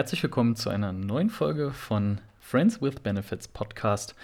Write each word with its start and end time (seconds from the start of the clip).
Herzlich 0.00 0.22
willkommen 0.22 0.56
zu 0.56 0.70
einer 0.70 0.94
neuen 0.94 1.28
Folge 1.28 1.72
von 1.72 2.22
Friends 2.40 2.80
with 2.80 2.94
Benefits 3.02 3.46
Podcast. 3.48 4.14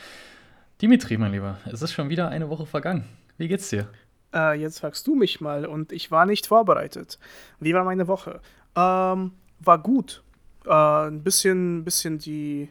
Dimitri, 0.81 1.19
mein 1.19 1.33
Lieber, 1.33 1.59
es 1.71 1.83
ist 1.83 1.93
schon 1.93 2.09
wieder 2.09 2.31
eine 2.31 2.49
Woche 2.49 2.65
vergangen. 2.65 3.05
Wie 3.37 3.47
geht's 3.47 3.69
dir? 3.69 3.87
Äh, 4.35 4.59
jetzt 4.59 4.81
fragst 4.81 5.07
du 5.07 5.15
mich 5.15 5.43
mal 5.43 5.67
und 5.67 5.93
ich 5.93 6.11
war 6.11 6.25
nicht 6.25 6.47
vorbereitet. 6.47 7.19
Wie 7.61 7.75
war 7.75 7.85
meine 7.85 8.09
Woche? 8.09 8.41
Ähm, 8.75 9.33
war 9.61 9.79
gut. 9.83 10.23
Äh, 10.65 10.71
ein 10.71 11.23
bisschen, 11.23 11.85
bisschen 11.85 12.17
die, 12.17 12.71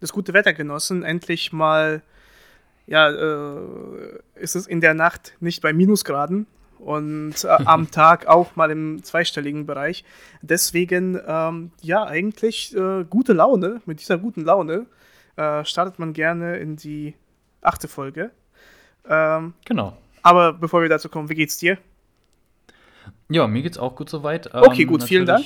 das 0.00 0.12
gute 0.12 0.34
Wetter 0.34 0.52
genossen. 0.52 1.02
Endlich 1.02 1.50
mal, 1.50 2.02
ja, 2.86 3.08
äh, 3.08 4.18
ist 4.34 4.54
es 4.54 4.66
in 4.66 4.82
der 4.82 4.92
Nacht 4.92 5.32
nicht 5.40 5.62
bei 5.62 5.72
Minusgraden 5.72 6.46
und 6.84 7.44
äh, 7.44 7.48
am 7.48 7.90
Tag 7.90 8.26
auch 8.26 8.56
mal 8.56 8.70
im 8.70 9.02
zweistelligen 9.02 9.66
Bereich. 9.66 10.04
Deswegen, 10.42 11.18
ähm, 11.26 11.70
ja, 11.80 12.04
eigentlich 12.04 12.76
äh, 12.76 13.04
gute 13.08 13.32
Laune. 13.32 13.80
Mit 13.86 14.00
dieser 14.00 14.18
guten 14.18 14.42
Laune 14.42 14.86
äh, 15.36 15.64
startet 15.64 15.98
man 15.98 16.12
gerne 16.12 16.58
in 16.58 16.76
die 16.76 17.14
achte 17.62 17.88
Folge. 17.88 18.30
Ähm, 19.08 19.54
genau. 19.64 19.96
Aber 20.22 20.52
bevor 20.52 20.82
wir 20.82 20.88
dazu 20.88 21.08
kommen, 21.08 21.28
wie 21.28 21.34
geht's 21.34 21.58
dir? 21.58 21.78
Ja, 23.28 23.46
mir 23.46 23.62
geht's 23.62 23.78
auch 23.78 23.96
gut 23.96 24.08
soweit. 24.08 24.54
Okay, 24.54 24.82
ähm, 24.82 24.88
gut, 24.88 25.02
vielen 25.02 25.26
Dank. 25.26 25.44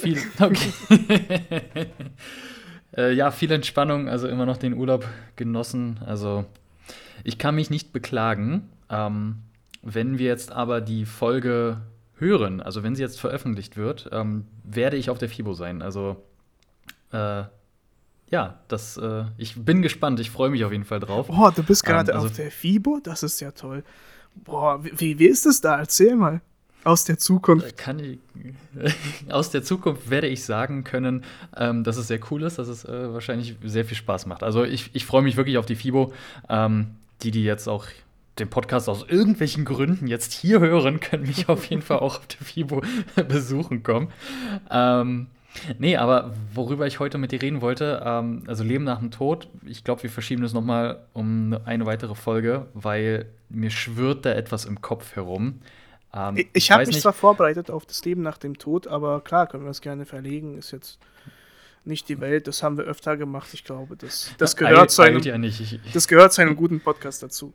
Viel, 0.00 0.18
okay. 0.40 0.72
äh, 2.96 3.12
ja, 3.12 3.30
viel 3.30 3.52
Entspannung, 3.52 4.08
also 4.08 4.28
immer 4.28 4.46
noch 4.46 4.56
den 4.56 4.74
Urlaub 4.74 5.06
genossen. 5.36 6.00
Also 6.06 6.44
ich 7.24 7.38
kann 7.38 7.54
mich 7.54 7.70
nicht 7.70 7.92
beklagen. 7.92 8.70
Ähm, 8.90 9.42
wenn 9.86 10.18
wir 10.18 10.26
jetzt 10.26 10.50
aber 10.50 10.80
die 10.80 11.04
Folge 11.04 11.80
hören, 12.18 12.60
also 12.60 12.82
wenn 12.82 12.96
sie 12.96 13.02
jetzt 13.02 13.20
veröffentlicht 13.20 13.76
wird, 13.76 14.08
ähm, 14.12 14.46
werde 14.64 14.96
ich 14.96 15.10
auf 15.10 15.18
der 15.18 15.28
FIBO 15.28 15.54
sein. 15.54 15.80
Also 15.80 16.24
äh, 17.12 17.44
ja, 18.28 18.58
das, 18.66 18.96
äh, 18.96 19.24
ich 19.36 19.54
bin 19.64 19.82
gespannt, 19.82 20.18
ich 20.18 20.30
freue 20.30 20.50
mich 20.50 20.64
auf 20.64 20.72
jeden 20.72 20.84
Fall 20.84 20.98
drauf. 20.98 21.28
Boah, 21.28 21.52
du 21.52 21.62
bist 21.62 21.84
gerade 21.84 22.10
ähm, 22.10 22.16
also, 22.16 22.28
auf 22.28 22.36
der 22.36 22.50
FIBO? 22.50 22.98
Das 23.02 23.22
ist 23.22 23.40
ja 23.40 23.52
toll. 23.52 23.84
Boah, 24.34 24.82
wie, 24.82 25.18
wie 25.18 25.26
ist 25.26 25.46
es 25.46 25.60
da? 25.60 25.78
Erzähl 25.78 26.16
mal. 26.16 26.40
Aus 26.82 27.04
der 27.04 27.18
Zukunft. 27.18 27.66
Äh, 27.66 27.72
kann 27.72 28.00
ich, 28.00 28.18
aus 29.30 29.50
der 29.50 29.62
Zukunft 29.62 30.10
werde 30.10 30.26
ich 30.26 30.44
sagen 30.44 30.82
können, 30.82 31.24
ähm, 31.56 31.84
dass 31.84 31.96
es 31.96 32.08
sehr 32.08 32.20
cool 32.30 32.42
ist, 32.42 32.58
dass 32.58 32.66
es 32.66 32.84
äh, 32.84 33.12
wahrscheinlich 33.12 33.56
sehr 33.62 33.84
viel 33.84 33.96
Spaß 33.96 34.26
macht. 34.26 34.42
Also 34.42 34.64
ich, 34.64 34.90
ich 34.94 35.06
freue 35.06 35.22
mich 35.22 35.36
wirklich 35.36 35.58
auf 35.58 35.66
die 35.66 35.76
FIBO. 35.76 36.12
Ähm, 36.48 36.96
die, 37.22 37.30
die 37.30 37.44
jetzt 37.44 37.68
auch 37.68 37.86
den 38.38 38.50
Podcast 38.50 38.88
aus 38.88 39.04
irgendwelchen 39.08 39.64
Gründen 39.64 40.06
jetzt 40.06 40.32
hier 40.32 40.60
hören, 40.60 41.00
können 41.00 41.26
mich 41.26 41.48
auf 41.48 41.66
jeden 41.66 41.82
Fall 41.82 41.98
auch 41.98 42.18
auf 42.18 42.26
der 42.26 42.46
FIBO 42.46 42.82
besuchen 43.28 43.82
kommen. 43.82 44.08
Ähm, 44.70 45.28
nee, 45.78 45.96
aber 45.96 46.34
worüber 46.52 46.86
ich 46.86 47.00
heute 47.00 47.18
mit 47.18 47.32
dir 47.32 47.40
reden 47.40 47.60
wollte, 47.60 48.02
ähm, 48.04 48.44
also 48.46 48.62
Leben 48.62 48.84
nach 48.84 48.98
dem 48.98 49.10
Tod, 49.10 49.48
ich 49.64 49.84
glaube, 49.84 50.02
wir 50.02 50.10
verschieben 50.10 50.42
das 50.42 50.52
nochmal 50.52 51.06
um 51.12 51.56
eine 51.64 51.86
weitere 51.86 52.14
Folge, 52.14 52.66
weil 52.74 53.26
mir 53.48 53.70
schwirrt 53.70 54.26
da 54.26 54.32
etwas 54.32 54.64
im 54.64 54.82
Kopf 54.82 55.16
herum. 55.16 55.60
Ähm, 56.12 56.36
ich, 56.36 56.48
ich 56.52 56.70
habe 56.70 56.86
mich 56.86 57.00
zwar 57.00 57.14
vorbereitet 57.14 57.70
auf 57.70 57.86
das 57.86 58.04
Leben 58.04 58.22
nach 58.22 58.38
dem 58.38 58.58
Tod, 58.58 58.86
aber 58.86 59.22
klar, 59.22 59.46
können 59.46 59.64
wir 59.64 59.68
das 59.68 59.80
gerne 59.80 60.04
verlegen, 60.04 60.58
ist 60.58 60.72
jetzt 60.72 60.98
nicht 61.84 62.08
die 62.08 62.20
Welt, 62.20 62.48
das 62.48 62.62
haben 62.62 62.76
wir 62.76 62.84
öfter 62.84 63.16
gemacht, 63.16 63.48
ich 63.52 63.64
glaube, 63.64 63.96
das, 63.96 64.32
das, 64.38 64.56
gehört, 64.56 64.90
zu 64.90 65.02
einem, 65.02 65.22
ja 65.22 65.38
das 65.94 66.08
gehört 66.08 66.32
zu 66.32 66.42
einem 66.42 66.56
guten 66.56 66.80
Podcast 66.80 67.22
dazu. 67.22 67.54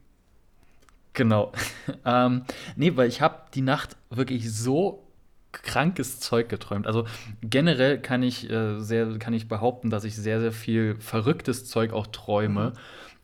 Genau. 1.14 1.52
ähm, 2.06 2.44
nee, 2.76 2.96
weil 2.96 3.08
ich 3.08 3.22
habe 3.22 3.36
die 3.54 3.62
Nacht 3.62 3.98
wirklich 4.10 4.52
so 4.52 5.04
krankes 5.52 6.20
Zeug 6.20 6.50
geträumt. 6.50 6.88
Also 6.88 7.06
generell 7.42 8.00
kann 8.00 8.24
ich 8.24 8.50
äh, 8.50 8.80
sehr, 8.80 9.18
kann 9.20 9.34
ich 9.34 9.48
behaupten, 9.48 9.90
dass 9.90 10.04
ich 10.04 10.16
sehr, 10.16 10.40
sehr 10.40 10.52
viel 10.52 10.96
verrücktes 11.00 11.66
Zeug 11.66 11.94
auch 11.94 12.08
träume. 12.08 12.70
Mhm. 12.70 12.74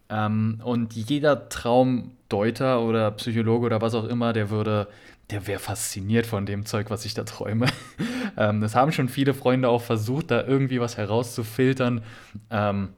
Ähm, 0.10 0.62
und 0.64 0.94
jeder 0.94 1.50
Traumdeuter 1.50 2.82
oder 2.82 3.12
Psychologe 3.12 3.66
oder 3.66 3.82
was 3.82 3.94
auch 3.94 4.06
immer, 4.06 4.34
der 4.34 4.50
würde, 4.50 4.88
der 5.30 5.48
wäre 5.48 5.60
fasziniert 5.60 6.26
von 6.26 6.46
dem 6.46 6.66
Zeug, 6.66 6.90
was 6.90 7.06
ich 7.06 7.14
da 7.14 7.24
träume. 7.24 7.68
ähm, 8.38 8.62
das 8.62 8.76
haben 8.76 8.92
schon 8.92 9.10
viele 9.10 9.34
Freunde 9.34 9.70
auch 9.70 9.82
versucht, 9.82 10.32
da 10.32 10.46
irgendwie 10.46 10.80
was 10.80 10.98
herauszufiltern. 10.98 12.04
Ähm, 12.50 12.90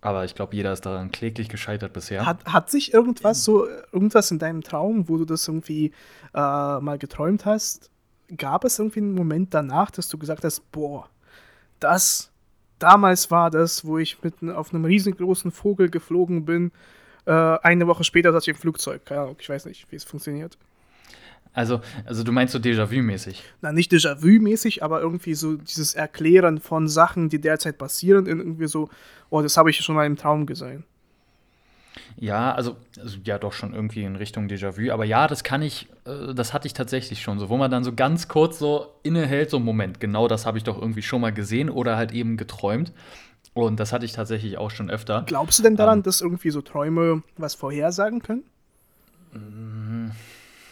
aber 0.00 0.24
ich 0.24 0.34
glaube, 0.34 0.54
jeder 0.54 0.72
ist 0.72 0.86
daran 0.86 1.10
kläglich 1.10 1.48
gescheitert 1.48 1.92
bisher. 1.92 2.24
Hat, 2.26 2.44
hat 2.44 2.70
sich 2.70 2.92
irgendwas 2.94 3.44
so, 3.44 3.66
irgendwas 3.92 4.30
in 4.30 4.38
deinem 4.38 4.62
Traum, 4.62 5.08
wo 5.08 5.16
du 5.16 5.24
das 5.24 5.48
irgendwie 5.48 5.92
äh, 6.34 6.80
mal 6.80 6.98
geträumt 6.98 7.44
hast, 7.44 7.90
gab 8.36 8.64
es 8.64 8.78
irgendwie 8.78 9.00
einen 9.00 9.14
Moment 9.14 9.54
danach, 9.54 9.90
dass 9.90 10.08
du 10.08 10.18
gesagt 10.18 10.44
hast, 10.44 10.70
boah, 10.72 11.08
das, 11.80 12.30
damals 12.78 13.30
war 13.30 13.50
das, 13.50 13.84
wo 13.84 13.98
ich 13.98 14.22
mit 14.22 14.34
auf 14.50 14.72
einem 14.72 14.84
riesengroßen 14.84 15.50
Vogel 15.50 15.90
geflogen 15.90 16.44
bin. 16.44 16.72
Äh, 17.24 17.32
eine 17.32 17.86
Woche 17.86 18.04
später 18.04 18.32
saß 18.32 18.44
ich 18.44 18.48
im 18.48 18.56
Flugzeug. 18.56 19.04
Keine 19.04 19.22
Ahnung, 19.22 19.36
ich 19.38 19.48
weiß 19.48 19.66
nicht, 19.66 19.90
wie 19.90 19.96
es 19.96 20.04
funktioniert. 20.04 20.58
Also, 21.56 21.80
also 22.04 22.22
du 22.22 22.32
meinst 22.32 22.52
so 22.52 22.58
Déjà-vu-mäßig? 22.58 23.42
Na, 23.62 23.72
nicht 23.72 23.90
Déjà-vu-mäßig, 23.90 24.82
aber 24.82 25.00
irgendwie 25.00 25.32
so 25.32 25.56
dieses 25.56 25.94
Erklären 25.94 26.58
von 26.58 26.86
Sachen, 26.86 27.30
die 27.30 27.40
derzeit 27.40 27.78
passieren, 27.78 28.26
irgendwie 28.26 28.68
so, 28.68 28.90
oh, 29.30 29.40
das 29.40 29.56
habe 29.56 29.70
ich 29.70 29.78
schon 29.78 29.94
mal 29.94 30.04
im 30.04 30.16
Traum 30.16 30.44
gesehen. 30.44 30.84
Ja, 32.18 32.52
also, 32.52 32.76
also, 33.00 33.16
ja, 33.24 33.38
doch 33.38 33.54
schon 33.54 33.72
irgendwie 33.72 34.02
in 34.02 34.16
Richtung 34.16 34.48
Déjà-vu. 34.48 34.92
Aber 34.92 35.06
ja, 35.06 35.26
das 35.28 35.44
kann 35.44 35.62
ich, 35.62 35.88
äh, 36.04 36.34
das 36.34 36.52
hatte 36.52 36.66
ich 36.66 36.74
tatsächlich 36.74 37.22
schon 37.22 37.38
so, 37.38 37.48
wo 37.48 37.56
man 37.56 37.70
dann 37.70 37.84
so 37.84 37.94
ganz 37.94 38.28
kurz 38.28 38.58
so 38.58 38.88
innehält, 39.02 39.48
so 39.48 39.58
Moment, 39.58 39.98
genau 39.98 40.28
das 40.28 40.44
habe 40.44 40.58
ich 40.58 40.64
doch 40.64 40.78
irgendwie 40.78 41.02
schon 41.02 41.22
mal 41.22 41.32
gesehen 41.32 41.70
oder 41.70 41.96
halt 41.96 42.12
eben 42.12 42.36
geträumt. 42.36 42.92
Und 43.54 43.80
das 43.80 43.94
hatte 43.94 44.04
ich 44.04 44.12
tatsächlich 44.12 44.58
auch 44.58 44.70
schon 44.70 44.90
öfter. 44.90 45.24
Glaubst 45.26 45.58
du 45.58 45.62
denn 45.62 45.76
daran, 45.76 46.00
ähm, 46.00 46.02
dass 46.02 46.20
irgendwie 46.20 46.50
so 46.50 46.60
Träume 46.60 47.22
was 47.38 47.54
vorhersagen 47.54 48.20
können? 48.20 48.44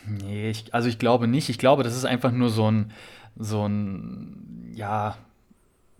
Nee, 0.06 0.50
ich, 0.50 0.74
also 0.74 0.88
ich 0.88 0.98
glaube 0.98 1.26
nicht. 1.26 1.48
Ich 1.48 1.58
glaube, 1.58 1.82
das 1.82 1.96
ist 1.96 2.04
einfach 2.04 2.32
nur 2.32 2.50
so 2.50 2.70
ein, 2.70 2.92
so 3.36 3.66
ein, 3.66 4.72
ja, 4.74 5.16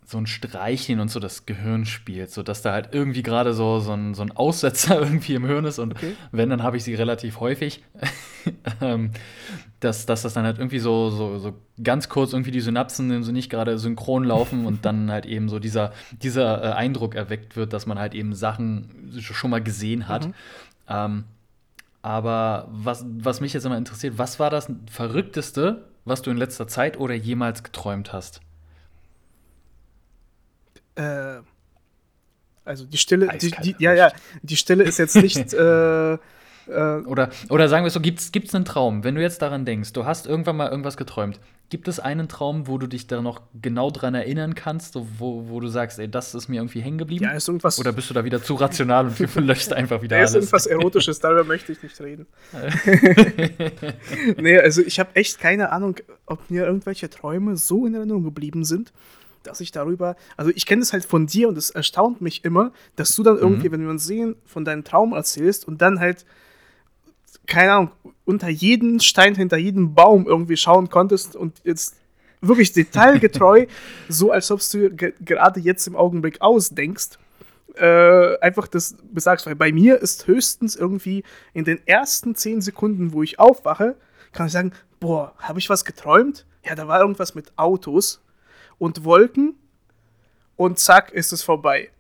so 0.06 0.18
ein 0.18 0.26
Streicheln 0.26 1.00
und 1.00 1.10
so 1.10 1.18
das 1.18 1.46
Gehirn 1.46 1.86
spielt, 1.86 2.30
so 2.30 2.42
dass 2.42 2.60
da 2.60 2.72
halt 2.72 2.90
irgendwie 2.92 3.22
gerade 3.22 3.54
so, 3.54 3.80
so, 3.80 3.92
ein, 3.92 4.14
so 4.14 4.22
ein 4.22 4.32
Aussetzer 4.32 5.00
irgendwie 5.00 5.34
im 5.34 5.46
Hirn 5.46 5.64
ist 5.64 5.78
und 5.78 5.94
okay. 5.94 6.14
wenn, 6.30 6.50
dann 6.50 6.62
habe 6.62 6.76
ich 6.76 6.84
sie 6.84 6.94
relativ 6.94 7.40
häufig, 7.40 7.82
ähm, 8.82 9.10
dass, 9.80 10.04
dass 10.04 10.22
das 10.22 10.34
dann 10.34 10.44
halt 10.44 10.58
irgendwie 10.58 10.78
so, 10.78 11.08
so, 11.10 11.38
so 11.38 11.54
ganz 11.82 12.08
kurz 12.08 12.32
irgendwie 12.32 12.50
die 12.50 12.60
Synapsen 12.60 13.22
so 13.22 13.32
nicht 13.32 13.50
gerade 13.50 13.78
synchron 13.78 14.24
laufen 14.24 14.66
und 14.66 14.84
dann 14.84 15.10
halt 15.10 15.24
eben 15.24 15.48
so 15.48 15.58
dieser, 15.58 15.92
dieser 16.22 16.62
äh, 16.62 16.72
Eindruck 16.74 17.14
erweckt 17.14 17.56
wird, 17.56 17.72
dass 17.72 17.86
man 17.86 17.98
halt 17.98 18.14
eben 18.14 18.34
Sachen 18.34 19.10
schon 19.18 19.50
mal 19.50 19.62
gesehen 19.62 20.06
hat. 20.06 20.26
Mhm. 20.26 20.34
Ähm, 20.86 21.24
aber 22.04 22.68
was, 22.70 23.02
was 23.08 23.40
mich 23.40 23.54
jetzt 23.54 23.64
immer 23.64 23.78
interessiert, 23.78 24.18
was 24.18 24.38
war 24.38 24.50
das 24.50 24.70
Verrückteste, 24.90 25.86
was 26.04 26.20
du 26.20 26.30
in 26.30 26.36
letzter 26.36 26.68
Zeit 26.68 26.98
oder 26.98 27.14
jemals 27.14 27.62
geträumt 27.62 28.12
hast? 28.12 28.42
Äh, 30.96 31.36
also 32.66 32.84
die 32.84 32.98
Stille, 32.98 33.28
die, 33.38 33.50
die, 33.50 33.74
ja, 33.78 33.94
ja, 33.94 34.12
die 34.42 34.56
Stille 34.58 34.84
ist 34.84 34.98
jetzt 34.98 35.16
nicht 35.16 35.54
äh, 35.54 36.12
äh, 36.12 36.18
oder, 36.66 37.30
oder 37.48 37.70
sagen 37.70 37.84
wir 37.84 37.88
es 37.88 37.94
so, 37.94 38.00
gibt 38.00 38.20
es 38.20 38.54
einen 38.54 38.66
Traum, 38.66 39.02
wenn 39.02 39.14
du 39.14 39.22
jetzt 39.22 39.40
daran 39.40 39.64
denkst, 39.64 39.94
du 39.94 40.04
hast 40.04 40.26
irgendwann 40.26 40.56
mal 40.56 40.68
irgendwas 40.68 40.98
geträumt, 40.98 41.40
gibt 41.70 41.88
es 41.88 41.98
einen 41.98 42.28
Traum, 42.28 42.66
wo 42.68 42.78
du 42.78 42.86
dich 42.86 43.06
da 43.06 43.22
noch 43.22 43.42
genau 43.60 43.90
dran 43.90 44.14
erinnern 44.14 44.54
kannst, 44.54 44.96
wo, 44.96 45.48
wo 45.48 45.60
du 45.60 45.68
sagst, 45.68 45.98
ey, 45.98 46.08
das 46.08 46.34
ist 46.34 46.48
mir 46.48 46.56
irgendwie 46.56 46.80
hängen 46.80 46.98
geblieben? 46.98 47.24
Ja, 47.24 47.32
ist 47.32 47.48
irgendwas. 47.48 47.78
Oder 47.78 47.92
bist 47.92 48.10
du 48.10 48.14
da 48.14 48.24
wieder 48.24 48.42
zu 48.42 48.54
rational 48.54 49.06
und 49.06 49.34
löscht 49.36 49.72
einfach 49.72 50.02
wieder 50.02 50.16
alles? 50.16 50.30
ist 50.30 50.36
irgendwas 50.36 50.66
Erotisches, 50.66 51.20
darüber 51.20 51.44
möchte 51.44 51.72
ich 51.72 51.82
nicht 51.82 52.00
reden. 52.00 52.26
nee, 54.36 54.58
also 54.58 54.82
ich 54.82 55.00
habe 55.00 55.14
echt 55.14 55.40
keine 55.40 55.72
Ahnung, 55.72 55.96
ob 56.26 56.50
mir 56.50 56.66
irgendwelche 56.66 57.10
Träume 57.10 57.56
so 57.56 57.86
in 57.86 57.94
Erinnerung 57.94 58.24
geblieben 58.24 58.64
sind 58.64 58.92
dass 59.42 59.60
ich 59.60 59.72
darüber, 59.72 60.16
also 60.38 60.50
ich 60.54 60.64
kenne 60.64 60.80
das 60.80 60.94
halt 60.94 61.04
von 61.04 61.26
dir 61.26 61.48
und 61.48 61.58
es 61.58 61.68
erstaunt 61.68 62.20
mich 62.20 62.46
immer, 62.46 62.72
dass 62.96 63.14
du 63.14 63.22
dann 63.22 63.36
irgendwie, 63.36 63.68
mhm. 63.68 63.72
wenn 63.72 63.82
wir 63.82 63.90
uns 63.90 64.06
sehen, 64.06 64.36
von 64.46 64.64
deinem 64.64 64.84
Traum 64.84 65.12
erzählst 65.12 65.68
und 65.68 65.82
dann 65.82 66.00
halt 66.00 66.24
keine 67.46 67.72
Ahnung, 67.72 67.90
unter 68.24 68.48
jeden 68.48 69.00
Stein, 69.00 69.34
hinter 69.34 69.56
jedem 69.56 69.94
Baum 69.94 70.26
irgendwie 70.26 70.56
schauen 70.56 70.88
konntest 70.88 71.36
und 71.36 71.60
jetzt 71.64 71.96
wirklich 72.40 72.72
detailgetreu, 72.72 73.66
so 74.08 74.30
als 74.30 74.50
ob 74.50 74.60
du 74.70 74.90
gerade 74.90 75.60
jetzt 75.60 75.86
im 75.86 75.96
Augenblick 75.96 76.40
ausdenkst, 76.40 77.18
äh, 77.76 78.38
einfach 78.38 78.68
das 78.68 78.96
besagst. 79.12 79.46
Weil 79.46 79.56
bei 79.56 79.72
mir 79.72 80.00
ist 80.00 80.26
höchstens 80.26 80.76
irgendwie 80.76 81.24
in 81.52 81.64
den 81.64 81.86
ersten 81.86 82.34
zehn 82.34 82.60
Sekunden, 82.60 83.12
wo 83.12 83.22
ich 83.22 83.38
aufwache, 83.38 83.96
kann 84.32 84.46
ich 84.46 84.52
sagen, 84.52 84.72
boah, 85.00 85.34
habe 85.38 85.58
ich 85.58 85.68
was 85.68 85.84
geträumt? 85.84 86.46
Ja, 86.64 86.74
da 86.74 86.88
war 86.88 87.00
irgendwas 87.00 87.34
mit 87.34 87.52
Autos 87.56 88.22
und 88.78 89.04
Wolken 89.04 89.54
und 90.56 90.78
zack, 90.78 91.12
ist 91.12 91.32
es 91.32 91.42
vorbei. 91.42 91.90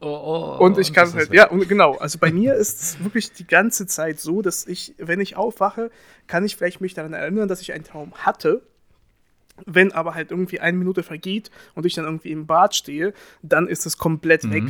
Oh, 0.00 0.06
oh, 0.06 0.64
und 0.64 0.78
ich 0.78 0.92
kann 0.92 1.12
halt, 1.12 1.32
ja, 1.32 1.48
und 1.48 1.68
genau. 1.68 1.96
Also 1.96 2.18
bei 2.18 2.32
mir 2.32 2.54
ist 2.54 2.80
es 2.80 3.04
wirklich 3.04 3.32
die 3.32 3.46
ganze 3.46 3.86
Zeit 3.86 4.20
so, 4.20 4.42
dass 4.42 4.66
ich, 4.66 4.94
wenn 4.98 5.20
ich 5.20 5.36
aufwache, 5.36 5.90
kann 6.26 6.44
ich 6.44 6.56
vielleicht 6.56 6.80
mich 6.80 6.94
daran 6.94 7.12
erinnern, 7.12 7.48
dass 7.48 7.60
ich 7.60 7.72
einen 7.72 7.84
Traum 7.84 8.12
hatte. 8.14 8.62
Wenn 9.64 9.92
aber 9.92 10.14
halt 10.14 10.30
irgendwie 10.30 10.60
eine 10.60 10.76
Minute 10.76 11.02
vergeht 11.02 11.50
und 11.74 11.86
ich 11.86 11.94
dann 11.94 12.04
irgendwie 12.04 12.30
im 12.30 12.46
Bad 12.46 12.74
stehe, 12.74 13.14
dann 13.42 13.68
ist 13.68 13.86
es 13.86 13.96
komplett 13.96 14.44
mhm. 14.44 14.52
weg. 14.52 14.64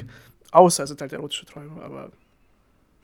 Außer 0.53 0.85
es 0.85 0.88
sind 0.91 1.00
halt 1.00 1.12
erotische 1.12 1.44
Träume, 1.44 1.82
aber 1.82 2.12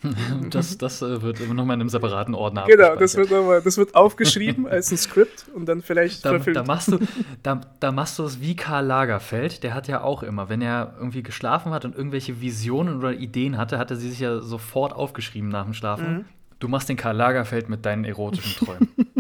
Das, 0.51 0.77
das 0.77 1.01
äh, 1.03 1.23
wird 1.23 1.41
immer 1.41 1.55
nochmal 1.55 1.75
in 1.75 1.81
einem 1.81 1.89
separaten 1.89 2.35
Ordner 2.35 2.65
Genau, 2.67 2.97
das 2.97 3.17
wird, 3.17 3.31
nochmal, 3.31 3.63
das 3.63 3.79
wird 3.79 3.95
aufgeschrieben 3.95 4.67
als 4.67 4.91
ein 4.91 4.99
Skript 4.99 5.47
und 5.55 5.67
dann 5.67 5.83
vielleicht 5.83 6.25
da, 6.25 6.31
verfilmt. 6.31 6.57
Da 6.57 6.65
machst, 6.65 6.89
du, 6.89 6.99
da, 7.43 7.61
da 7.81 7.93
machst 7.93 8.19
du 8.19 8.25
es 8.25 8.41
wie 8.41 8.57
Karl 8.57 8.85
Lagerfeld, 8.87 9.63
der 9.63 9.75
hat 9.75 9.89
ja 9.89 10.03
auch 10.03 10.23
immer, 10.23 10.49
wenn 10.49 10.61
er 10.61 10.95
irgendwie 10.99 11.23
geschlafen 11.23 11.73
hat 11.73 11.85
und 11.85 11.97
irgendwelche 11.97 12.41
Visionen 12.41 12.99
oder 12.99 13.13
Ideen 13.13 13.57
hatte, 13.57 13.79
hat 13.79 13.91
er 13.91 13.97
sie 13.97 14.11
sich 14.11 14.21
ja 14.21 14.41
sofort 14.41 14.93
aufgeschrieben 14.93 15.49
nach 15.49 15.65
dem 15.65 15.75
Schlafen. 15.75 16.13
Mhm. 16.13 16.25
Du 16.59 16.69
machst 16.69 16.89
den 16.89 16.97
Karl 16.97 17.17
Lagerfeld 17.17 17.69
mit 17.69 17.85
deinen 17.87 18.05
erotischen 18.05 18.67
Träumen. 18.67 18.89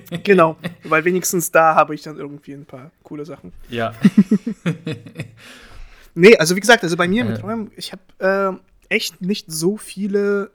genau, 0.22 0.56
weil 0.84 1.04
wenigstens 1.04 1.50
da 1.50 1.74
habe 1.74 1.94
ich 1.94 2.02
dann 2.02 2.16
irgendwie 2.16 2.52
ein 2.52 2.64
paar 2.64 2.90
coole 3.02 3.24
Sachen. 3.24 3.52
Ja. 3.68 3.92
nee, 6.14 6.36
also 6.36 6.56
wie 6.56 6.60
gesagt, 6.60 6.82
also 6.82 6.96
bei 6.96 7.08
mir 7.08 7.24
mit. 7.24 7.40
Träumen, 7.40 7.70
ich 7.76 7.92
habe 7.92 8.58
äh, 8.58 8.71
echt 8.92 9.22
nicht 9.22 9.50
so 9.50 9.78
viele 9.78 10.50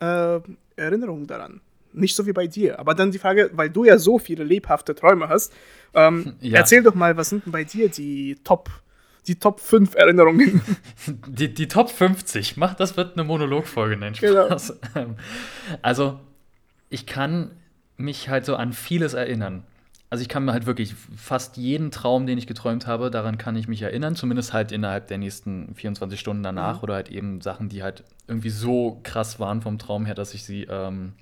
äh, 0.00 0.40
Erinnerungen 0.76 1.26
daran. 1.26 1.60
Nicht 1.92 2.16
so 2.16 2.26
wie 2.26 2.32
bei 2.32 2.46
dir. 2.46 2.78
Aber 2.78 2.94
dann 2.94 3.10
die 3.10 3.18
Frage, 3.18 3.50
weil 3.52 3.68
du 3.68 3.84
ja 3.84 3.98
so 3.98 4.18
viele 4.18 4.44
lebhafte 4.44 4.94
Träume 4.94 5.28
hast, 5.28 5.52
ähm, 5.94 6.36
ja. 6.40 6.58
erzähl 6.58 6.82
doch 6.82 6.94
mal, 6.94 7.16
was 7.16 7.28
sind 7.28 7.44
denn 7.44 7.52
bei 7.52 7.64
dir 7.64 7.90
die 7.90 8.36
Top, 8.44 8.70
die 9.26 9.38
Top 9.38 9.60
5 9.60 9.94
Erinnerungen? 9.94 10.62
Die, 11.26 11.52
die 11.52 11.68
Top 11.68 11.90
50. 11.90 12.56
Mach, 12.56 12.74
das 12.74 12.96
wird 12.96 13.14
eine 13.14 13.24
Monologfolge, 13.24 13.96
nennen. 13.96 14.16
Genau. 14.18 14.56
Also, 15.82 16.20
ich 16.88 17.06
kann 17.06 17.50
mich 17.96 18.28
halt 18.28 18.44
so 18.44 18.56
an 18.56 18.72
vieles 18.72 19.14
erinnern 19.14 19.64
also 20.16 20.22
ich 20.22 20.30
kann 20.30 20.46
mir 20.46 20.54
halt 20.54 20.64
wirklich 20.64 20.94
fast 21.14 21.58
jeden 21.58 21.90
Traum, 21.90 22.26
den 22.26 22.38
ich 22.38 22.46
geträumt 22.46 22.86
habe, 22.86 23.10
daran 23.10 23.36
kann 23.36 23.54
ich 23.54 23.68
mich 23.68 23.82
erinnern, 23.82 24.16
zumindest 24.16 24.54
halt 24.54 24.72
innerhalb 24.72 25.08
der 25.08 25.18
nächsten 25.18 25.74
24 25.74 26.18
Stunden 26.18 26.42
danach 26.42 26.78
mhm. 26.78 26.84
oder 26.84 26.94
halt 26.94 27.10
eben 27.10 27.42
Sachen, 27.42 27.68
die 27.68 27.82
halt 27.82 28.02
irgendwie 28.26 28.48
so 28.48 28.98
krass 29.02 29.38
waren 29.40 29.60
vom 29.60 29.78
Traum 29.78 30.06
her, 30.06 30.14
dass 30.14 30.32
ich 30.32 30.42
sie, 30.42 30.62
ähm, 30.70 31.12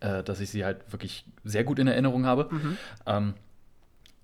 äh, 0.00 0.22
dass 0.22 0.40
ich 0.40 0.50
sie 0.50 0.62
halt 0.62 0.92
wirklich 0.92 1.24
sehr 1.42 1.64
gut 1.64 1.78
in 1.78 1.86
Erinnerung 1.86 2.26
habe. 2.26 2.48
Mhm. 2.50 2.76
Ähm, 3.06 3.34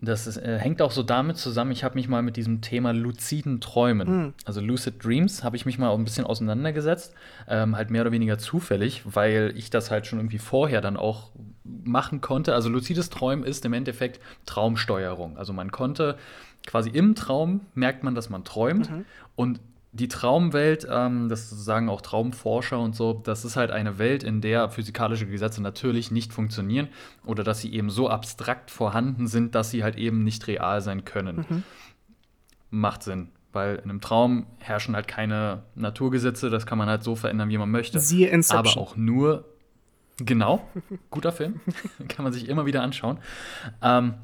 das 0.01 0.27
ist, 0.27 0.37
äh, 0.37 0.59
hängt 0.59 0.81
auch 0.81 0.93
so 0.93 1.03
damit 1.03 1.39
zusammen, 1.39 1.73
ich 1.73 1.83
habe 1.83 1.97
mich 1.97 2.09
mal 2.09 2.23
mit 2.23 2.37
diesem 2.37 2.61
Thema 2.61 2.93
luziden 2.93 3.61
Träumen, 3.61 4.09
mhm. 4.09 4.35
also 4.45 4.61
Lucid 4.61 5.03
Dreams, 5.05 5.43
habe 5.43 5.57
ich 5.57 5.67
mich 5.67 5.79
mal 5.79 5.89
auch 5.89 5.99
ein 5.99 6.05
bisschen 6.05 6.25
auseinandergesetzt. 6.25 7.15
Ähm, 7.49 7.77
halt 7.77 7.91
mehr 7.91 8.03
oder 8.03 8.13
weniger 8.13 8.39
zufällig, 8.39 9.03
weil 9.05 9.53
ich 9.57 9.71
das 9.71 9.91
halt 9.91 10.07
schon 10.07 10.21
irgendwie 10.21 10.39
vorher 10.39 10.81
dann 10.81 10.97
auch 10.97 11.31
machen 11.65 12.21
konnte. 12.21 12.55
Also 12.55 12.69
luzides 12.69 13.11
Träumen 13.11 13.45
ist 13.45 13.65
im 13.65 13.73
Endeffekt 13.73 14.21
Traumsteuerung. 14.47 15.37
Also 15.37 15.53
man 15.53 15.73
konnte 15.73 16.17
quasi 16.67 16.91
im 16.91 17.15
Traum 17.15 17.63
merkt 17.75 18.05
man, 18.05 18.15
dass 18.15 18.31
man 18.31 18.45
träumt 18.45 18.91
mhm. 18.91 19.05
und 19.35 19.61
die 19.99 20.09
Traumwelt, 20.09 20.87
ähm, 20.91 21.29
das 21.29 21.51
sagen 21.51 21.89
auch 21.89 22.01
Traumforscher 22.01 22.79
und 22.79 22.95
so, 22.95 23.13
das 23.13 23.45
ist 23.45 23.57
halt 23.57 23.71
eine 23.71 23.99
Welt, 23.99 24.23
in 24.23 24.41
der 24.41 24.71
physikalische 24.71 25.27
Gesetze 25.27 25.63
natürlich 25.63 26.11
nicht 26.11 26.33
funktionieren 26.33 26.89
oder 27.25 27.45
dass 27.45 27.61
sie 27.61 27.73
eben 27.73 27.91
so 27.91 28.09
abstrakt 28.09 28.71
vorhanden 28.71 29.27
sind, 29.27 29.55
dass 29.55 29.71
sie 29.71 29.83
halt 29.83 29.97
eben 29.97 30.25
nicht 30.25 30.47
real 30.47 30.81
sein 30.81 31.05
können. 31.05 31.47
Mhm. 31.49 31.63
Macht 32.71 33.03
Sinn, 33.03 33.29
weil 33.53 33.77
in 33.77 33.91
einem 33.91 34.01
Traum 34.01 34.47
herrschen 34.59 34.95
halt 34.95 35.09
keine 35.09 35.63
Naturgesetze, 35.75 36.51
das 36.51 36.67
kann 36.67 36.79
man 36.79 36.89
halt 36.89 37.03
so 37.03 37.17
verändern, 37.17 37.49
wie 37.49 37.59
man 37.59 37.71
möchte. 37.71 37.99
Siehe 37.99 38.29
Inception. 38.29 38.73
Aber 38.73 38.81
auch 38.81 38.97
nur, 38.97 39.45
genau, 40.19 40.67
guter 41.11 41.33
Film, 41.33 41.61
kann 42.09 42.25
man 42.25 42.33
sich 42.33 42.49
immer 42.49 42.67
wieder 42.67 42.83
anschauen. 42.83 43.19
Ähm, 43.83 44.15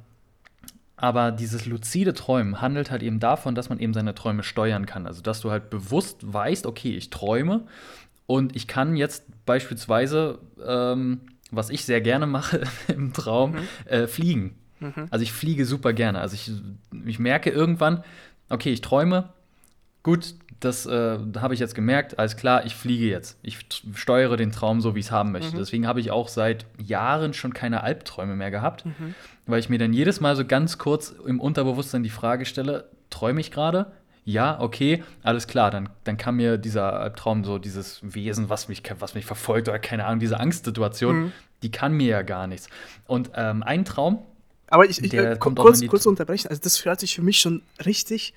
aber 1.05 1.33
dieses 1.33 1.67
luzide 1.67 2.15
Träumen 2.15 2.63
handelt 2.63 2.91
halt 2.91 3.03
eben 3.03 3.21
davon, 3.21 3.55
dass 3.55 3.69
man 3.69 3.79
eben 3.79 3.93
seine 3.93 4.15
Träume 4.15 4.43
steuern 4.43 4.87
kann. 4.87 5.07
Also, 5.07 5.21
dass 5.21 5.43
du 5.43 5.51
halt 5.51 5.69
bewusst 5.69 6.33
weißt, 6.33 6.65
okay, 6.65 6.97
ich 6.97 7.11
träume 7.11 7.67
und 8.27 8.57
ich 8.57 8.67
kann 8.67 8.97
jetzt 8.97 9.25
beispielsweise, 9.45 10.39
ähm, 10.67 11.21
was 11.51 11.69
ich 11.69 11.85
sehr 11.85 12.01
gerne 12.01 12.27
mache 12.27 12.63
im 12.89 13.13
Traum, 13.13 13.53
mhm. 13.53 13.59
äh, 13.85 14.07
fliegen. 14.07 14.55
Mhm. 14.81 15.09
Also, 15.11 15.23
ich 15.25 15.35
fliege 15.35 15.67
super 15.67 15.93
gerne. 15.93 16.21
Also, 16.21 16.37
ich, 16.37 16.51
ich 17.05 17.19
merke 17.19 17.51
irgendwann, 17.51 18.03
okay, 18.49 18.73
ich 18.73 18.81
träume, 18.81 19.29
gut, 20.03 20.35
das 20.61 20.87
äh, 20.87 21.19
habe 21.39 21.55
ich 21.55 21.61
jetzt 21.61 21.75
gemerkt, 21.75 22.19
alles 22.19 22.37
klar, 22.37 22.65
ich 22.65 22.75
fliege 22.75 23.07
jetzt. 23.07 23.39
Ich 23.43 23.59
steuere 23.95 24.37
den 24.37 24.53
Traum 24.53 24.81
so, 24.81 24.95
wie 24.95 25.01
ich 25.01 25.07
es 25.07 25.13
haben 25.13 25.33
möchte. 25.33 25.55
Mhm. 25.55 25.59
Deswegen 25.59 25.87
habe 25.87 26.01
ich 26.01 26.11
auch 26.11 26.29
seit 26.29 26.67
Jahren 26.79 27.35
schon 27.35 27.53
keine 27.53 27.83
Albträume 27.83 28.35
mehr 28.35 28.51
gehabt, 28.51 28.87
mhm. 28.87 29.15
weil 29.47 29.61
ich 29.61 29.69
mir 29.69 29.79
dann 29.79 29.93
jedes 29.93 30.21
Mal 30.21 30.37
so 30.37 30.45
ganz 30.45 30.79
kurz 30.79 31.15
im 31.27 31.41
Unterbewusstsein 31.41 32.03
die 32.03 32.11
Frage 32.11 32.47
stelle, 32.47 32.89
träume 33.11 33.41
ich 33.41 33.51
gerade? 33.51 33.93
Ja, 34.25 34.59
okay, 34.59 35.05
alles 35.23 35.47
klar, 35.47 35.71
dann, 35.71 35.91
dann 36.05 36.17
kann 36.17 36.37
mir 36.37 36.57
dieser 36.57 36.99
Albtraum, 36.99 37.45
so 37.45 37.59
dieses 37.59 38.01
Wesen, 38.03 38.49
was 38.49 38.69
mich, 38.69 38.83
was 38.99 39.15
mich 39.15 39.27
verfolgt 39.27 39.69
oder 39.69 39.79
keine 39.79 40.07
Ahnung, 40.07 40.21
diese 40.21 40.41
Angstsituation, 40.41 41.17
mhm. 41.17 41.33
die 41.63 41.71
kann 41.71 41.93
mir 41.93 42.09
ja 42.09 42.23
gar 42.23 42.47
nichts. 42.47 42.69
Und 43.07 43.33
ähm, 43.35 43.63
ein 43.63 43.85
Traum, 43.85 44.21
aber 44.69 44.89
ich, 44.89 45.03
ich 45.05 45.13
äh, 45.13 45.37
kurz, 45.39 45.87
kurz 45.87 46.07
unterbrechen, 46.07 46.49
also 46.49 46.61
das 46.63 46.85
hört 46.87 47.01
sich 47.01 47.15
für 47.15 47.23
mich 47.23 47.39
schon 47.39 47.63
richtig 47.85 48.33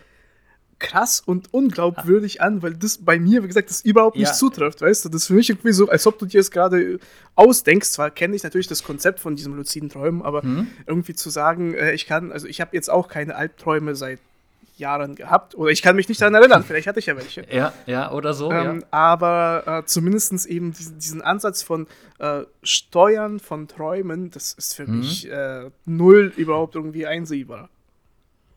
krass 0.79 1.21
und 1.25 1.53
unglaubwürdig 1.53 2.41
an, 2.41 2.61
weil 2.61 2.75
das 2.75 2.99
bei 2.99 3.19
mir, 3.19 3.43
wie 3.43 3.47
gesagt, 3.47 3.69
das 3.69 3.81
überhaupt 3.81 4.15
nicht 4.15 4.27
ja. 4.27 4.33
zutrifft, 4.33 4.81
weißt 4.81 5.05
du? 5.05 5.09
Das 5.09 5.23
ist 5.23 5.27
für 5.27 5.33
mich 5.33 5.49
irgendwie 5.49 5.71
so, 5.71 5.89
als 5.89 6.05
ob 6.05 6.19
du 6.19 6.25
dir 6.25 6.39
es 6.39 6.51
gerade 6.51 6.99
ausdenkst. 7.35 7.89
Zwar 7.89 8.11
kenne 8.11 8.35
ich 8.35 8.43
natürlich 8.43 8.67
das 8.67 8.83
Konzept 8.83 9.19
von 9.19 9.35
diesem 9.35 9.55
luziden 9.55 9.89
Träumen, 9.89 10.21
aber 10.21 10.43
mhm. 10.43 10.67
irgendwie 10.85 11.15
zu 11.15 11.29
sagen, 11.29 11.73
äh, 11.73 11.93
ich 11.93 12.05
kann, 12.05 12.31
also 12.31 12.47
ich 12.47 12.61
habe 12.61 12.75
jetzt 12.75 12.89
auch 12.89 13.07
keine 13.07 13.35
Albträume 13.35 13.95
seit 13.95 14.19
Jahren 14.79 15.15
gehabt 15.15 15.55
oder 15.55 15.71
ich 15.71 15.81
kann 15.81 15.95
mich 15.95 16.07
nicht 16.07 16.21
daran 16.21 16.35
erinnern, 16.35 16.63
vielleicht 16.63 16.87
hatte 16.87 16.99
ich 16.99 17.07
ja 17.07 17.17
welche. 17.17 17.45
Ja, 17.51 17.73
ja, 17.85 18.11
oder 18.11 18.33
so. 18.33 18.51
Ähm, 18.51 18.81
ja. 18.81 18.87
Aber 18.91 19.63
äh, 19.65 19.85
zumindest 19.85 20.45
eben 20.45 20.73
diesen, 20.73 20.99
diesen 20.99 21.21
Ansatz 21.21 21.63
von 21.63 21.87
äh, 22.19 22.41
Steuern 22.63 23.39
von 23.39 23.67
Träumen, 23.67 24.31
das 24.31 24.53
ist 24.53 24.75
für 24.75 24.85
mhm. 24.87 24.99
mich 24.99 25.29
äh, 25.29 25.69
null 25.85 26.31
überhaupt 26.35 26.75
irgendwie 26.75 27.07
einsehbar. 27.07 27.69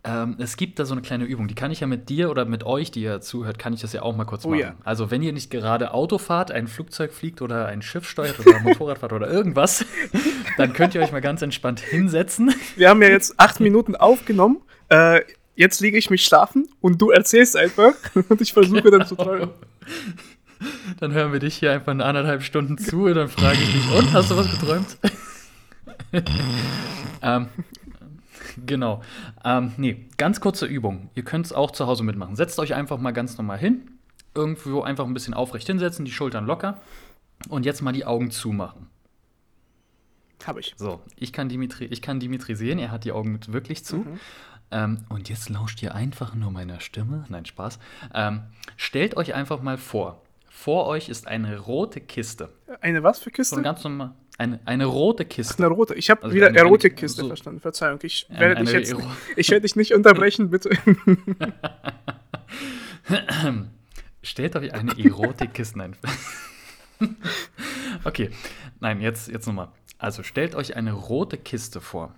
Ähm, 0.02 0.37
es 0.38 0.56
gibt 0.56 0.79
da 0.79 0.87
so 0.87 0.94
eine 0.94 1.02
kleine 1.02 1.25
Übung, 1.25 1.47
die 1.47 1.55
kann 1.55 1.70
ich 1.70 1.81
ja 1.81 1.87
mit 1.87 2.08
dir 2.08 2.31
oder 2.31 2.47
mit 2.47 2.64
euch, 2.64 2.91
die 2.91 3.02
ihr 3.02 3.20
zuhört, 3.20 3.58
kann 3.58 3.75
ich 3.75 3.82
das 3.82 3.93
ja 3.93 4.00
auch 4.00 4.17
mal 4.17 4.25
kurz 4.25 4.47
oh, 4.47 4.49
machen. 4.49 4.61
Ja. 4.61 4.75
Also 4.82 5.11
wenn 5.11 5.23
ihr 5.23 5.35
nicht 5.35 5.50
gerade 5.50 5.93
Auto 5.93 6.17
fahrt, 6.17 6.50
ein 6.50 6.69
Flugzeug 6.69 7.12
fliegt 7.12 7.43
oder 7.43 7.67
ein 7.67 7.82
Schiff 7.82 8.09
steuert 8.09 8.40
oder 8.40 8.61
Motorrad 8.62 8.99
fahrt 8.99 9.12
oder 9.12 9.30
irgendwas, 9.30 9.85
dann 10.57 10.73
könnt 10.73 10.95
ihr 10.95 11.02
euch 11.02 11.12
mal 11.12 11.21
ganz 11.21 11.42
entspannt 11.42 11.80
hinsetzen. 11.80 12.54
Wir 12.76 12.88
haben 12.88 13.02
ja 13.02 13.09
jetzt 13.09 13.38
acht 13.38 13.61
Minuten 13.61 13.95
aufgenommen. 13.95 14.62
Äh, 14.88 15.21
jetzt 15.54 15.80
lege 15.80 15.99
ich 15.99 16.09
mich 16.09 16.25
schlafen 16.25 16.66
und 16.80 17.02
du 17.02 17.11
erzählst 17.11 17.54
einfach 17.57 17.92
und 18.30 18.40
ich 18.40 18.54
versuche 18.54 18.80
genau. 18.80 18.99
dann 18.99 19.07
zu 19.07 19.16
träumen. 19.16 19.50
Dann 20.99 21.12
hören 21.12 21.33
wir 21.33 21.40
dich 21.40 21.57
hier 21.57 21.73
einfach 21.73 21.92
in 21.92 22.00
anderthalb 22.00 22.42
Stunden 22.42 22.78
zu 22.78 23.04
und 23.04 23.14
dann 23.14 23.28
frage 23.28 23.59
ich 23.62 23.73
dich, 23.73 23.95
und, 23.95 24.12
hast 24.14 24.30
du 24.30 24.37
was 24.37 24.50
geträumt? 24.50 24.97
ähm, 27.23 27.49
Genau. 28.70 29.02
Ähm, 29.44 29.72
nee, 29.78 30.06
ganz 30.16 30.40
kurze 30.40 30.64
Übung. 30.64 31.10
Ihr 31.16 31.24
könnt 31.24 31.44
es 31.44 31.52
auch 31.52 31.72
zu 31.72 31.88
Hause 31.88 32.04
mitmachen. 32.04 32.36
Setzt 32.36 32.56
euch 32.60 32.72
einfach 32.72 32.98
mal 32.98 33.10
ganz 33.10 33.36
normal 33.36 33.58
hin. 33.58 33.90
Irgendwo 34.32 34.82
einfach 34.82 35.06
ein 35.06 35.12
bisschen 35.12 35.34
aufrecht 35.34 35.66
hinsetzen, 35.66 36.04
die 36.04 36.12
Schultern 36.12 36.46
locker. 36.46 36.80
Und 37.48 37.66
jetzt 37.66 37.82
mal 37.82 37.90
die 37.90 38.04
Augen 38.04 38.30
zumachen. 38.30 38.86
Habe 40.46 40.60
ich. 40.60 40.74
So, 40.76 41.00
ich 41.16 41.32
kann, 41.32 41.48
Dimitri, 41.48 41.86
ich 41.86 42.00
kann 42.00 42.20
Dimitri 42.20 42.54
sehen, 42.54 42.78
er 42.78 42.92
hat 42.92 43.04
die 43.04 43.10
Augen 43.10 43.40
wirklich 43.48 43.84
zu. 43.84 43.96
Mhm. 43.96 44.20
Ähm, 44.70 44.98
und 45.08 45.28
jetzt 45.28 45.48
lauscht 45.48 45.82
ihr 45.82 45.92
einfach 45.92 46.36
nur 46.36 46.52
meiner 46.52 46.78
Stimme. 46.78 47.24
Nein, 47.28 47.46
Spaß. 47.46 47.80
Ähm, 48.14 48.42
stellt 48.76 49.16
euch 49.16 49.34
einfach 49.34 49.62
mal 49.62 49.78
vor. 49.78 50.22
Vor 50.48 50.86
euch 50.86 51.08
ist 51.08 51.26
eine 51.26 51.58
rote 51.58 52.00
Kiste. 52.00 52.50
Eine 52.80 53.02
was 53.02 53.18
für 53.18 53.32
Kiste? 53.32 53.56
So 53.56 53.62
ganz 53.62 53.82
normal. 53.82 54.12
Eine, 54.40 54.59
eine 54.64 54.87
rote 54.87 55.26
Kiste. 55.26 55.62
Eine 55.62 55.75
rote. 55.75 55.94
Ich 55.97 56.09
habe 56.09 56.23
also 56.23 56.35
wieder 56.35 56.54
Erotikkiste 56.56 57.20
so 57.20 57.28
verstanden. 57.28 57.61
Verzeihung. 57.61 57.99
Ich 58.02 58.26
werde 58.30 58.64
dich 58.64 58.73
jetzt. 58.73 58.97
Ich 59.37 59.50
werde 59.50 59.61
dich 59.61 59.76
nicht 59.76 59.92
unterbrechen, 59.92 60.49
bitte. 60.49 60.70
Stellt 64.23 64.56
euch 64.56 64.73
eine 64.73 64.99
Erotikkiste 64.99 65.82
ein. 65.82 65.94
okay. 68.04 68.30
Nein, 68.80 69.02
jetzt, 69.02 69.28
jetzt 69.28 69.47
nochmal. 69.47 69.68
Also 69.99 70.23
stellt 70.23 70.54
euch 70.54 70.75
eine 70.75 70.94
rote 70.94 71.37
Kiste 71.37 71.82
vor. 71.82 72.14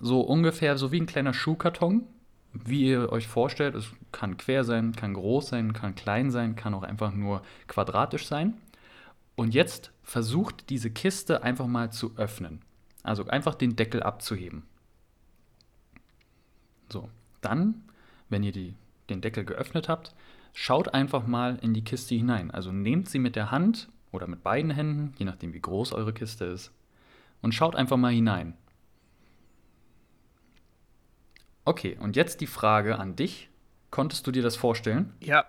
So 0.00 0.22
ungefähr 0.22 0.76
so 0.76 0.90
wie 0.90 1.00
ein 1.00 1.06
kleiner 1.06 1.34
Schuhkarton. 1.34 2.02
Wie 2.52 2.88
ihr 2.88 3.12
euch 3.12 3.28
vorstellt, 3.28 3.76
es 3.76 3.92
kann 4.10 4.38
quer 4.38 4.64
sein, 4.64 4.90
kann 4.96 5.14
groß 5.14 5.50
sein, 5.50 5.72
kann 5.72 5.94
klein 5.94 6.32
sein, 6.32 6.56
kann 6.56 6.74
auch 6.74 6.82
einfach 6.82 7.12
nur 7.12 7.42
quadratisch 7.68 8.26
sein. 8.26 8.54
Und 9.36 9.54
jetzt 9.54 9.92
versucht 10.02 10.70
diese 10.70 10.90
Kiste 10.90 11.42
einfach 11.42 11.66
mal 11.66 11.90
zu 11.90 12.16
öffnen. 12.16 12.62
Also 13.02 13.26
einfach 13.26 13.54
den 13.54 13.76
Deckel 13.76 14.02
abzuheben. 14.02 14.64
So, 16.88 17.08
dann, 17.40 17.82
wenn 18.28 18.42
ihr 18.42 18.52
die, 18.52 18.74
den 19.10 19.20
Deckel 19.20 19.44
geöffnet 19.44 19.88
habt, 19.88 20.14
schaut 20.52 20.94
einfach 20.94 21.26
mal 21.26 21.58
in 21.60 21.74
die 21.74 21.84
Kiste 21.84 22.14
hinein. 22.14 22.50
Also 22.50 22.72
nehmt 22.72 23.08
sie 23.08 23.18
mit 23.18 23.36
der 23.36 23.50
Hand 23.50 23.88
oder 24.12 24.26
mit 24.26 24.42
beiden 24.42 24.70
Händen, 24.70 25.14
je 25.18 25.24
nachdem 25.24 25.52
wie 25.52 25.60
groß 25.60 25.92
eure 25.92 26.12
Kiste 26.12 26.44
ist, 26.44 26.72
und 27.42 27.52
schaut 27.52 27.74
einfach 27.74 27.96
mal 27.96 28.12
hinein. 28.12 28.56
Okay, 31.64 31.96
und 31.98 32.14
jetzt 32.14 32.40
die 32.40 32.46
Frage 32.46 32.98
an 32.98 33.16
dich. 33.16 33.48
Konntest 33.90 34.26
du 34.26 34.30
dir 34.30 34.42
das 34.42 34.56
vorstellen? 34.56 35.12
Ja. 35.20 35.46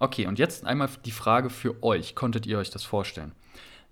Okay, 0.00 0.26
und 0.26 0.38
jetzt 0.38 0.64
einmal 0.66 0.88
die 1.04 1.10
Frage 1.10 1.50
für 1.50 1.82
euch. 1.82 2.14
Konntet 2.14 2.46
ihr 2.46 2.58
euch 2.58 2.70
das 2.70 2.82
vorstellen? 2.82 3.32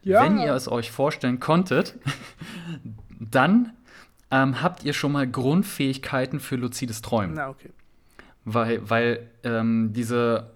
Ja. 0.02 0.24
Wenn 0.24 0.38
ihr 0.38 0.54
es 0.54 0.66
euch 0.66 0.90
vorstellen 0.90 1.38
konntet, 1.38 1.94
dann 3.20 3.74
ähm, 4.30 4.62
habt 4.62 4.84
ihr 4.84 4.94
schon 4.94 5.12
mal 5.12 5.28
Grundfähigkeiten 5.28 6.40
für 6.40 6.56
luzides 6.56 7.02
Träumen. 7.02 7.34
Na, 7.34 7.50
okay. 7.50 7.70
Weil, 8.44 8.88
weil 8.88 9.30
ähm, 9.44 9.92
diese 9.92 10.50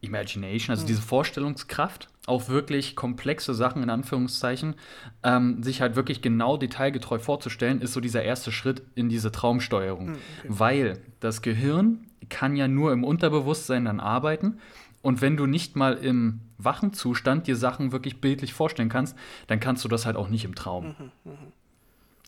Imagination, 0.00 0.70
also 0.70 0.86
diese 0.86 1.02
Vorstellungskraft, 1.02 2.08
auch 2.26 2.48
wirklich 2.48 2.94
komplexe 2.94 3.54
Sachen 3.54 3.82
in 3.82 3.90
Anführungszeichen, 3.90 4.76
ähm, 5.24 5.64
sich 5.64 5.80
halt 5.80 5.96
wirklich 5.96 6.22
genau 6.22 6.56
detailgetreu 6.56 7.18
vorzustellen, 7.18 7.80
ist 7.80 7.92
so 7.92 8.00
dieser 8.00 8.22
erste 8.22 8.52
Schritt 8.52 8.82
in 8.94 9.08
diese 9.08 9.32
Traumsteuerung. 9.32 10.10
okay. 10.10 10.20
Weil 10.48 11.00
das 11.18 11.42
Gehirn 11.42 12.06
kann 12.28 12.54
ja 12.54 12.68
nur 12.68 12.92
im 12.92 13.02
Unterbewusstsein 13.02 13.84
dann 13.84 13.98
arbeiten. 13.98 14.58
Und 15.02 15.20
wenn 15.20 15.36
du 15.36 15.46
nicht 15.46 15.74
mal 15.76 15.94
im 15.94 16.40
wachen 16.58 16.92
Zustand 16.92 17.46
dir 17.48 17.56
Sachen 17.56 17.90
wirklich 17.92 18.20
bildlich 18.20 18.52
vorstellen 18.54 18.88
kannst, 18.88 19.16
dann 19.48 19.58
kannst 19.60 19.84
du 19.84 19.88
das 19.88 20.06
halt 20.06 20.16
auch 20.16 20.28
nicht 20.28 20.44
im 20.44 20.54
Traum. 20.54 20.94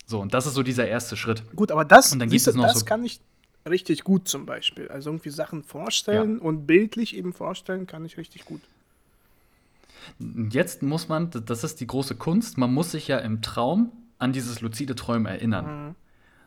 So, 0.07 0.21
und 0.21 0.35
das 0.35 0.47
ist 0.47 0.55
so 0.55 0.63
dieser 0.63 0.87
erste 0.89 1.17
Schritt. 1.17 1.43
Gut, 1.55 1.71
aber 1.71 1.85
das, 1.85 2.13
Und 2.13 2.19
dann 2.19 2.29
siehst 2.29 2.49
es 2.49 2.55
noch 2.57 2.65
das 2.65 2.81
so- 2.81 2.85
kann 2.85 3.05
ich 3.05 3.21
richtig 3.69 4.05
gut 4.05 4.29
zum 4.29 4.45
Beispiel. 4.45 4.89
Also 4.89 5.11
irgendwie 5.11 5.31
Sachen 5.31 5.63
vorstellen 5.63 6.39
und 6.39 6.67
bildlich 6.67 7.17
eben 7.17 7.33
vorstellen, 7.33 7.87
kann 7.87 8.05
ich 8.05 8.17
richtig 8.19 8.45
gut. 8.45 8.61
Jetzt 10.51 10.83
muss 10.83 11.09
man, 11.09 11.31
das 11.47 11.65
ist 11.65 11.81
die 11.81 11.87
große 11.87 12.17
Kunst, 12.17 12.59
man 12.59 12.73
muss 12.75 12.91
sich 12.91 13.09
ja 13.09 13.19
im 13.19 13.41
Traum 13.41 13.93
an 14.19 14.33
dieses 14.33 14.61
luzide 14.61 14.95
Träumen 14.95 15.27
erinnern. 15.27 15.95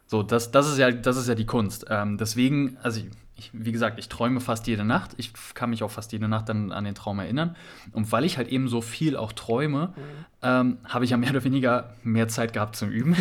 So, 0.05 0.23
das, 0.23 0.51
das, 0.51 0.67
ist 0.69 0.77
ja, 0.77 0.91
das 0.91 1.17
ist 1.17 1.27
ja 1.27 1.35
die 1.35 1.45
Kunst. 1.45 1.85
Ähm, 1.89 2.17
deswegen, 2.17 2.77
also 2.83 3.01
ich, 3.37 3.51
wie 3.53 3.71
gesagt, 3.71 3.99
ich 3.99 4.09
träume 4.09 4.39
fast 4.39 4.67
jede 4.67 4.83
Nacht. 4.83 5.11
Ich 5.17 5.31
kann 5.53 5.69
mich 5.69 5.83
auch 5.83 5.91
fast 5.91 6.11
jede 6.11 6.27
Nacht 6.27 6.49
dann 6.49 6.71
an 6.71 6.83
den 6.83 6.95
Traum 6.95 7.19
erinnern. 7.19 7.55
Und 7.91 8.11
weil 8.11 8.25
ich 8.25 8.37
halt 8.37 8.47
eben 8.47 8.67
so 8.67 8.81
viel 8.81 9.15
auch 9.15 9.31
träume, 9.31 9.93
ähm, 10.41 10.77
habe 10.85 11.05
ich 11.05 11.11
ja 11.11 11.17
mehr 11.17 11.29
oder 11.29 11.43
weniger 11.43 11.93
mehr 12.03 12.27
Zeit 12.27 12.53
gehabt 12.53 12.75
zum 12.75 12.89
Üben. 12.89 13.15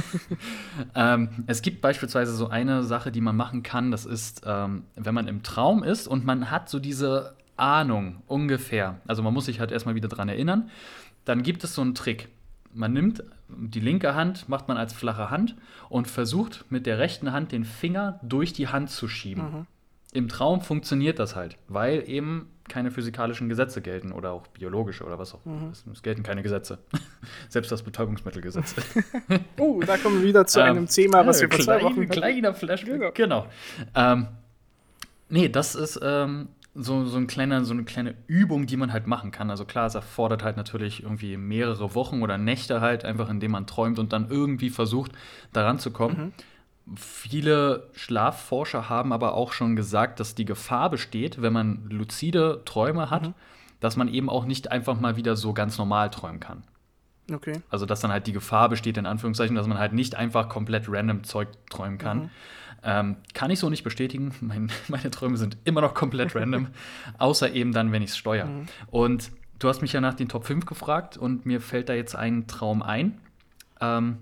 ähm, 0.95 1.29
es 1.47 1.63
gibt 1.63 1.81
beispielsweise 1.83 2.35
so 2.35 2.49
eine 2.49 2.83
Sache, 2.83 3.13
die 3.13 3.21
man 3.21 3.37
machen 3.37 3.63
kann. 3.63 3.91
Das 3.91 4.07
ist, 4.07 4.43
ähm, 4.47 4.85
wenn 4.95 5.15
man 5.15 5.29
im 5.29 5.43
Traum 5.43 5.83
ist 5.83 6.09
und 6.09 6.25
man 6.25 6.51
hat 6.51 6.69
so 6.69 6.79
diese 6.79 7.35
Ahnung 7.57 8.23
ungefähr. 8.27 9.01
Also 9.07 9.23
man 9.23 9.35
muss 9.35 9.47
sich 9.47 9.61
halt 9.61 9.71
erstmal 9.71 9.95
wieder 9.95 10.09
dran 10.09 10.29
erinnern. 10.29 10.71
Dann 11.25 11.43
gibt 11.43 11.65
es 11.65 11.75
so 11.75 11.83
einen 11.83 11.95
Trick. 11.95 12.29
Man 12.73 12.93
nimmt 12.93 13.23
die 13.49 13.81
linke 13.81 14.15
Hand, 14.15 14.49
macht 14.49 14.69
man 14.69 14.77
als 14.77 14.93
flache 14.93 15.31
Hand 15.31 15.57
und 15.89 16.09
versucht 16.09 16.65
mit 16.71 16.87
der 16.87 16.99
rechten 16.99 17.33
Hand 17.33 17.53
den 17.53 17.65
Finger 17.65 18.19
durch 18.23 18.53
die 18.53 18.69
Hand 18.69 18.91
zu 18.91 19.09
schieben. 19.09 19.67
Im 20.17 20.29
Traum 20.29 20.63
funktioniert 20.63 21.19
das 21.19 21.37
halt, 21.37 21.57
weil 21.69 22.09
eben 22.09 22.49
keine 22.69 22.91
physikalischen 22.91 23.49
Gesetze 23.49 23.81
gelten 23.83 24.13
oder 24.13 24.33
auch 24.33 24.47
biologische 24.49 25.05
oder 25.05 25.19
was 25.19 25.35
auch. 25.35 25.41
Es, 25.71 25.85
es 25.93 26.03
gelten 26.03 26.23
keine 26.23 26.43
Gesetze. 26.43 26.79
Selbst 27.49 27.71
das 27.71 27.83
Betäubungsmittelgesetz. 27.83 28.75
Oh, 29.59 29.81
da 29.87 29.97
kommen 29.99 30.23
wir 30.23 30.29
wieder 30.29 30.47
zu 30.47 30.61
Ähm, 30.61 30.67
einem 30.67 30.87
Thema, 30.89 31.27
was 31.27 31.41
wir 31.41 31.49
ja, 31.49 31.55
vor 31.55 31.65
zwei 31.65 31.79
klein- 31.79 31.85
Wochen 31.85 32.01
hatten. 32.01 32.11
Kleiner 32.11 32.55
Flashback. 32.55 32.93
Genau. 32.95 33.11
Genau. 33.13 33.47
Ähm, 33.95 34.29
nee, 35.29 35.49
das 35.49 35.75
ist 35.75 36.01
ähm, 36.03 36.49
so, 36.75 37.05
so, 37.05 37.19
ein 37.19 37.27
kleiner, 37.27 37.65
so 37.65 37.73
eine 37.75 37.85
kleine 37.85 38.15
Übung, 38.27 38.67
die 38.67 38.77
man 38.77 38.93
halt 38.93 39.07
machen 39.07 39.31
kann. 39.31 39.51
Also 39.51 39.65
klar, 39.65 39.87
es 39.87 39.95
erfordert 39.95 40.43
halt 40.43 40.57
natürlich 40.57 41.03
irgendwie 41.03 41.37
mehrere 41.37 41.95
Wochen 41.95 42.23
oder 42.23 42.39
Nächte 42.39 42.81
halt, 42.81 43.05
einfach 43.05 43.29
indem 43.29 43.51
man 43.53 43.67
träumt 43.67 43.99
und 43.99 44.13
dann 44.13 44.29
irgendwie 44.31 44.71
versucht, 44.71 45.13
daran 45.53 45.79
zu 45.79 45.91
kommen. 45.91 46.33
Viele 46.95 47.89
Schlafforscher 47.95 48.89
haben 48.89 49.13
aber 49.13 49.35
auch 49.35 49.53
schon 49.53 49.75
gesagt, 49.75 50.21
dass 50.21 50.35
die 50.37 50.45
Gefahr 50.45 50.89
besteht, 50.89 51.43
wenn 51.43 51.53
man 51.53 51.89
luzide 51.91 52.63
Träume 52.65 53.11
hat, 53.11 53.33
dass 53.81 53.97
man 53.97 54.09
eben 54.09 54.31
auch 54.31 54.45
nicht 54.45 54.71
einfach 54.71 55.01
mal 55.01 55.17
wieder 55.17 55.35
so 55.35 55.53
ganz 55.53 55.79
normal 55.79 56.11
träumen 56.11 56.39
kann. 56.39 56.63
Okay. 57.33 57.61
Also, 57.71 57.87
dass 57.87 58.01
dann 58.01 58.13
halt 58.13 58.27
die 58.29 58.33
Gefahr 58.33 58.69
besteht, 58.69 58.99
in 58.99 59.07
Anführungszeichen, 59.07 59.57
dass 59.57 59.67
man 59.67 59.79
halt 59.79 59.93
nicht 59.93 60.15
einfach 60.15 60.49
komplett 60.49 60.85
random 60.89 61.25
Zeug 61.25 61.49
träumen 61.69 61.99
kann. 61.99 62.31
Ähm, 62.85 63.17
kann 63.35 63.51
ich 63.51 63.59
so 63.59 63.69
nicht 63.69 63.83
bestätigen. 63.83 64.33
Mein, 64.41 64.71
meine 64.87 65.11
Träume 65.11 65.37
sind 65.37 65.57
immer 65.65 65.81
noch 65.81 65.95
komplett 65.95 66.37
random, 66.37 66.69
außer 67.19 67.53
eben 67.53 67.73
dann, 67.73 67.91
wenn 67.91 68.03
ich 68.03 68.11
es 68.11 68.17
steuere. 68.17 68.49
Und 68.93 69.33
du 69.59 69.69
hast 69.69 69.83
mich 69.83 69.93
ja 69.93 70.01
nach 70.01 70.15
den 70.15 70.29
Top 70.29 70.45
5 70.45 70.67
gefragt 70.67 71.17
und 71.17 71.47
mir 71.47 71.61
fällt 71.61 71.89
da 71.89 71.95
jetzt 71.95 72.15
ein 72.15 72.47
Traum 72.47 72.83
ein. 72.83 73.19
Ähm, 73.81 74.19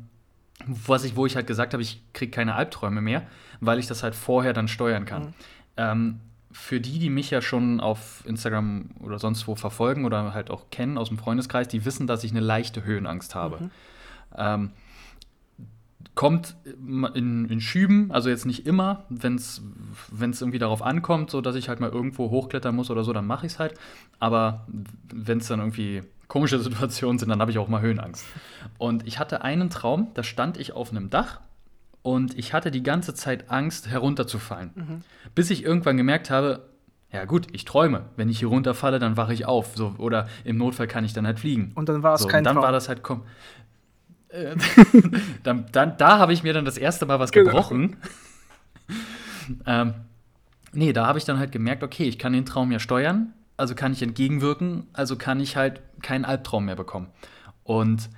was 0.66 1.04
ich, 1.04 1.16
wo 1.16 1.26
ich 1.26 1.36
halt 1.36 1.46
gesagt 1.46 1.72
habe, 1.72 1.82
ich 1.82 2.02
kriege 2.12 2.30
keine 2.30 2.54
Albträume 2.54 3.00
mehr, 3.00 3.26
weil 3.60 3.78
ich 3.78 3.86
das 3.86 4.02
halt 4.02 4.14
vorher 4.14 4.52
dann 4.52 4.68
steuern 4.68 5.04
kann. 5.04 5.34
Ähm, 5.76 6.20
für 6.52 6.80
die, 6.80 7.00
die 7.00 7.10
mich 7.10 7.30
ja 7.30 7.42
schon 7.42 7.80
auf 7.80 8.22
Instagram 8.26 8.90
oder 9.00 9.18
sonst 9.18 9.48
wo 9.48 9.56
verfolgen 9.56 10.04
oder 10.04 10.32
halt 10.34 10.50
auch 10.50 10.70
kennen 10.70 10.98
aus 10.98 11.08
dem 11.08 11.18
Freundeskreis, 11.18 11.66
die 11.66 11.84
wissen, 11.84 12.06
dass 12.06 12.22
ich 12.22 12.30
eine 12.30 12.40
leichte 12.40 12.84
Höhenangst 12.84 13.34
habe. 13.34 13.70
Ähm, 14.36 14.70
kommt 16.14 16.54
in, 16.64 17.46
in 17.46 17.60
Schüben, 17.60 18.12
also 18.12 18.28
jetzt 18.28 18.46
nicht 18.46 18.66
immer, 18.66 19.04
wenn 19.08 19.34
es 19.34 19.60
irgendwie 20.20 20.60
darauf 20.60 20.80
ankommt, 20.80 21.30
so 21.30 21.40
dass 21.40 21.56
ich 21.56 21.68
halt 21.68 21.80
mal 21.80 21.90
irgendwo 21.90 22.30
hochklettern 22.30 22.74
muss 22.74 22.88
oder 22.88 23.02
so, 23.02 23.12
dann 23.12 23.26
mache 23.26 23.46
ich 23.46 23.54
es 23.54 23.58
halt. 23.58 23.74
Aber 24.20 24.64
wenn 25.12 25.38
es 25.38 25.48
dann 25.48 25.58
irgendwie 25.58 26.02
komische 26.34 26.58
Situationen 26.58 27.20
sind, 27.20 27.28
dann 27.28 27.40
habe 27.40 27.52
ich 27.52 27.58
auch 27.58 27.68
mal 27.68 27.80
Höhenangst. 27.80 28.26
Und 28.76 29.06
ich 29.06 29.20
hatte 29.20 29.42
einen 29.42 29.70
Traum, 29.70 30.08
da 30.14 30.24
stand 30.24 30.56
ich 30.56 30.72
auf 30.72 30.90
einem 30.90 31.08
Dach 31.08 31.40
und 32.02 32.36
ich 32.36 32.52
hatte 32.52 32.72
die 32.72 32.82
ganze 32.82 33.14
Zeit 33.14 33.50
Angst, 33.52 33.88
herunterzufallen. 33.88 35.04
Bis 35.36 35.50
ich 35.50 35.62
irgendwann 35.64 35.96
gemerkt 35.96 36.30
habe, 36.30 36.68
ja 37.12 37.24
gut, 37.24 37.46
ich 37.52 37.64
träume. 37.64 38.06
Wenn 38.16 38.28
ich 38.28 38.40
hier 38.40 38.48
runterfalle, 38.48 38.98
dann 38.98 39.16
wache 39.16 39.32
ich 39.32 39.46
auf. 39.46 39.76
So, 39.76 39.94
oder 39.98 40.26
im 40.42 40.56
Notfall 40.58 40.88
kann 40.88 41.04
ich 41.04 41.12
dann 41.12 41.24
halt 41.24 41.38
fliegen. 41.38 41.70
Und 41.76 41.88
dann 41.88 42.02
war 42.02 42.14
es 42.14 42.22
so, 42.22 42.26
kein 42.26 42.38
und 42.38 42.44
dann 42.46 42.54
Traum. 42.56 42.64
war 42.64 42.72
das 42.72 42.88
halt 42.88 43.04
komm. 43.04 43.22
Äh, 44.30 44.56
dann, 45.44 45.66
dann, 45.70 45.96
da 45.98 46.18
habe 46.18 46.32
ich 46.32 46.42
mir 46.42 46.52
dann 46.52 46.64
das 46.64 46.78
erste 46.78 47.06
Mal 47.06 47.20
was 47.20 47.30
Genau. 47.30 47.44
gebrochen. 47.52 47.96
ähm, 49.66 49.94
nee, 50.72 50.92
da 50.92 51.06
habe 51.06 51.18
ich 51.18 51.24
dann 51.24 51.38
halt 51.38 51.52
gemerkt, 51.52 51.84
okay, 51.84 52.08
ich 52.08 52.18
kann 52.18 52.32
den 52.32 52.44
Traum 52.44 52.72
ja 52.72 52.80
steuern, 52.80 53.32
also 53.56 53.74
kann 53.74 53.92
ich 53.92 54.02
entgegenwirken, 54.02 54.86
also 54.92 55.16
kann 55.16 55.40
ich 55.40 55.56
halt 55.56 55.80
keinen 56.02 56.24
Albtraum 56.24 56.64
mehr 56.66 56.76
bekommen. 56.76 57.08
Und 57.62 58.10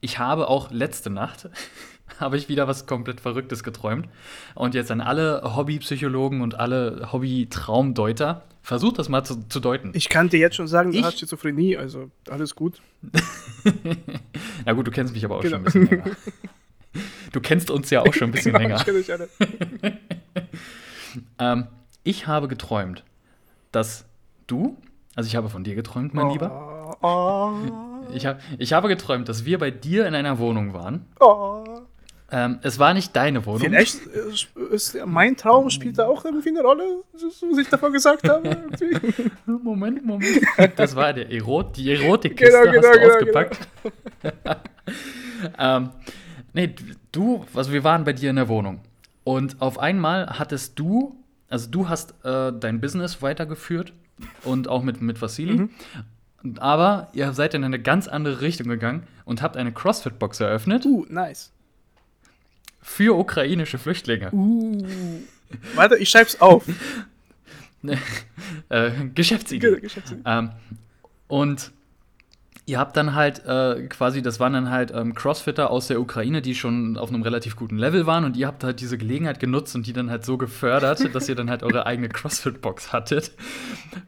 ich 0.00 0.18
habe 0.18 0.48
auch 0.48 0.70
letzte 0.70 1.10
Nacht 1.10 1.48
habe 2.20 2.36
ich 2.36 2.48
wieder 2.48 2.68
was 2.68 2.86
komplett 2.86 3.20
Verrücktes 3.20 3.62
geträumt. 3.64 4.08
Und 4.54 4.74
jetzt 4.74 4.90
an 4.90 5.00
alle 5.00 5.56
Hobbypsychologen 5.56 6.40
und 6.42 6.54
alle 6.56 7.08
Hobby-Traumdeuter, 7.12 8.42
versucht 8.64 8.98
das 8.98 9.08
mal 9.08 9.24
zu, 9.24 9.48
zu 9.48 9.58
deuten. 9.60 9.90
Ich 9.94 10.08
kann 10.08 10.28
dir 10.28 10.38
jetzt 10.38 10.54
schon 10.56 10.68
sagen, 10.68 10.92
du 10.92 10.98
Ich- 10.98 11.04
hast 11.04 11.18
Schizophrenie, 11.18 11.76
also 11.76 12.10
alles 12.28 12.54
gut. 12.54 12.80
Na 14.64 14.72
gut, 14.72 14.86
du 14.86 14.90
kennst 14.90 15.14
mich 15.14 15.24
aber 15.24 15.36
auch 15.38 15.42
Genau. 15.42 15.56
schon 15.56 15.60
ein 15.62 15.64
bisschen 15.64 15.86
länger. 15.88 16.16
Du 17.32 17.40
kennst 17.40 17.70
uns 17.70 17.88
ja 17.90 18.02
auch 18.02 18.12
schon 18.12 18.28
ein 18.28 18.32
bisschen 18.32 18.52
Genau, 18.52 18.62
länger. 18.62 18.76
Ich 18.76 18.84
kenne 18.84 18.98
dich 18.98 19.12
alle. 19.12 19.28
Ähm, 21.38 21.66
ich 22.04 22.26
habe 22.26 22.48
geträumt, 22.48 23.04
dass 23.70 24.04
du, 24.52 24.76
also 25.14 25.26
ich 25.26 25.36
habe 25.36 25.48
von 25.48 25.64
dir 25.64 25.74
geträumt, 25.74 26.14
mein 26.14 26.30
Lieber. 26.30 26.96
Oh, 27.00 27.06
oh, 27.06 27.52
Ich, 28.14 28.26
hab, 28.26 28.40
ich 28.58 28.72
habe 28.72 28.88
geträumt, 28.88 29.28
dass 29.28 29.44
wir 29.44 29.58
bei 29.58 29.70
dir 29.70 30.06
in 30.06 30.14
einer 30.14 30.38
Wohnung 30.38 30.74
waren. 30.74 31.06
oh. 31.20 31.64
Ähm, 32.34 32.60
es 32.62 32.78
war 32.78 32.94
nicht 32.94 33.14
deine 33.14 33.44
Wohnung. 33.44 33.60
Vielleicht 33.60 33.98
äh, 34.06 34.74
ist 34.74 34.96
mein 35.04 35.36
Traum 35.36 35.68
spielt 35.68 35.98
da 35.98 36.06
auch 36.06 36.24
irgendwie 36.24 36.48
eine 36.48 36.62
Rolle, 36.62 37.02
was 37.12 37.58
ich 37.58 37.68
davon 37.68 37.92
gesagt 37.92 38.26
habe. 38.26 38.56
Moment, 39.46 40.02
Moment. 40.02 40.40
Das 40.76 40.96
war 40.96 41.12
der 41.12 41.30
Erot, 41.30 41.76
die 41.76 41.92
Erotikkiste 41.92 42.58
Genau, 42.58 42.72
genau, 42.72 42.88
hast 42.88 42.94
du 42.94 43.00
genau, 43.00 43.14
ausgepackt. 43.14 43.68
ähm, 45.58 45.90
nee, 46.54 46.74
du, 47.12 47.44
also 47.52 47.70
wir 47.70 47.84
waren 47.84 48.04
bei 48.04 48.14
dir 48.14 48.30
in 48.30 48.36
der 48.36 48.48
Wohnung. 48.48 48.80
Und 49.24 49.60
auf 49.60 49.78
einmal 49.78 50.38
hattest 50.38 50.78
du, 50.78 51.14
also 51.50 51.68
du 51.70 51.90
hast 51.90 52.14
äh, 52.24 52.50
dein 52.58 52.80
Business 52.80 53.20
weitergeführt 53.20 53.92
und 54.44 54.68
auch 54.68 54.82
mit, 54.82 55.00
mit 55.00 55.20
Vassili. 55.20 55.68
Aber 56.58 57.08
ihr 57.12 57.32
seid 57.32 57.54
in 57.54 57.62
eine 57.64 57.80
ganz 57.80 58.08
andere 58.08 58.40
Richtung 58.40 58.68
gegangen 58.68 59.06
und 59.24 59.42
habt 59.42 59.56
eine 59.56 59.72
CrossFit-Box 59.72 60.40
eröffnet 60.40 60.84
Uh, 60.84 61.06
nice. 61.08 61.52
für 62.80 63.16
ukrainische 63.16 63.78
Flüchtlinge. 63.78 64.32
Uh. 64.32 64.82
Warte, 65.74 65.96
ich 65.96 66.10
schreib's 66.10 66.40
auf. 66.40 66.64
Äh, 68.68 68.92
Geschäftsidee. 69.12 69.80
Geschäftsidee. 69.80 70.22
Ähm, 70.24 70.50
und 71.26 71.72
ihr 72.64 72.78
habt 72.78 72.96
dann 72.96 73.14
halt 73.14 73.44
äh, 73.44 73.88
quasi, 73.88 74.22
das 74.22 74.38
waren 74.38 74.52
dann 74.52 74.70
halt 74.70 74.92
ähm, 74.94 75.14
Crossfitter 75.14 75.70
aus 75.70 75.88
der 75.88 76.00
Ukraine, 76.00 76.42
die 76.42 76.54
schon 76.54 76.96
auf 76.96 77.08
einem 77.08 77.22
relativ 77.22 77.56
guten 77.56 77.76
Level 77.76 78.06
waren 78.06 78.24
und 78.24 78.36
ihr 78.36 78.46
habt 78.46 78.62
halt 78.62 78.80
diese 78.80 78.96
Gelegenheit 78.98 79.40
genutzt 79.40 79.74
und 79.74 79.86
die 79.86 79.92
dann 79.92 80.10
halt 80.10 80.24
so 80.24 80.38
gefördert, 80.38 81.08
dass 81.14 81.28
ihr 81.28 81.34
dann 81.34 81.50
halt 81.50 81.64
eure 81.64 81.86
eigene 81.86 82.08
CrossFit-Box 82.08 82.92
hattet. 82.92 83.32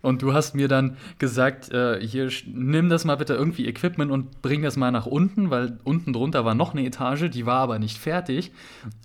Und 0.03 0.23
du 0.23 0.35
hast 0.35 0.55
mir 0.55 0.69
dann 0.69 0.97
gesagt, 1.19 1.73
äh, 1.73 2.01
hier, 2.01 2.31
nimm 2.47 2.89
das 2.89 3.05
mal 3.05 3.17
bitte 3.17 3.35
irgendwie 3.35 3.67
Equipment 3.67 4.13
und 4.13 4.41
bring 4.41 4.63
das 4.63 4.77
mal 4.77 4.93
nach 4.93 5.07
unten, 5.07 5.51
weil 5.51 5.79
unten 5.83 6.13
drunter 6.13 6.45
war 6.45 6.55
noch 6.55 6.75
eine 6.75 6.85
Etage, 6.85 7.31
die 7.31 7.47
war 7.47 7.59
aber 7.59 7.81
nicht 7.81 7.99
fertig. 7.99 8.53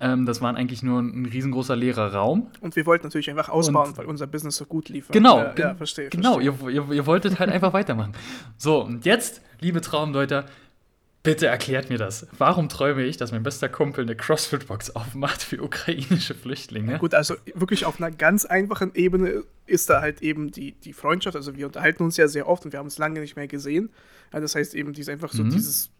Ähm, 0.00 0.26
das 0.26 0.40
war 0.40 0.54
eigentlich 0.54 0.84
nur 0.84 1.00
ein, 1.00 1.22
ein 1.22 1.26
riesengroßer 1.26 1.74
leerer 1.74 2.14
Raum. 2.14 2.46
Und 2.60 2.76
wir 2.76 2.86
wollten 2.86 3.06
natürlich 3.06 3.30
einfach 3.30 3.48
ausbauen, 3.48 3.88
und, 3.88 3.98
weil 3.98 4.06
unser 4.06 4.28
Business 4.28 4.56
so 4.56 4.64
gut 4.64 4.88
lief. 4.88 5.08
Genau, 5.08 5.38
ja, 5.38 5.54
ja 5.56 5.74
verstehe. 5.74 6.08
Genau, 6.08 6.40
verstehe. 6.40 6.70
Ihr, 6.70 6.88
ihr, 6.88 6.92
ihr 6.92 7.06
wolltet 7.06 7.40
halt 7.40 7.50
einfach 7.50 7.72
weitermachen. 7.80 8.12
So, 8.56 8.84
und 8.84 9.04
jetzt 9.04 9.40
liebe 9.60 9.80
Traumdeuter, 9.80 10.46
bitte 11.22 11.46
erklärt 11.46 11.90
mir 11.90 11.98
das. 11.98 12.26
Warum 12.38 12.68
träume 12.68 13.04
ich, 13.04 13.16
dass 13.16 13.32
mein 13.32 13.42
bester 13.42 13.68
Kumpel 13.68 14.04
eine 14.04 14.16
CrossFit-Box 14.16 14.96
aufmacht 14.96 15.42
für 15.42 15.62
ukrainische 15.62 16.34
Flüchtlinge? 16.34 16.98
Gut, 16.98 17.14
also 17.14 17.34
wirklich 17.54 17.84
auf 17.84 18.00
einer 18.00 18.10
ganz 18.10 18.44
einfachen 18.44 18.94
Ebene 18.94 19.44
ist 19.66 19.90
da 19.90 20.00
halt 20.00 20.22
eben 20.22 20.50
die, 20.50 20.72
die 20.72 20.92
Freundschaft. 20.92 21.36
Also 21.36 21.56
wir 21.56 21.66
unterhalten 21.66 22.02
uns 22.02 22.16
ja 22.16 22.26
sehr 22.26 22.48
oft 22.48 22.64
und 22.64 22.72
wir 22.72 22.78
haben 22.78 22.86
uns 22.86 22.98
lange 22.98 23.20
nicht 23.20 23.36
mehr 23.36 23.48
gesehen. 23.48 23.90
Ja, 24.32 24.40
das 24.40 24.54
heißt 24.54 24.74
eben, 24.74 24.92
die 24.92 25.02
ist 25.02 25.08
einfach 25.08 25.32
so 25.32 25.44
mhm. 25.44 25.50
dieses 25.50 25.90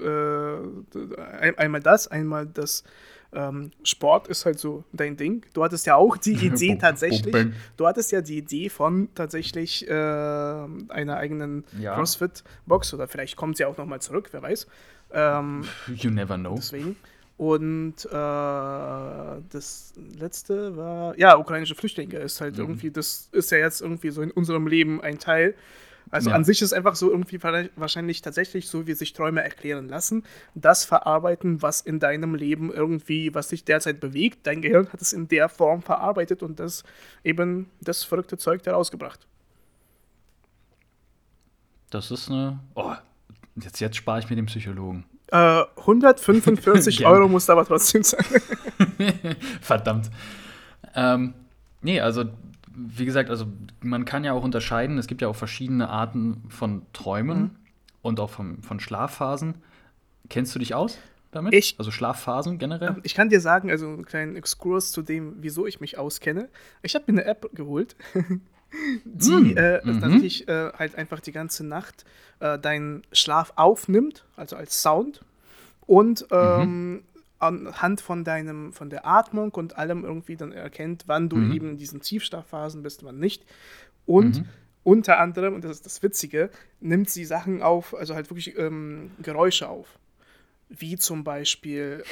äh, 0.00 1.52
einmal 1.56 1.80
das, 1.80 2.08
einmal 2.08 2.46
das 2.46 2.84
ähm, 3.32 3.70
Sport 3.84 4.28
ist 4.28 4.44
halt 4.44 4.58
so 4.58 4.84
dein 4.92 5.16
Ding. 5.16 5.44
Du 5.54 5.62
hattest 5.62 5.86
ja 5.86 5.96
auch 5.96 6.16
die 6.16 6.32
Idee 6.46 6.76
tatsächlich, 6.76 7.34
du 7.76 7.86
hattest 7.86 8.12
ja 8.12 8.20
die 8.20 8.38
Idee 8.38 8.68
von 8.68 9.08
tatsächlich 9.14 9.88
äh, 9.88 9.92
einer 9.92 11.16
eigenen 11.16 11.64
ja. 11.78 11.94
CrossFit-Box 11.94 12.94
oder 12.94 13.08
vielleicht 13.08 13.36
kommt 13.36 13.56
sie 13.56 13.64
auch 13.64 13.76
nochmal 13.76 14.00
zurück, 14.00 14.28
wer 14.32 14.42
weiß. 14.42 14.66
Ähm, 15.12 15.64
you 15.94 16.10
never 16.10 16.36
know. 16.36 16.54
Deswegen. 16.56 16.96
Und 17.36 18.04
äh, 18.04 18.10
das 18.10 19.94
letzte 20.18 20.76
war, 20.76 21.18
ja, 21.18 21.38
ukrainische 21.38 21.74
Flüchtlinge 21.74 22.18
ist 22.18 22.42
halt 22.42 22.56
mhm. 22.56 22.60
irgendwie, 22.60 22.90
das 22.90 23.30
ist 23.32 23.50
ja 23.50 23.56
jetzt 23.56 23.80
irgendwie 23.80 24.10
so 24.10 24.20
in 24.20 24.30
unserem 24.30 24.66
Leben 24.66 25.00
ein 25.00 25.18
Teil. 25.18 25.54
Also 26.10 26.30
ja. 26.30 26.36
an 26.36 26.44
sich 26.44 26.60
ist 26.60 26.72
einfach 26.72 26.96
so 26.96 27.10
irgendwie 27.10 27.40
wahrscheinlich 27.76 28.20
tatsächlich 28.20 28.68
so, 28.68 28.86
wie 28.86 28.94
sich 28.94 29.12
Träume 29.12 29.42
erklären 29.42 29.88
lassen. 29.88 30.24
Das 30.54 30.84
verarbeiten, 30.84 31.62
was 31.62 31.80
in 31.80 32.00
deinem 32.00 32.34
Leben 32.34 32.72
irgendwie, 32.72 33.32
was 33.34 33.48
dich 33.48 33.64
derzeit 33.64 34.00
bewegt. 34.00 34.46
Dein 34.46 34.60
Gehirn 34.60 34.88
hat 34.92 35.00
es 35.00 35.12
in 35.12 35.28
der 35.28 35.48
Form 35.48 35.82
verarbeitet 35.82 36.42
und 36.42 36.58
das 36.58 36.82
eben 37.22 37.70
das 37.80 38.02
verrückte 38.02 38.38
Zeug 38.38 38.62
daraus 38.64 38.90
gebracht. 38.90 39.26
Das 41.90 42.10
ist 42.10 42.28
eine. 42.28 42.58
Oh, 42.74 42.94
jetzt, 43.56 43.80
jetzt 43.80 43.96
spare 43.96 44.18
ich 44.20 44.30
mir 44.30 44.36
den 44.36 44.46
Psychologen. 44.46 45.04
Äh, 45.28 45.62
145 45.76 47.06
Euro 47.06 47.28
muss 47.28 47.48
aber 47.50 47.64
trotzdem 47.64 48.02
sein. 48.02 48.24
Verdammt. 49.60 50.10
Ähm, 50.94 51.34
nee, 51.82 52.00
also 52.00 52.24
wie 52.88 53.04
gesagt, 53.04 53.30
also 53.30 53.46
man 53.80 54.04
kann 54.04 54.24
ja 54.24 54.32
auch 54.32 54.42
unterscheiden, 54.42 54.98
es 54.98 55.06
gibt 55.06 55.22
ja 55.22 55.28
auch 55.28 55.36
verschiedene 55.36 55.88
Arten 55.88 56.42
von 56.48 56.82
Träumen 56.92 57.38
mhm. 57.38 57.50
und 58.02 58.20
auch 58.20 58.30
von, 58.30 58.62
von 58.62 58.80
Schlafphasen. 58.80 59.54
Kennst 60.28 60.54
du 60.54 60.58
dich 60.58 60.74
aus 60.74 60.98
damit? 61.30 61.54
Ich, 61.54 61.76
also 61.78 61.90
Schlafphasen 61.90 62.58
generell? 62.58 62.96
Ich 63.02 63.14
kann 63.14 63.28
dir 63.28 63.40
sagen, 63.40 63.70
also 63.70 63.88
einen 63.88 64.04
kleinen 64.04 64.36
Exkurs 64.36 64.92
zu 64.92 65.02
dem, 65.02 65.36
wieso 65.40 65.66
ich 65.66 65.80
mich 65.80 65.98
auskenne. 65.98 66.48
Ich 66.82 66.94
habe 66.94 67.10
mir 67.10 67.20
eine 67.20 67.30
App 67.30 67.48
geholt, 67.54 67.96
die 69.04 69.30
mm, 69.30 69.56
äh, 69.56 69.80
mhm. 69.84 70.00
tatsächlich 70.00 70.48
äh, 70.48 70.72
halt 70.72 70.94
einfach 70.96 71.20
die 71.20 71.32
ganze 71.32 71.66
Nacht 71.66 72.04
äh, 72.38 72.58
deinen 72.58 73.02
Schlaf 73.12 73.52
aufnimmt, 73.56 74.24
also 74.36 74.56
als 74.56 74.80
Sound. 74.80 75.20
Und 75.86 76.22
mhm. 76.30 76.36
ähm, 76.36 76.92
mhm 76.92 77.02
anhand 77.40 78.00
von 78.00 78.24
deinem, 78.24 78.72
von 78.72 78.90
der 78.90 79.06
Atmung 79.06 79.52
und 79.52 79.76
allem 79.76 80.04
irgendwie 80.04 80.36
dann 80.36 80.52
erkennt, 80.52 81.04
wann 81.06 81.28
du 81.28 81.36
mhm. 81.36 81.52
eben 81.52 81.70
in 81.70 81.76
diesen 81.78 82.00
Tiefschlafphasen 82.00 82.82
bist, 82.82 83.02
wann 83.02 83.18
nicht. 83.18 83.44
Und 84.06 84.40
mhm. 84.40 84.48
unter 84.84 85.18
anderem, 85.18 85.54
und 85.54 85.64
das 85.64 85.72
ist 85.72 85.86
das 85.86 86.02
Witzige, 86.02 86.50
nimmt 86.80 87.10
sie 87.10 87.24
Sachen 87.24 87.62
auf, 87.62 87.96
also 87.96 88.14
halt 88.14 88.30
wirklich 88.30 88.56
ähm, 88.58 89.10
Geräusche 89.22 89.68
auf. 89.68 89.98
Wie 90.68 90.96
zum 90.96 91.24
Beispiel 91.24 92.04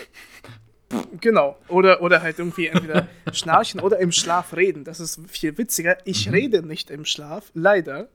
Genau. 1.20 1.58
Oder, 1.68 2.00
oder 2.02 2.22
halt 2.22 2.38
irgendwie 2.38 2.68
entweder 2.68 3.08
schnarchen 3.32 3.80
oder 3.80 3.98
im 3.98 4.12
Schlaf 4.12 4.56
reden. 4.56 4.84
Das 4.84 5.00
ist 5.00 5.20
viel 5.28 5.58
witziger. 5.58 5.98
Ich 6.04 6.26
mhm. 6.26 6.34
rede 6.34 6.66
nicht 6.66 6.90
im 6.90 7.04
Schlaf, 7.04 7.50
leider. 7.54 8.08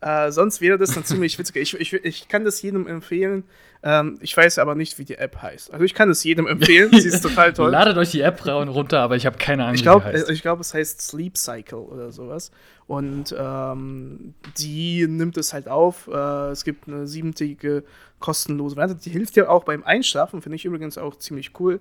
Äh, 0.00 0.32
sonst 0.32 0.60
wäre 0.60 0.78
das 0.78 0.94
dann 0.94 1.04
ziemlich 1.04 1.38
witzig. 1.38 1.56
Ich, 1.56 1.74
ich, 1.74 1.92
ich 1.92 2.28
kann 2.28 2.44
das 2.44 2.60
jedem 2.60 2.86
empfehlen. 2.88 3.44
Ähm, 3.84 4.18
ich 4.20 4.36
weiß 4.36 4.58
aber 4.58 4.74
nicht, 4.74 4.98
wie 4.98 5.04
die 5.04 5.16
App 5.16 5.40
heißt. 5.40 5.72
Also 5.72 5.84
ich 5.84 5.94
kann 5.94 6.10
es 6.10 6.24
jedem 6.24 6.46
empfehlen. 6.46 6.90
Sie 6.92 7.08
ist 7.08 7.20
total 7.20 7.52
toll. 7.54 7.70
Ladet 7.70 7.96
euch 7.96 8.10
die 8.10 8.20
App 8.20 8.44
runter, 8.44 9.00
aber 9.00 9.16
ich 9.16 9.26
habe 9.26 9.38
keine 9.38 9.62
Ahnung, 9.64 9.76
ich 9.76 9.82
glaub, 9.82 10.04
wie 10.04 10.10
die 10.10 10.16
heißt. 10.16 10.30
Ich 10.30 10.42
glaube, 10.42 10.60
es 10.60 10.74
heißt 10.74 11.02
Sleep 11.02 11.36
Cycle 11.36 11.78
oder 11.78 12.10
sowas. 12.10 12.50
Und 12.86 13.34
ähm, 13.38 14.34
die 14.58 15.06
nimmt 15.06 15.36
es 15.36 15.52
halt 15.52 15.68
auf. 15.68 16.08
Äh, 16.12 16.50
es 16.50 16.64
gibt 16.64 16.88
eine 16.88 17.06
siebentägige 17.06 17.84
kostenlose 18.18 18.76
Variante. 18.76 19.02
Die 19.02 19.10
hilft 19.10 19.36
dir 19.36 19.50
auch 19.50 19.64
beim 19.64 19.84
Einschlafen, 19.84 20.42
finde 20.42 20.56
ich 20.56 20.64
übrigens 20.64 20.98
auch 20.98 21.16
ziemlich 21.16 21.52
cool. 21.60 21.80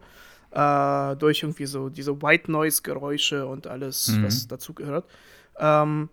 Äh, 0.52 1.16
durch 1.16 1.44
irgendwie 1.44 1.66
so 1.66 1.90
diese 1.90 2.22
White 2.22 2.52
Noise 2.52 2.82
Geräusche 2.82 3.46
und 3.48 3.68
alles, 3.68 4.10
mhm. 4.10 4.26
was 4.26 4.48
dazu 4.48 4.74
gehört. 4.74 5.06
Ähm, 5.58 6.10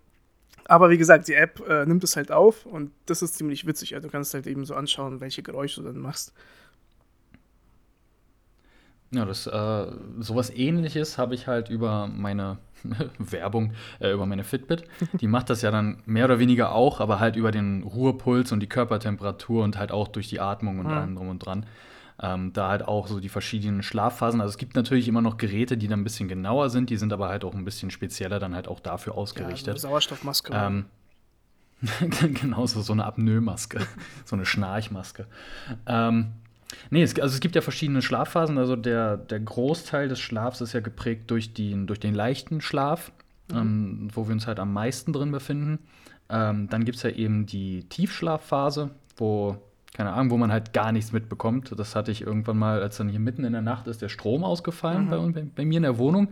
aber 0.69 0.91
wie 0.91 0.99
gesagt, 0.99 1.27
die 1.29 1.35
App 1.35 1.67
äh, 1.67 1.87
nimmt 1.87 2.05
es 2.05 2.15
halt 2.15 2.31
auf 2.31 2.67
und 2.67 2.93
das 3.07 3.23
ist 3.23 3.37
ziemlich 3.37 3.67
witzig. 3.67 3.95
Also 3.95 4.07
du 4.07 4.13
kannst 4.13 4.35
halt 4.35 4.47
eben 4.47 4.65
so 4.67 4.75
anschauen, 4.75 5.21
welche 5.21 5.43
Geräusche 5.43 5.81
du 5.81 5.89
dann 5.89 5.99
machst. 5.99 6.35
Ja, 9.11 9.25
das 9.25 9.47
äh, 9.47 9.87
sowas 10.21 10.51
ähnliches 10.51 11.17
habe 11.17 11.35
ich 11.35 11.47
halt 11.47 11.71
über 11.71 12.07
meine 12.07 12.59
Werbung, 13.19 13.73
äh, 13.99 14.13
über 14.13 14.27
meine 14.27 14.45
Fitbit. 14.45 14.85
Die 15.21 15.27
macht 15.27 15.49
das 15.49 15.63
ja 15.63 15.71
dann 15.71 16.03
mehr 16.05 16.27
oder 16.27 16.39
weniger 16.39 16.73
auch, 16.73 17.01
aber 17.01 17.19
halt 17.19 17.37
über 17.37 17.51
den 17.51 17.83
Ruhepuls 17.83 18.53
und 18.53 18.61
die 18.61 18.69
Körpertemperatur 18.69 19.65
und 19.65 19.79
halt 19.79 19.91
auch 19.91 20.09
durch 20.09 20.29
die 20.29 20.41
Atmung 20.41 20.81
und 20.81 20.87
mhm. 20.87 20.93
allem 20.93 21.17
drum 21.17 21.29
und 21.31 21.39
dran. 21.39 21.65
Ähm, 22.21 22.53
da 22.53 22.69
halt 22.69 22.83
auch 22.83 23.07
so 23.07 23.21
die 23.21 23.29
verschiedenen 23.29 23.83
Schlafphasen. 23.83 24.41
Also 24.41 24.51
es 24.51 24.59
gibt 24.59 24.75
natürlich 24.75 25.07
immer 25.07 25.23
noch 25.23 25.37
Geräte, 25.37 25.77
die 25.77 25.87
dann 25.87 26.01
ein 26.01 26.05
bisschen 26.05 26.29
genauer 26.29 26.69
sind, 26.69 26.91
die 26.91 26.97
sind 26.97 27.13
aber 27.13 27.29
halt 27.29 27.45
auch 27.45 27.55
ein 27.55 27.65
bisschen 27.65 27.93
spezieller 27.93 28.41
dann 28.41 28.57
halt 28.57 28.67
auch 28.67 28.81
dafür 28.81 29.15
ausgerichtet. 29.15 29.75
Ja, 29.75 29.81
so 29.81 29.89
Sauerstoffmaske. 29.89 30.53
Ähm, 30.53 30.87
genau, 32.41 32.67
so, 32.67 32.83
so 32.83 32.93
eine 32.93 33.05
Apnoe-Maske, 33.05 33.87
so 34.25 34.35
eine 34.35 34.45
Schnarchmaske. 34.45 35.27
Ähm, 35.87 36.33
nee, 36.91 37.03
es, 37.03 37.19
also 37.21 37.35
es 37.35 37.41
gibt 37.41 37.55
ja 37.55 37.61
verschiedene 37.61 38.03
Schlafphasen. 38.03 38.59
Also 38.59 38.75
der, 38.75 39.17
der 39.17 39.41
Großteil 39.41 40.09
des 40.09 40.19
Schlafs 40.19 40.61
ist 40.61 40.73
ja 40.73 40.81
geprägt 40.81 41.31
durch 41.31 41.55
den, 41.55 41.87
durch 41.87 42.01
den 42.01 42.15
leichten 42.15 42.61
Schlaf, 42.61 43.13
mhm. 43.51 43.57
ähm, 43.57 44.09
wo 44.13 44.27
wir 44.27 44.33
uns 44.33 44.47
halt 44.47 44.59
am 44.59 44.73
meisten 44.73 45.13
drin 45.13 45.31
befinden. 45.31 45.79
Ähm, 46.29 46.69
dann 46.69 46.85
gibt 46.85 46.97
es 46.97 47.05
ja 47.05 47.11
eben 47.11 47.47
die 47.47 47.85
Tiefschlafphase, 47.85 48.91
wo 49.17 49.57
keine 49.95 50.13
Ahnung, 50.13 50.31
wo 50.31 50.37
man 50.37 50.53
halt 50.53 50.73
gar 50.73 50.93
nichts 50.93 51.13
mitbekommt. 51.13 51.73
Das 51.77 51.97
hatte 51.97 52.11
ich 52.11 52.23
irgendwann 52.23 52.59
mal, 52.59 52.83
als 52.83 52.99
dann 52.99 53.09
hier 53.09 53.21
mitten 53.21 53.45
in 53.45 53.53
der 53.53 53.63
Nacht 53.63 53.87
ist 53.87 54.03
der 54.03 54.09
Strom 54.09 54.45
ausgefallen 54.45 55.07
mhm. 55.07 55.33
bei, 55.33 55.45
bei, 55.57 55.65
mir 55.65 55.79
in 55.79 55.83
der 55.83 55.99
Wohnung. 55.99 56.29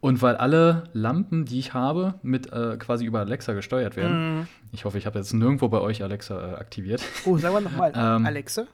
Und 0.00 0.22
weil 0.22 0.36
alle 0.36 0.84
Lampen, 0.92 1.44
die 1.44 1.58
ich 1.58 1.74
habe, 1.74 2.14
mit 2.22 2.52
äh, 2.52 2.76
quasi 2.78 3.04
über 3.04 3.20
Alexa 3.20 3.52
gesteuert 3.52 3.96
werden. 3.96 4.38
Mhm. 4.38 4.48
Ich 4.72 4.84
hoffe, 4.84 4.98
ich 4.98 5.06
habe 5.06 5.18
jetzt 5.18 5.32
nirgendwo 5.32 5.68
bei 5.68 5.78
euch 5.78 6.02
Alexa 6.02 6.52
äh, 6.52 6.54
aktiviert. 6.54 7.02
Oh, 7.26 7.36
sagen 7.36 7.54
wir 7.54 7.60
nochmal. 7.60 7.92
ähm, 7.94 8.26
Alexa, 8.26 8.66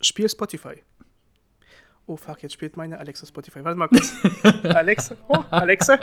spiel 0.00 0.28
Spotify. 0.28 0.82
Oh 2.06 2.16
fuck, 2.16 2.42
jetzt 2.42 2.52
spielt 2.52 2.76
meine 2.76 2.98
Alexa 2.98 3.26
Spotify. 3.26 3.64
Warte 3.64 3.78
mal 3.78 3.88
kurz. 3.88 4.14
Alexa, 4.64 5.14
oh, 5.28 5.42
Alexa, 5.50 5.98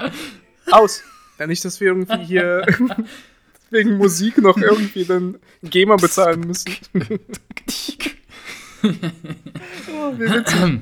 aus. 0.72 1.04
Ja, 1.38 1.48
nicht, 1.48 1.64
dass 1.64 1.80
wir 1.80 1.88
irgendwie 1.88 2.24
hier 2.24 2.66
wegen 3.72 3.98
Musik 3.98 4.38
noch 4.38 4.58
irgendwie 4.62 5.06
dann 5.06 5.38
GEMA 5.64 5.96
bezahlen 5.96 6.42
müssen. 6.42 6.72
oh, 8.84 10.14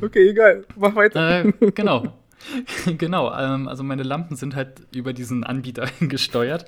okay, 0.02 0.30
egal. 0.30 0.66
Mach 0.76 0.96
weiter. 0.96 1.46
Äh, 1.46 1.54
genau. 1.72 2.20
genau, 2.98 3.34
ähm, 3.34 3.68
also 3.68 3.84
meine 3.84 4.04
Lampen 4.04 4.36
sind 4.36 4.56
halt 4.56 4.82
über 4.94 5.14
diesen 5.14 5.44
Anbieter 5.44 5.88
gesteuert. 6.00 6.66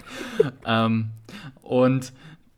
ähm, 0.65 1.12
und 1.62 2.13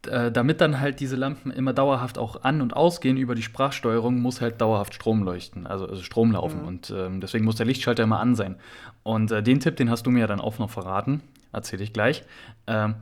äh, 0.07 0.31
damit 0.31 0.59
dann 0.61 0.79
halt 0.79 0.99
diese 0.99 1.15
Lampen 1.15 1.51
immer 1.51 1.73
dauerhaft 1.73 2.17
auch 2.17 2.43
an- 2.43 2.61
und 2.61 2.75
ausgehen 2.75 3.17
über 3.17 3.35
die 3.35 3.41
Sprachsteuerung, 3.41 4.19
muss 4.19 4.41
halt 4.41 4.59
dauerhaft 4.59 4.93
Strom 4.93 5.23
leuchten, 5.23 5.65
also, 5.65 5.87
also 5.87 6.01
Strom 6.01 6.31
laufen. 6.31 6.61
Mhm. 6.61 6.67
Und 6.67 6.93
ähm, 6.95 7.21
deswegen 7.21 7.45
muss 7.45 7.55
der 7.55 7.65
Lichtschalter 7.65 8.03
immer 8.03 8.19
an 8.19 8.35
sein. 8.35 8.57
Und 9.03 9.31
äh, 9.31 9.41
den 9.41 9.59
Tipp, 9.59 9.77
den 9.77 9.89
hast 9.89 10.05
du 10.05 10.11
mir 10.11 10.21
ja 10.21 10.27
dann 10.27 10.41
auch 10.41 10.59
noch 10.59 10.69
verraten, 10.69 11.21
erzähle 11.51 11.83
ich 11.83 11.93
gleich. 11.93 12.23
Ähm, 12.67 12.95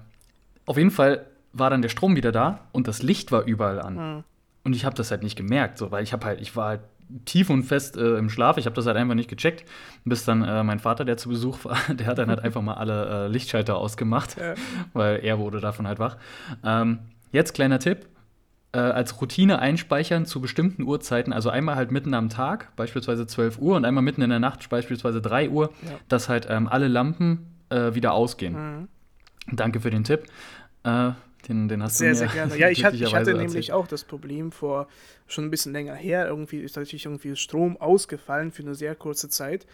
auf 0.71 0.77
jeden 0.77 0.89
Fall 0.91 1.25
war 1.53 1.69
dann 1.69 1.81
der 1.81 1.89
Strom 1.89 2.15
wieder 2.15 2.31
da 2.31 2.61
und 2.71 2.87
das 2.87 3.03
Licht 3.03 3.31
war 3.31 3.43
überall 3.43 3.81
an. 3.81 3.95
Mhm. 3.95 4.23
Und 4.63 4.73
ich 4.75 4.85
habe 4.85 4.95
das 4.95 5.11
halt 5.11 5.21
nicht 5.21 5.35
gemerkt, 5.35 5.77
so, 5.77 5.91
weil 5.91 6.01
ich 6.03 6.13
habe 6.13 6.25
halt, 6.25 6.39
ich 6.41 6.55
war 6.55 6.67
halt 6.69 6.81
tief 7.25 7.49
und 7.49 7.63
fest 7.63 7.97
äh, 7.97 8.15
im 8.15 8.29
Schlaf. 8.29 8.57
Ich 8.57 8.65
habe 8.65 8.75
das 8.75 8.85
halt 8.85 8.95
einfach 8.95 9.15
nicht 9.15 9.29
gecheckt, 9.29 9.65
bis 10.05 10.23
dann 10.23 10.43
äh, 10.43 10.63
mein 10.63 10.79
Vater, 10.79 11.03
der 11.03 11.17
zu 11.17 11.27
Besuch 11.27 11.65
war, 11.65 11.77
der 11.93 12.07
hat 12.07 12.17
dann 12.19 12.29
halt 12.29 12.39
einfach 12.39 12.61
mal 12.61 12.75
alle 12.75 13.25
äh, 13.25 13.27
Lichtschalter 13.27 13.75
ausgemacht, 13.75 14.37
ja. 14.39 14.53
weil 14.93 15.17
er 15.25 15.39
wurde 15.39 15.59
davon 15.59 15.87
halt 15.87 15.99
wach. 15.99 16.15
Ähm, 16.63 16.99
jetzt 17.33 17.53
kleiner 17.53 17.79
Tipp, 17.79 18.07
äh, 18.71 18.79
als 18.79 19.19
Routine 19.19 19.59
einspeichern 19.59 20.25
zu 20.25 20.39
bestimmten 20.39 20.83
Uhrzeiten, 20.83 21.33
also 21.33 21.49
einmal 21.49 21.75
halt 21.75 21.91
mitten 21.91 22.13
am 22.13 22.29
Tag, 22.29 22.73
beispielsweise 22.77 23.27
12 23.27 23.59
Uhr, 23.59 23.75
und 23.75 23.83
einmal 23.83 24.03
mitten 24.03 24.21
in 24.21 24.29
der 24.29 24.39
Nacht, 24.39 24.69
beispielsweise 24.69 25.21
3 25.21 25.49
Uhr, 25.49 25.73
Ja. 25.83 25.89
dass 26.07 26.29
halt 26.29 26.47
ähm, 26.49 26.69
alle 26.69 26.87
Lampen 26.87 27.47
äh, 27.69 27.93
wieder 27.93 28.13
ausgehen. 28.13 28.53
Mhm. 28.53 28.87
Danke 29.51 29.81
für 29.81 29.89
den 29.89 30.03
Tipp. 30.05 30.23
Äh, 30.83 31.11
den, 31.47 31.67
den 31.67 31.81
hast 31.83 31.97
Sehr, 31.97 32.13
du 32.13 32.19
mir 32.21 32.27
sehr 32.27 32.27
gerne. 32.27 32.57
Ja, 32.57 32.69
ich 32.69 32.83
hatte, 32.85 32.95
ich 32.97 33.13
hatte 33.15 33.33
nämlich 33.33 33.69
erzählt. 33.69 33.71
auch 33.71 33.87
das 33.87 34.03
Problem 34.03 34.51
vor 34.51 34.87
schon 35.27 35.45
ein 35.45 35.49
bisschen 35.51 35.73
länger 35.73 35.95
her. 35.95 36.27
Irgendwie 36.27 36.59
ist 36.59 36.73
tatsächlich 36.73 37.05
irgendwie 37.05 37.35
Strom 37.35 37.77
ausgefallen 37.77 38.51
für 38.51 38.63
eine 38.63 38.75
sehr 38.75 38.95
kurze 38.95 39.29
Zeit. 39.29 39.65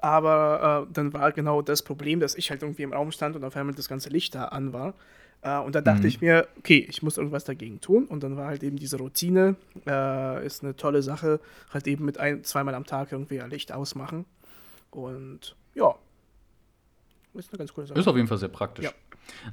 Aber 0.00 0.86
äh, 0.88 0.92
dann 0.92 1.12
war 1.12 1.32
genau 1.32 1.60
das 1.62 1.82
Problem, 1.82 2.20
dass 2.20 2.34
ich 2.36 2.50
halt 2.50 2.62
irgendwie 2.62 2.82
im 2.84 2.92
Raum 2.92 3.10
stand 3.10 3.36
und 3.36 3.44
auf 3.44 3.56
einmal 3.56 3.74
das 3.74 3.88
ganze 3.88 4.10
Licht 4.10 4.34
da 4.34 4.46
an 4.46 4.72
war. 4.72 4.94
Äh, 5.42 5.58
und 5.58 5.74
da 5.74 5.80
dachte 5.80 6.02
Mhm. 6.02 6.06
ich 6.08 6.20
mir, 6.20 6.46
okay, 6.58 6.86
ich 6.88 7.02
muss 7.02 7.16
irgendwas 7.16 7.44
dagegen 7.44 7.80
tun. 7.80 8.04
Und 8.06 8.22
dann 8.22 8.36
war 8.36 8.46
halt 8.46 8.62
eben 8.62 8.76
diese 8.76 8.98
Routine, 8.98 9.56
äh, 9.86 10.46
ist 10.46 10.62
eine 10.62 10.76
tolle 10.76 11.02
Sache, 11.02 11.40
halt 11.72 11.86
eben 11.88 12.04
mit 12.04 12.18
ein, 12.18 12.44
zweimal 12.44 12.74
am 12.74 12.84
Tag 12.86 13.12
irgendwie 13.12 13.40
ein 13.40 13.50
Licht 13.50 13.72
ausmachen. 13.72 14.24
Und 14.90 15.56
ja, 15.74 15.94
ist 17.34 17.50
eine 17.52 17.58
ganz 17.58 17.72
coole 17.72 17.86
Sache. 17.86 17.98
Ist 17.98 18.06
auf 18.08 18.16
jeden 18.16 18.28
Fall 18.28 18.38
sehr 18.38 18.48
praktisch. 18.48 18.92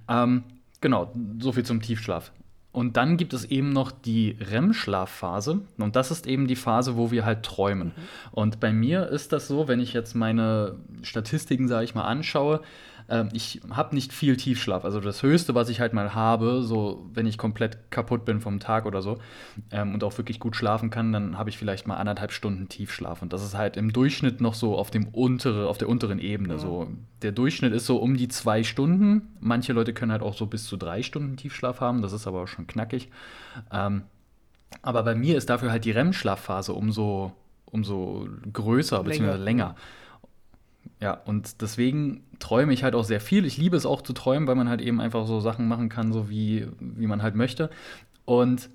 Ähm, 0.07 0.43
genau, 0.85 1.11
so 1.39 1.51
viel 1.51 1.65
zum 1.65 1.81
Tiefschlaf. 1.81 2.31
Und 2.71 2.95
dann 2.95 3.17
gibt 3.17 3.33
es 3.33 3.45
eben 3.45 3.71
noch 3.71 3.89
die 3.89 4.37
REM-Schlafphase. 4.39 5.61
Und 5.79 5.95
das 5.95 6.11
ist 6.11 6.27
eben 6.27 6.45
die 6.45 6.55
Phase, 6.55 6.95
wo 6.95 7.09
wir 7.09 7.25
halt 7.25 7.41
träumen. 7.41 7.91
Und 8.31 8.59
bei 8.59 8.71
mir 8.71 9.07
ist 9.07 9.33
das 9.33 9.47
so, 9.47 9.67
wenn 9.67 9.79
ich 9.79 9.93
jetzt 9.93 10.13
meine 10.13 10.75
Statistiken, 11.01 11.67
sage 11.67 11.85
ich 11.85 11.95
mal, 11.95 12.03
anschaue, 12.03 12.61
ähm, 13.07 13.29
ich 13.33 13.61
habe 13.69 13.93
nicht 13.93 14.13
viel 14.13 14.35
Tiefschlaf. 14.37 14.83
Also 14.83 14.99
das 14.99 15.21
Höchste, 15.21 15.53
was 15.55 15.69
ich 15.69 15.79
halt 15.79 15.93
mal 15.93 16.15
habe, 16.15 16.63
so 16.63 17.05
wenn 17.13 17.25
ich 17.25 17.37
komplett 17.37 17.91
kaputt 17.91 18.25
bin 18.25 18.41
vom 18.41 18.59
Tag 18.59 18.85
oder 18.85 19.01
so 19.01 19.19
ähm, 19.71 19.93
und 19.93 20.03
auch 20.03 20.17
wirklich 20.17 20.39
gut 20.39 20.55
schlafen 20.55 20.89
kann, 20.89 21.11
dann 21.11 21.37
habe 21.37 21.49
ich 21.49 21.57
vielleicht 21.57 21.87
mal 21.87 21.97
anderthalb 21.97 22.31
Stunden 22.31 22.67
Tiefschlaf. 22.67 23.21
Und 23.21 23.33
das 23.33 23.43
ist 23.43 23.55
halt 23.55 23.77
im 23.77 23.93
Durchschnitt 23.93 24.41
noch 24.41 24.55
so 24.55 24.77
auf, 24.77 24.89
dem 24.89 25.07
untere, 25.09 25.67
auf 25.67 25.77
der 25.77 25.89
unteren 25.89 26.19
Ebene. 26.19 26.53
Ja. 26.53 26.59
So. 26.59 26.87
Der 27.21 27.31
Durchschnitt 27.31 27.73
ist 27.73 27.85
so 27.85 27.97
um 27.97 28.17
die 28.17 28.27
zwei 28.27 28.63
Stunden. 28.63 29.35
Manche 29.39 29.73
Leute 29.73 29.93
können 29.93 30.11
halt 30.11 30.23
auch 30.23 30.35
so 30.35 30.47
bis 30.47 30.65
zu 30.65 30.77
drei 30.77 31.03
Stunden 31.03 31.37
Tiefschlaf 31.37 31.81
haben. 31.81 32.01
Das 32.01 32.13
ist 32.13 32.25
aber 32.27 32.43
auch 32.43 32.47
schon 32.47 32.67
knackig. 32.67 33.09
Ähm, 33.71 34.03
aber 34.81 35.03
bei 35.03 35.15
mir 35.15 35.37
ist 35.37 35.49
dafür 35.49 35.71
halt 35.71 35.85
die 35.85 35.91
REM-Schlafphase 35.91 36.73
umso, 36.73 37.33
umso 37.65 38.27
größer 38.51 39.03
bzw. 39.03 39.37
länger. 39.37 39.75
Ja, 41.01 41.13
und 41.13 41.61
deswegen 41.61 42.23
träume 42.39 42.73
ich 42.73 42.83
halt 42.83 42.95
auch 42.95 43.03
sehr 43.03 43.21
viel. 43.21 43.45
Ich 43.45 43.57
liebe 43.57 43.75
es 43.77 43.85
auch 43.85 44.01
zu 44.01 44.13
träumen, 44.13 44.47
weil 44.47 44.55
man 44.55 44.69
halt 44.69 44.81
eben 44.81 45.01
einfach 45.01 45.27
so 45.27 45.39
Sachen 45.39 45.67
machen 45.67 45.89
kann, 45.89 46.11
so 46.13 46.29
wie, 46.29 46.67
wie 46.79 47.07
man 47.07 47.21
halt 47.21 47.35
möchte. 47.35 47.69
Und 48.25 48.69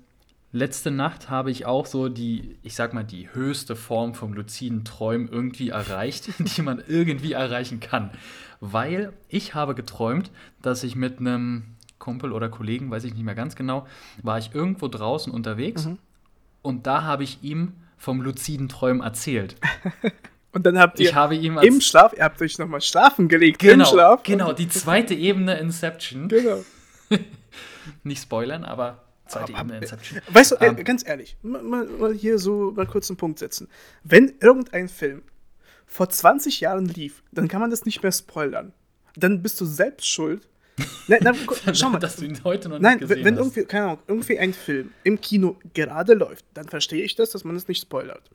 letzte 0.51 0.91
Nacht 0.91 1.29
habe 1.29 1.51
ich 1.51 1.65
auch 1.65 1.85
so 1.85 2.09
die, 2.09 2.57
ich 2.63 2.75
sag 2.75 2.93
mal, 2.93 3.03
die 3.03 3.33
höchste 3.33 3.75
Form 3.75 4.13
vom 4.13 4.33
luziden 4.33 4.83
Träumen 4.85 5.29
irgendwie 5.29 5.69
erreicht, 5.69 6.29
die 6.57 6.61
man 6.61 6.81
irgendwie 6.87 7.33
erreichen 7.33 7.79
kann. 7.79 8.11
Weil 8.59 9.13
ich 9.27 9.55
habe 9.55 9.73
geträumt, 9.75 10.29
dass 10.61 10.83
ich 10.83 10.95
mit 10.95 11.19
einem 11.19 11.63
Kumpel 11.99 12.31
oder 12.31 12.49
Kollegen, 12.49 12.89
weiß 12.91 13.03
ich 13.03 13.13
nicht 13.13 13.23
mehr 13.23 13.35
ganz 13.35 13.55
genau, 13.55 13.87
war 14.23 14.37
ich 14.37 14.53
irgendwo 14.53 14.87
draußen 14.87 15.31
unterwegs 15.31 15.85
Mhm. 15.85 15.97
und 16.61 16.87
da 16.87 17.03
habe 17.03 17.23
ich 17.23 17.43
ihm 17.43 17.73
vom 17.97 18.21
luziden 18.21 18.69
Träumen 18.69 19.01
erzählt. 19.01 19.55
Und 20.53 20.65
dann 20.65 20.77
habt 20.77 20.99
ihr 20.99 21.15
im 21.63 21.79
Schlaf, 21.81 22.13
ihr 22.17 22.23
habt 22.23 22.41
euch 22.41 22.57
nochmal 22.57 22.81
schlafen 22.81 23.27
gelegt, 23.29 23.59
genau, 23.59 23.85
im 23.85 23.89
Schlaf. 23.89 24.23
genau, 24.23 24.51
die 24.53 24.67
zweite 24.67 25.13
Ebene 25.13 25.57
Inception. 25.59 26.27
Genau. 26.29 26.63
Nicht 28.03 28.21
spoilern, 28.23 28.63
aber 28.63 29.03
zweite 29.27 29.53
Aber- 29.53 29.61
Ebene 29.61 29.77
Inception. 29.79 30.21
Weißt 30.29 30.51
du, 30.51 30.55
äh, 30.57 30.67
Ähm. 30.67 30.83
ganz 30.83 31.07
ehrlich, 31.07 31.35
mal, 31.41 31.63
mal, 31.63 32.13
hier 32.13 32.37
so 32.39 32.71
mal 32.75 32.85
kurz 32.85 33.09
einen 33.09 33.17
Punkt 33.17 33.39
setzen. 33.39 33.67
Wenn 34.03 34.33
irgendein 34.39 34.87
Film 34.89 35.23
vor 35.85 36.09
20 36.09 36.61
Jahren 36.61 36.85
lief, 36.85 37.23
dann 37.31 37.47
kann 37.47 37.59
man 37.61 37.69
das 37.69 37.85
nicht 37.85 38.01
mehr 38.03 38.11
spoilern. 38.11 38.73
Dann 39.15 39.41
bist 39.41 39.59
du 39.59 39.65
selbst 39.65 40.07
schuld. 40.07 40.47
Nein, 41.07 41.19
nein, 41.23 41.35
schau 41.73 41.89
mal. 41.89 41.99
dass 41.99 42.15
du 42.17 42.25
ihn 42.25 42.41
heute 42.43 42.69
noch 42.69 42.79
Nein, 42.79 42.99
nicht 42.99 43.09
wenn 43.09 43.17
gesehen 43.17 43.25
wenn 43.25 43.33
hast. 43.35 43.41
irgendwie, 43.57 43.65
keine 43.65 43.85
Ahnung, 43.85 43.99
irgendwie 44.07 44.39
ein 44.39 44.53
Film 44.53 44.91
im 45.03 45.19
Kino 45.19 45.57
gerade 45.73 46.13
läuft, 46.13 46.45
dann 46.53 46.69
verstehe 46.69 47.03
ich 47.03 47.15
das, 47.15 47.31
dass 47.31 47.43
man 47.43 47.55
es 47.55 47.67
nicht 47.67 47.81
spoilert. 47.81 48.29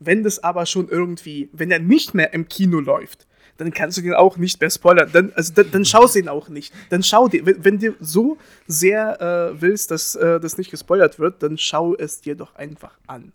Wenn 0.00 0.22
das 0.24 0.42
aber 0.42 0.66
schon 0.66 0.88
irgendwie, 0.88 1.48
wenn 1.52 1.70
er 1.70 1.78
nicht 1.78 2.14
mehr 2.14 2.32
im 2.32 2.48
Kino 2.48 2.80
läuft, 2.80 3.26
dann 3.58 3.70
kannst 3.72 3.98
du 3.98 4.02
den 4.02 4.14
auch 4.14 4.38
nicht 4.38 4.58
mehr 4.60 4.70
spoilern. 4.70 5.10
Dann, 5.12 5.32
also, 5.34 5.52
dann, 5.52 5.70
dann 5.70 5.84
schau 5.84 6.06
den 6.08 6.28
auch 6.28 6.48
nicht. 6.48 6.72
Dann 6.88 7.02
schau 7.02 7.28
dir, 7.28 7.44
wenn, 7.44 7.62
wenn 7.64 7.78
du 7.78 7.94
so 8.00 8.38
sehr 8.66 9.20
äh, 9.52 9.60
willst, 9.60 9.90
dass 9.90 10.14
äh, 10.14 10.40
das 10.40 10.56
nicht 10.56 10.70
gespoilert 10.70 11.18
wird, 11.18 11.42
dann 11.42 11.58
schau 11.58 11.94
es 11.94 12.22
dir 12.22 12.34
doch 12.34 12.54
einfach 12.56 12.98
an. 13.06 13.32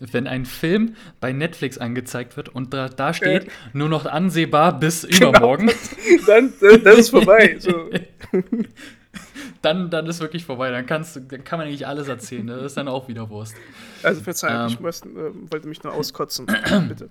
Wenn 0.00 0.26
ein 0.26 0.46
Film 0.46 0.96
bei 1.20 1.32
Netflix 1.32 1.76
angezeigt 1.78 2.36
wird 2.38 2.48
und 2.48 2.72
da, 2.72 2.88
da 2.88 3.12
steht, 3.12 3.44
Äh. 3.44 3.50
nur 3.74 3.90
noch 3.90 4.06
ansehbar 4.06 4.80
bis 4.80 5.02
Genau. 5.06 5.28
übermorgen, 5.28 5.70
Dann, 6.26 6.52
dann, 6.60 6.82
dann 6.82 6.96
ist 6.96 7.10
vorbei. 7.10 7.56
So. 7.58 7.90
dann, 9.64 9.90
dann 9.90 10.06
ist 10.06 10.20
wirklich 10.20 10.44
vorbei. 10.44 10.70
Dann, 10.70 10.86
kannst, 10.86 11.16
dann 11.16 11.44
kann 11.44 11.58
man 11.58 11.68
eigentlich 11.68 11.86
alles 11.86 12.08
erzählen. 12.08 12.46
Das 12.46 12.62
ist 12.62 12.76
dann 12.76 12.88
auch 12.88 13.08
wieder 13.08 13.30
Wurst. 13.30 13.54
Also 14.02 14.20
Verzeihung, 14.20 14.62
Ähm. 14.62 14.68
ich 14.68 14.80
muss, 14.80 15.00
äh, 15.02 15.32
wollte 15.50 15.68
mich 15.68 15.82
nur 15.82 15.94
auskotzen. 15.94 16.46
Bitte. 16.88 17.10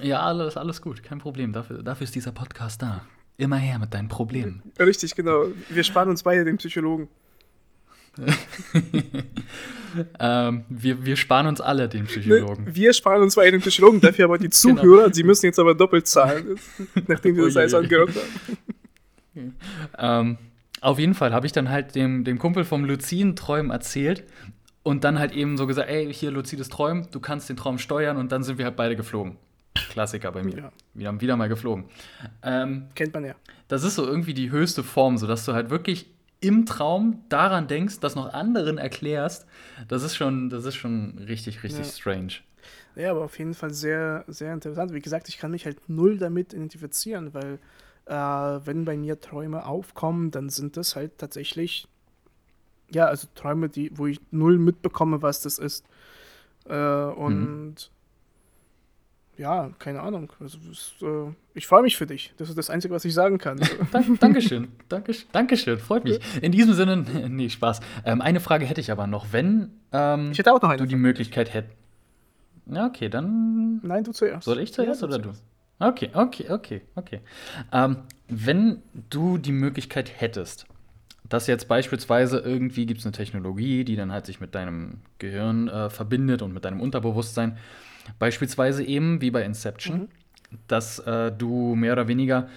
Ja, 0.00 0.22
alles, 0.22 0.56
alles 0.56 0.80
gut. 0.80 1.02
Kein 1.02 1.18
Problem. 1.18 1.52
Dafür, 1.52 1.82
dafür 1.82 2.04
ist 2.04 2.14
dieser 2.14 2.32
Podcast 2.32 2.80
da. 2.82 3.02
Immer 3.36 3.56
her 3.56 3.78
mit 3.78 3.92
deinen 3.94 4.08
Problemen. 4.08 4.62
Richtig, 4.78 5.14
genau. 5.14 5.46
Wir 5.68 5.82
sparen 5.82 6.08
uns 6.10 6.22
beide 6.22 6.44
den 6.44 6.58
Psychologen. 6.58 7.08
ähm, 10.18 10.64
wir, 10.68 11.04
wir 11.04 11.16
sparen 11.16 11.46
uns 11.46 11.60
alle 11.60 11.88
den 11.88 12.02
Ne? 12.02 12.06
Psychologen. 12.06 12.66
Wir 12.74 12.92
sparen 12.92 13.22
uns 13.22 13.36
beide 13.36 13.52
den 13.52 13.60
Psychologen, 13.60 14.00
dafür 14.00 14.26
aber 14.26 14.38
die 14.38 14.50
Zuhörer, 14.50 15.12
sie 15.12 15.22
müssen 15.22 15.46
jetzt 15.46 15.58
aber 15.58 15.74
doppelt 15.74 16.06
zahlen, 16.06 16.58
nachdem 17.06 17.36
wir 17.36 17.44
das 17.44 17.56
alles 17.56 17.74
angehört 17.74 18.10
haben. 19.34 19.56
Ähm, 19.98 20.38
auf 20.80 20.98
jeden 20.98 21.14
Fall 21.14 21.32
habe 21.32 21.46
ich 21.46 21.52
dann 21.52 21.68
halt 21.68 21.94
dem, 21.94 22.24
dem 22.24 22.38
Kumpel 22.38 22.64
vom 22.64 22.84
luziden 22.84 23.36
Träumen 23.36 23.70
erzählt 23.70 24.24
und 24.82 25.04
dann 25.04 25.18
halt 25.18 25.32
eben 25.32 25.56
so 25.56 25.66
gesagt, 25.66 25.88
ey, 25.90 26.12
hier 26.12 26.30
luzides 26.30 26.68
Träumen, 26.68 27.08
du 27.10 27.20
kannst 27.20 27.48
den 27.48 27.56
Traum 27.56 27.78
steuern 27.78 28.16
und 28.16 28.32
dann 28.32 28.42
sind 28.42 28.58
wir 28.58 28.64
halt 28.64 28.76
beide 28.76 28.96
geflogen. 28.96 29.36
Klassiker 29.74 30.32
bei 30.32 30.42
mir. 30.42 30.56
Ja. 30.56 30.72
Wir 30.94 31.08
haben 31.08 31.20
wieder 31.20 31.36
mal 31.36 31.48
geflogen. 31.48 31.84
Ähm, 32.42 32.86
Kennt 32.94 33.14
man 33.14 33.24
ja. 33.24 33.34
das 33.68 33.84
ist 33.84 33.94
so 33.94 34.04
irgendwie 34.06 34.34
die 34.34 34.50
höchste 34.50 34.82
Form, 34.82 35.16
so 35.18 35.26
dass 35.26 35.44
du 35.44 35.52
halt 35.52 35.70
wirklich 35.70 36.06
im 36.40 36.64
Traum 36.64 37.22
daran 37.28 37.68
denkst, 37.68 38.00
das 38.00 38.14
noch 38.16 38.32
anderen 38.32 38.78
erklärst. 38.78 39.46
Das 39.88 40.02
ist 40.02 40.16
schon, 40.16 40.48
das 40.48 40.64
ist 40.64 40.74
schon 40.76 41.18
richtig, 41.28 41.62
richtig 41.62 41.86
Ja. 41.86 41.92
strange. 41.92 42.32
Ja, 42.96 43.10
aber 43.12 43.24
auf 43.24 43.38
jeden 43.38 43.54
Fall 43.54 43.72
sehr, 43.72 44.24
sehr 44.26 44.52
interessant. 44.52 44.92
Wie 44.92 45.00
gesagt, 45.00 45.28
ich 45.28 45.38
kann 45.38 45.50
mich 45.52 45.66
halt 45.66 45.88
null 45.88 46.18
damit 46.18 46.52
identifizieren, 46.52 47.32
weil 47.34 47.58
äh, 48.10 48.66
wenn 48.66 48.84
bei 48.84 48.96
mir 48.96 49.20
Träume 49.20 49.64
aufkommen, 49.66 50.30
dann 50.32 50.48
sind 50.50 50.76
das 50.76 50.96
halt 50.96 51.16
tatsächlich, 51.18 51.86
ja, 52.90 53.06
also 53.06 53.28
Träume, 53.34 53.68
die, 53.68 53.96
wo 53.96 54.06
ich 54.06 54.20
null 54.32 54.58
mitbekomme, 54.58 55.22
was 55.22 55.40
das 55.42 55.58
ist. 55.58 55.86
Äh, 56.68 56.74
und 56.76 57.90
ja, 59.38 59.70
keine 59.78 60.00
Ahnung. 60.02 60.30
Also, 60.40 60.58
es, 60.70 60.94
äh, 61.02 61.32
ich 61.54 61.66
freue 61.66 61.82
mich 61.82 61.96
für 61.96 62.06
dich. 62.06 62.34
Das 62.36 62.48
ist 62.50 62.58
das 62.58 62.68
Einzige, 62.68 62.92
was 62.92 63.04
ich 63.04 63.14
sagen 63.14 63.38
kann. 63.38 63.58
Dank, 63.92 64.20
Dankeschön, 64.20 64.68
Dankeschön, 64.88 65.28
Dankeschön, 65.32 65.78
freut 65.78 66.04
mich. 66.04 66.20
In 66.42 66.52
diesem 66.52 66.74
Sinne, 66.74 66.96
nee, 67.28 67.48
Spaß. 67.48 67.80
Ähm, 68.04 68.20
eine 68.20 68.40
Frage 68.40 68.66
hätte 68.66 68.80
ich 68.80 68.90
aber 68.90 69.06
noch. 69.06 69.26
Wenn 69.32 69.70
ähm, 69.92 70.32
Ich 70.32 70.38
hätte 70.38 70.52
auch 70.52 70.60
noch 70.60 70.68
du 70.68 70.74
eine. 70.74 70.86
die 70.86 70.96
Möglichkeit 70.96 71.54
hättest. 71.54 71.76
Ja, 72.66 72.86
okay, 72.86 73.08
dann 73.08 73.80
Nein, 73.82 74.04
du 74.04 74.12
zuerst. 74.12 74.44
soll 74.44 74.58
ich 74.60 74.72
zuerst 74.74 75.00
Ja, 75.00 75.08
oder 75.08 75.18
du? 75.18 75.32
Okay, 75.80 76.10
okay, 76.12 76.46
okay, 76.50 76.82
okay. 76.94 77.20
Ähm, 77.72 77.96
wenn 78.28 78.82
du 79.08 79.38
die 79.38 79.52
Möglichkeit 79.52 80.20
hättest, 80.20 80.66
dass 81.28 81.46
jetzt 81.46 81.68
beispielsweise 81.68 82.38
irgendwie 82.38 82.86
gibt 82.86 83.00
es 83.00 83.06
eine 83.06 83.12
Technologie, 83.12 83.84
die 83.84 83.96
dann 83.96 84.12
halt 84.12 84.26
sich 84.26 84.40
mit 84.40 84.54
deinem 84.54 84.98
Gehirn 85.18 85.68
äh, 85.68 85.88
verbindet 85.88 86.42
und 86.42 86.52
mit 86.52 86.64
deinem 86.64 86.80
Unterbewusstsein, 86.80 87.56
beispielsweise 88.18 88.84
eben 88.84 89.20
wie 89.20 89.30
bei 89.30 89.42
Inception, 89.44 89.98
Mhm. 90.00 90.08
dass 90.68 90.98
äh, 91.00 91.30
du 91.32 91.74
mehr 91.76 91.92
oder 91.92 92.08
weniger, 92.08 92.48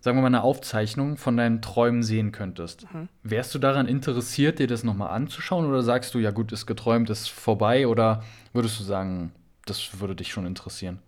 sagen 0.00 0.16
wir 0.16 0.22
mal, 0.22 0.28
eine 0.28 0.42
Aufzeichnung 0.42 1.16
von 1.16 1.36
deinen 1.36 1.60
Träumen 1.60 2.02
sehen 2.02 2.32
könntest. 2.32 2.86
Mhm. 2.94 3.08
Wärst 3.24 3.54
du 3.54 3.58
daran 3.58 3.86
interessiert, 3.88 4.58
dir 4.58 4.68
das 4.68 4.84
nochmal 4.84 5.10
anzuschauen 5.10 5.66
oder 5.66 5.82
sagst 5.82 6.14
du, 6.14 6.18
ja 6.18 6.30
gut, 6.30 6.52
ist 6.52 6.66
geträumt, 6.66 7.10
ist 7.10 7.28
vorbei 7.28 7.86
oder 7.88 8.22
würdest 8.52 8.78
du 8.80 8.84
sagen, 8.84 9.32
das 9.66 10.00
würde 10.00 10.14
dich 10.14 10.30
schon 10.32 10.46
interessieren? 10.46 11.00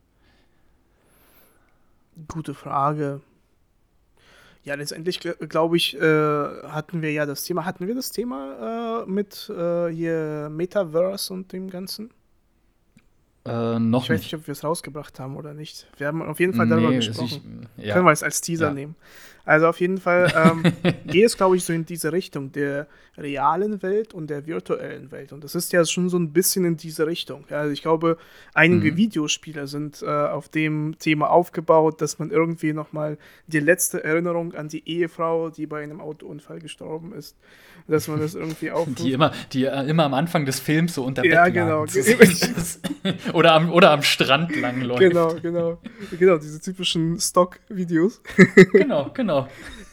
Gute 2.29 2.55
Frage. 2.55 3.20
Ja, 4.64 4.75
letztendlich 4.75 5.18
gl- 5.18 5.46
glaube 5.46 5.77
ich, 5.77 5.96
äh, 6.01 6.01
hatten 6.68 7.03
wir 7.03 7.11
ja 7.12 7.27
das 7.27 7.44
Thema. 7.44 7.64
Hatten 7.64 7.87
wir 7.88 7.94
das 7.94 8.12
Thema 8.12 9.03
äh, 9.05 9.11
mit 9.11 9.51
äh, 9.51 9.88
hier 9.88 10.48
Metaverse 10.51 11.33
und 11.33 11.53
dem 11.53 11.68
Ganzen? 11.68 12.11
Äh, 13.44 13.79
noch 13.81 14.05
Ich 14.05 14.11
weiß 14.11 14.20
nicht. 14.20 14.33
nicht, 14.33 14.40
ob 14.40 14.46
wir 14.46 14.53
es 14.53 14.62
rausgebracht 14.62 15.18
haben 15.18 15.37
oder 15.37 15.53
nicht. 15.53 15.88
Wir 15.96 16.07
haben 16.07 16.22
auf 16.22 16.38
jeden 16.38 16.55
Fall 16.55 16.68
darüber 16.68 16.90
Nee, 16.90 16.96
gesprochen. 16.96 17.68
ich- 17.77 17.87
ja. 17.87 17.94
Können 17.94 18.07
wir 18.07 18.12
es 18.12 18.22
als 18.22 18.40
Teaser 18.40 18.68
Ja. 18.68 18.75
nehmen. 18.75 18.94
Also 19.44 19.66
auf 19.66 19.81
jeden 19.81 19.98
Fall 19.98 20.33
ähm, 20.37 20.62
geht 21.07 21.26
es, 21.26 21.37
glaube 21.37 21.57
ich, 21.57 21.64
so 21.64 21.72
in 21.72 21.85
diese 21.85 22.12
Richtung 22.12 22.52
der 22.52 22.87
realen 23.18 23.83
Welt 23.83 24.14
und 24.14 24.31
der 24.31 24.46
virtuellen 24.46 25.11
Welt. 25.11 25.33
Und 25.33 25.44
das 25.44 25.55
ist 25.55 25.72
ja 25.72 25.85
schon 25.85 26.09
so 26.09 26.18
ein 26.18 26.33
bisschen 26.33 26.64
in 26.64 26.76
diese 26.76 27.07
Richtung. 27.07 27.44
Also 27.50 27.70
ich 27.70 27.83
glaube, 27.83 28.16
einige 28.55 28.92
mhm. 28.92 28.96
Videospiele 28.96 29.66
sind 29.66 30.02
äh, 30.02 30.07
auf 30.07 30.48
dem 30.48 30.96
Thema 30.98 31.31
aufgebaut, 31.31 32.00
dass 32.00 32.18
man 32.18 32.31
irgendwie 32.31 32.72
nochmal 32.72 33.18
die 33.48 33.61
letzte 33.61 34.02
Erinnerung 34.02 34.55
an 34.55 34.68
die 34.68 34.88
Ehefrau, 34.88 35.50
die 35.50 35.66
bei 35.66 35.83
einem 35.83 36.00
Autounfall 36.00 36.61
gestorben 36.61 37.12
ist, 37.12 37.37
dass 37.87 38.09
man 38.09 38.20
das 38.20 38.35
irgendwie 38.35 38.70
aufruft. 38.70 39.00
Die 39.00 39.12
immer, 39.12 39.33
die 39.52 39.64
äh, 39.64 39.88
immer 39.88 40.05
am 40.05 40.14
Anfang 40.14 40.46
des 40.46 40.59
Films 40.59 40.94
so 40.94 41.05
unter 41.05 41.24
Ja, 41.24 41.48
genau. 41.48 41.85
oder, 43.35 43.52
am, 43.52 43.70
oder 43.72 43.90
am 43.90 44.02
Strand 44.02 44.57
langläuft. 44.57 45.00
Genau, 45.00 45.35
genau. 45.35 45.78
Genau, 46.18 46.38
diese 46.38 46.61
typischen 46.61 47.20
Stock-Videos. 47.20 48.22
genau, 48.72 49.11
genau. 49.12 49.32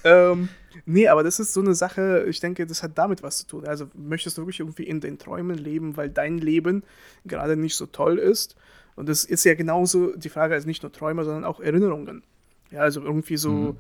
Ähm, 0.04 0.49
nee, 0.86 1.08
aber 1.08 1.23
das 1.23 1.39
ist 1.39 1.54
so 1.54 1.62
eine 1.62 1.75
Sache, 1.75 2.25
ich 2.28 2.39
denke, 2.39 2.65
das 2.65 2.84
hat 2.84 2.97
damit 2.97 3.23
was 3.23 3.39
zu 3.39 3.47
tun. 3.47 3.65
Also 3.65 3.88
möchtest 3.93 4.38
du 4.38 4.41
wirklich 4.41 4.60
irgendwie 4.60 4.84
in 4.84 5.02
den 5.02 5.17
Träumen 5.17 5.58
leben, 5.58 5.97
weil 5.97 6.10
dein 6.10 6.38
Leben 6.38 6.84
gerade 7.25 7.56
nicht 7.56 7.75
so 7.75 7.86
toll 7.86 8.17
ist? 8.17 8.56
Und 8.95 9.08
das 9.08 9.23
ist 9.23 9.45
ja 9.45 9.54
genauso 9.54 10.15
die 10.15 10.30
Frage, 10.30 10.54
also 10.54 10.67
nicht 10.67 10.84
nur 10.84 10.91
Träume, 10.91 11.23
sondern 11.23 11.45
auch 11.45 11.60
Erinnerungen. 11.60 12.23
Ja, 12.71 12.82
also 12.82 13.02
irgendwie 13.02 13.38
so, 13.38 13.49
mhm. 13.49 13.78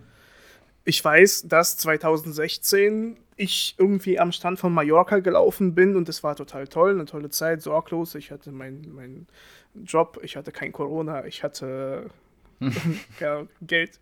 ich 0.85 1.03
weiß, 1.03 1.47
dass 1.47 1.77
2016 1.77 3.17
ich 3.35 3.75
irgendwie 3.77 4.19
am 4.19 4.31
Stand 4.31 4.59
von 4.59 4.73
Mallorca 4.73 5.19
gelaufen 5.19 5.75
bin 5.75 5.95
und 5.95 6.09
das 6.09 6.23
war 6.23 6.35
total 6.35 6.67
toll, 6.67 6.91
eine 6.91 7.05
tolle 7.05 7.29
Zeit, 7.29 7.61
sorglos. 7.61 8.15
Ich 8.15 8.31
hatte 8.31 8.51
meinen 8.51 8.93
mein 8.93 9.27
Job, 9.85 10.19
ich 10.23 10.35
hatte 10.35 10.51
kein 10.51 10.71
Corona, 10.71 11.25
ich 11.25 11.43
hatte 11.43 12.09
ja, 13.19 13.45
Geld. 13.61 13.99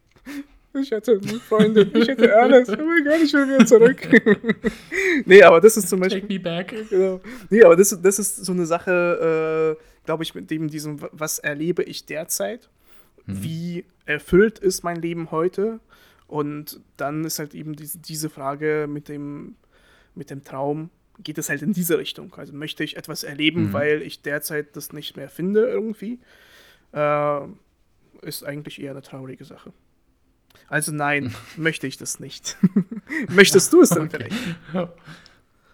Ich 0.73 0.91
hatte 0.91 1.19
eine 1.21 1.39
Freundin, 1.39 1.91
ich 1.95 2.10
hatte 2.10 2.36
alles. 2.36 2.69
Oh 2.69 2.75
mein 2.75 3.03
Gott, 3.03 3.21
ich 3.23 3.34
will 3.34 3.47
wieder 3.47 3.65
zurück. 3.65 3.97
nee, 5.25 5.41
aber 5.41 5.60
das 5.60 5.77
ist 5.77 5.89
zum 5.89 5.99
Beispiel. 5.99 6.21
Take 6.21 6.34
me 6.34 6.39
back. 6.39 6.89
Genau. 6.89 7.19
Nee, 7.49 7.63
aber 7.63 7.75
das, 7.75 7.99
das 8.01 8.19
ist 8.19 8.45
so 8.45 8.51
eine 8.51 8.65
Sache, 8.65 9.77
äh, 9.77 10.06
glaube 10.06 10.23
ich, 10.23 10.36
mit 10.36 10.51
dem, 10.51 10.69
diesem, 10.69 10.99
was 11.12 11.39
erlebe 11.39 11.84
ich 11.84 12.06
derzeit? 12.06 12.69
Mhm. 13.25 13.43
Wie 13.43 13.86
erfüllt 14.06 14.60
ist 14.60 14.84
mein 14.84 15.01
Leben 15.01 15.32
heute? 15.32 15.80
Und 16.27 16.82
dann 16.97 17.23
ist 17.23 17.39
halt 17.39 17.56
eben 17.56 17.75
diese, 17.75 17.99
diese 17.99 18.30
Frage 18.30 18.88
mit 18.89 19.08
dem, 19.08 19.56
mit 20.13 20.30
dem 20.30 20.43
Traum, 20.43 20.89
geht 21.19 21.38
es 21.38 21.49
halt 21.49 21.62
in 21.62 21.73
diese 21.73 21.97
Richtung. 21.97 22.34
Also 22.36 22.53
möchte 22.53 22.84
ich 22.84 22.97
etwas 22.97 23.23
erleben, 23.23 23.67
mhm. 23.67 23.73
weil 23.73 24.01
ich 24.01 24.21
derzeit 24.21 24.75
das 24.75 24.93
nicht 24.93 25.17
mehr 25.17 25.30
finde 25.30 25.62
irgendwie, 25.62 26.19
äh, 26.93 27.39
ist 28.21 28.43
eigentlich 28.43 28.82
eher 28.82 28.91
eine 28.91 29.01
traurige 29.01 29.45
Sache. 29.45 29.73
Also 30.67 30.91
nein, 30.91 31.34
möchte 31.58 31.88
ich 31.88 31.97
das 31.97 32.19
nicht. 32.19 32.58
Möchtest 33.30 33.71
du 33.73 33.82
es 33.82 33.89
dann 33.89 34.08
okay. 34.08 34.30
vielleicht? 34.30 34.91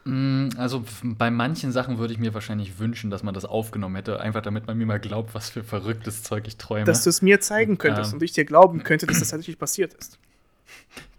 Mm, 0.05 0.49
also 0.57 0.83
bei 1.01 1.31
manchen 1.31 1.71
Sachen 1.71 1.97
würde 1.97 2.13
ich 2.13 2.19
mir 2.19 2.33
wahrscheinlich 2.33 2.77
wünschen, 2.77 3.09
dass 3.09 3.23
man 3.23 3.33
das 3.33 3.45
aufgenommen 3.45 3.95
hätte, 3.95 4.19
einfach 4.19 4.41
damit 4.41 4.67
man 4.67 4.77
mir 4.77 4.85
mal 4.85 4.99
glaubt, 4.99 5.33
was 5.33 5.49
für 5.49 5.63
verrücktes 5.63 6.23
Zeug 6.23 6.45
ich 6.45 6.57
träume. 6.57 6.83
Dass 6.83 7.05
du 7.05 7.09
es 7.09 7.21
mir 7.21 7.39
zeigen 7.39 7.77
könntest 7.77 8.11
ähm. 8.11 8.17
und 8.17 8.23
ich 8.23 8.33
dir 8.33 8.43
glauben 8.43 8.83
könnte, 8.83 9.05
dass 9.05 9.19
das 9.19 9.27
tatsächlich 9.29 9.57
passiert 9.57 9.93
ist. 9.93 10.19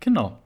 Genau. 0.01 0.39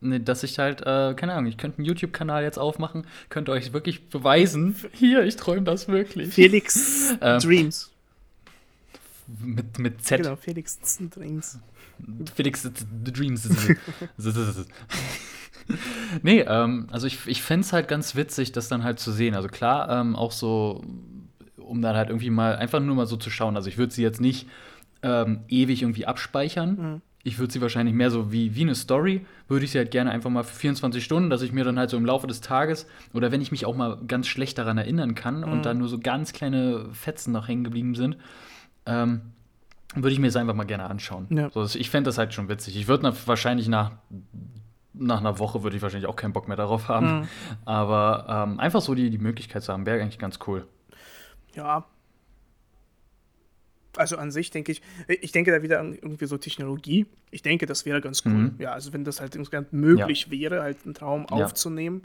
Nee, 0.00 0.20
dass 0.20 0.42
ich 0.44 0.58
halt, 0.58 0.80
äh, 0.82 1.14
keine 1.14 1.34
Ahnung, 1.34 1.46
ich 1.46 1.56
könnte 1.56 1.78
einen 1.78 1.86
YouTube-Kanal 1.86 2.42
jetzt 2.44 2.58
aufmachen, 2.58 3.06
könnte 3.28 3.50
euch 3.50 3.72
wirklich 3.72 4.08
beweisen, 4.08 4.76
hier, 4.92 5.24
ich 5.24 5.36
träume 5.36 5.62
das 5.62 5.88
wirklich. 5.88 6.34
Felix 6.34 7.14
ähm, 7.20 7.38
Dreams. 7.40 7.90
Mit, 9.40 9.78
mit 9.78 10.04
Z. 10.04 10.22
Genau, 10.22 10.36
Felix 10.36 10.78
Dreams. 11.10 11.58
Felix 12.34 12.68
Dreams. 13.04 13.48
nee, 16.22 16.40
ähm, 16.40 16.86
also 16.90 17.06
ich, 17.06 17.26
ich 17.26 17.42
fände 17.42 17.64
es 17.64 17.72
halt 17.72 17.88
ganz 17.88 18.16
witzig, 18.16 18.52
das 18.52 18.68
dann 18.68 18.84
halt 18.84 18.98
zu 18.98 19.12
sehen. 19.12 19.34
Also 19.34 19.48
klar, 19.48 19.90
ähm, 19.90 20.16
auch 20.16 20.32
so, 20.32 20.84
um 21.56 21.82
dann 21.82 21.96
halt 21.96 22.08
irgendwie 22.08 22.30
mal, 22.30 22.56
einfach 22.56 22.80
nur 22.80 22.94
mal 22.94 23.06
so 23.06 23.16
zu 23.16 23.30
schauen. 23.30 23.56
Also 23.56 23.68
ich 23.68 23.78
würde 23.78 23.92
sie 23.92 24.02
jetzt 24.02 24.20
nicht 24.20 24.48
ähm, 25.02 25.40
ewig 25.48 25.82
irgendwie 25.82 26.06
abspeichern. 26.06 26.76
Mhm 26.76 27.02
ich 27.24 27.38
würde 27.38 27.52
sie 27.52 27.60
wahrscheinlich 27.60 27.94
mehr 27.94 28.10
so 28.10 28.32
wie, 28.32 28.54
wie 28.54 28.62
eine 28.62 28.74
Story, 28.74 29.24
würde 29.48 29.64
ich 29.64 29.72
sie 29.72 29.78
halt 29.78 29.90
gerne 29.90 30.10
einfach 30.10 30.30
mal 30.30 30.44
für 30.44 30.54
24 30.54 31.04
Stunden, 31.04 31.30
dass 31.30 31.42
ich 31.42 31.52
mir 31.52 31.64
dann 31.64 31.78
halt 31.78 31.90
so 31.90 31.96
im 31.96 32.06
Laufe 32.06 32.26
des 32.26 32.40
Tages 32.40 32.86
oder 33.12 33.32
wenn 33.32 33.40
ich 33.40 33.50
mich 33.50 33.66
auch 33.66 33.76
mal 33.76 33.98
ganz 34.06 34.26
schlecht 34.26 34.58
daran 34.58 34.78
erinnern 34.78 35.14
kann 35.14 35.40
mhm. 35.40 35.52
und 35.52 35.66
dann 35.66 35.78
nur 35.78 35.88
so 35.88 35.98
ganz 35.98 36.32
kleine 36.32 36.86
Fetzen 36.92 37.32
noch 37.32 37.48
hängen 37.48 37.64
geblieben 37.64 37.94
sind, 37.94 38.16
ähm, 38.86 39.20
würde 39.94 40.12
ich 40.12 40.18
mir 40.18 40.26
das 40.26 40.36
einfach 40.36 40.54
mal 40.54 40.64
gerne 40.64 40.84
anschauen. 40.84 41.26
Ja. 41.30 41.50
So, 41.50 41.64
ich 41.64 41.90
fände 41.90 42.08
das 42.08 42.18
halt 42.18 42.34
schon 42.34 42.48
witzig. 42.48 42.76
Ich 42.76 42.88
würde 42.88 43.12
wahrscheinlich 43.26 43.68
nach, 43.68 43.92
nach 44.92 45.20
einer 45.20 45.38
Woche 45.38 45.62
würde 45.62 45.76
ich 45.76 45.82
wahrscheinlich 45.82 46.08
auch 46.08 46.16
keinen 46.16 46.32
Bock 46.32 46.48
mehr 46.48 46.56
darauf 46.56 46.88
haben. 46.88 47.20
Mhm. 47.20 47.28
Aber 47.64 48.26
ähm, 48.28 48.60
einfach 48.60 48.80
so 48.80 48.94
die, 48.94 49.10
die 49.10 49.18
Möglichkeit 49.18 49.62
zu 49.62 49.72
haben, 49.72 49.86
wäre 49.86 50.00
eigentlich 50.00 50.18
ganz 50.18 50.38
cool. 50.46 50.66
Ja, 51.54 51.86
also 53.98 54.16
an 54.16 54.30
sich 54.30 54.50
denke 54.50 54.72
ich, 54.72 54.82
ich 55.08 55.32
denke 55.32 55.50
da 55.50 55.62
wieder 55.62 55.80
an 55.80 55.94
irgendwie 55.94 56.26
so 56.26 56.38
Technologie. 56.38 57.06
Ich 57.30 57.42
denke, 57.42 57.66
das 57.66 57.84
wäre 57.84 58.00
ganz 58.00 58.22
cool. 58.24 58.32
Mhm. 58.32 58.54
Ja, 58.58 58.72
also 58.72 58.92
wenn 58.92 59.04
das 59.04 59.20
halt 59.20 59.36
insgesamt 59.36 59.72
möglich 59.72 60.26
ja. 60.26 60.32
wäre, 60.32 60.62
halt 60.62 60.78
einen 60.84 60.94
Traum 60.94 61.26
ja. 61.30 61.44
aufzunehmen. 61.44 62.02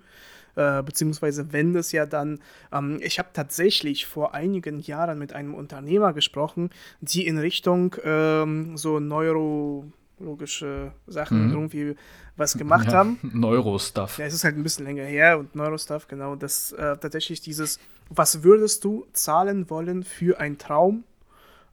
Äh, 0.56 0.84
beziehungsweise 0.84 1.52
wenn 1.52 1.74
das 1.74 1.92
ja 1.92 2.06
dann, 2.06 2.40
ähm, 2.72 3.00
ich 3.02 3.18
habe 3.18 3.30
tatsächlich 3.34 4.06
vor 4.06 4.36
einigen 4.36 4.80
Jahren 4.80 5.18
mit 5.18 5.34
einem 5.34 5.56
Unternehmer 5.56 6.14
gesprochen, 6.14 6.70
die 7.02 7.26
in 7.26 7.40
Richtung 7.40 7.96
ähm, 8.04 8.78
so 8.78 9.00
neurologische 9.00 10.92
Sachen 11.08 11.48
mhm. 11.48 11.54
irgendwie 11.54 11.96
was 12.38 12.56
gemacht 12.56 12.88
ja, 12.88 12.94
haben. 12.94 13.18
Neurostuff. 13.34 14.20
Ja, 14.20 14.26
es 14.26 14.36
ist 14.36 14.44
halt 14.44 14.56
ein 14.56 14.64
bisschen 14.64 14.86
länger 14.86 15.06
her 15.06 15.40
und 15.40 15.56
Neurostuff, 15.56 16.08
genau, 16.08 16.36
das 16.36 16.72
äh, 16.74 16.98
tatsächlich 16.98 17.42
dieses, 17.42 17.80
was 18.10 18.44
würdest 18.44 18.84
du 18.84 19.08
zahlen 19.12 19.72
wollen 19.72 20.04
für 20.04 20.40
einen 20.40 20.60
Traum, 20.60 21.04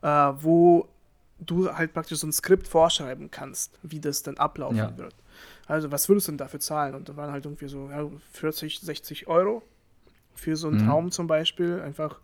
äh, 0.03 0.09
wo 0.09 0.89
du 1.39 1.73
halt 1.73 1.93
praktisch 1.93 2.19
so 2.19 2.27
ein 2.27 2.33
Skript 2.33 2.69
vorschreiben 2.69 3.31
kannst, 3.31 3.79
wie 3.83 4.01
das 4.01 4.23
dann 4.23 4.37
ablaufen 4.37 4.77
ja. 4.77 4.97
wird. 4.99 5.15
Also, 5.67 5.91
was 5.91 6.09
würdest 6.09 6.29
du 6.29 6.33
denn 6.33 6.39
dafür 6.39 6.61
zahlen? 6.61 6.95
Und 6.95 7.09
da 7.09 7.17
waren 7.17 7.33
halt 7.33 7.45
irgendwie 7.45 7.69
so 7.69 7.89
ja, 7.91 8.05
40, 8.33 8.81
60 8.81 9.29
Euro 9.29 9.63
für 10.35 10.57
so 10.57 10.69
einen 10.69 10.83
mhm. 10.83 10.87
Traum 10.87 11.11
zum 11.11 11.27
Beispiel, 11.27 11.81
einfach, 11.81 12.19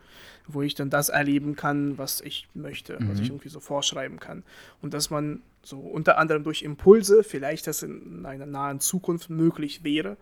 wo 0.47 0.63
ich 0.63 0.75
dann 0.75 0.91
das 0.91 1.09
erleben 1.09 1.57
kann, 1.57 1.99
was 1.99 2.21
ich 2.21 2.49
möchte, 2.55 3.01
mhm. 3.01 3.11
was 3.11 3.21
ich 3.21 3.29
irgendwie 3.29 3.49
so 3.49 3.61
vorschreiben 3.61 4.19
kann. 4.19 4.43
Und 4.83 4.95
dass 4.95 5.11
man 5.11 5.43
so 5.67 5.79
unter 5.79 6.19
anderem 6.19 6.45
durch 6.45 6.63
Impulse, 6.63 7.25
vielleicht 7.25 7.67
das 7.67 7.83
in 7.83 8.25
einer 8.25 8.47
nahen 8.47 8.79
Zukunft 8.81 9.31
möglich 9.31 9.83
wäre, 9.83 10.17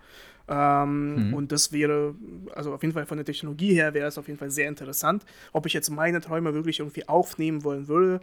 ähm, 0.47 1.29
mhm. 1.29 1.35
Und 1.35 1.53
das 1.53 1.73
wäre, 1.73 2.15
also 2.55 2.75
auf 2.75 2.83
jeden 2.83 2.93
Fall 2.93 3.07
von 3.07 3.17
der 3.17 3.25
Technologie 3.25 3.73
her 3.73 3.95
wäre 3.95 4.09
es 4.09 4.19
auf 4.19 4.27
jeden 4.27 4.39
Fall 4.39 4.51
sehr 4.51 4.69
interessant. 4.69 5.25
Ob 5.53 5.67
ich 5.67 5.73
jetzt 5.73 5.89
meine 5.91 6.21
Träume 6.21 6.53
wirklich 6.53 6.81
irgendwie 6.81 7.09
aufnehmen 7.09 7.65
wollen 7.65 7.89
würde, 7.89 8.21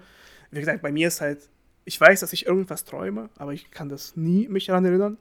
wie 0.52 0.60
gesagt, 0.60 0.82
bei 0.82 0.92
mir 0.92 1.08
ist 1.08 1.22
halt, 1.22 1.50
ich 1.86 2.00
weiß, 2.00 2.20
dass 2.20 2.34
ich 2.34 2.46
irgendwas 2.46 2.86
träume, 2.86 3.30
aber 3.38 3.54
ich 3.54 3.72
kann 3.72 3.90
das 3.90 4.16
nie 4.16 4.48
mich 4.48 4.68
daran 4.68 4.86
erinnern. 4.86 5.18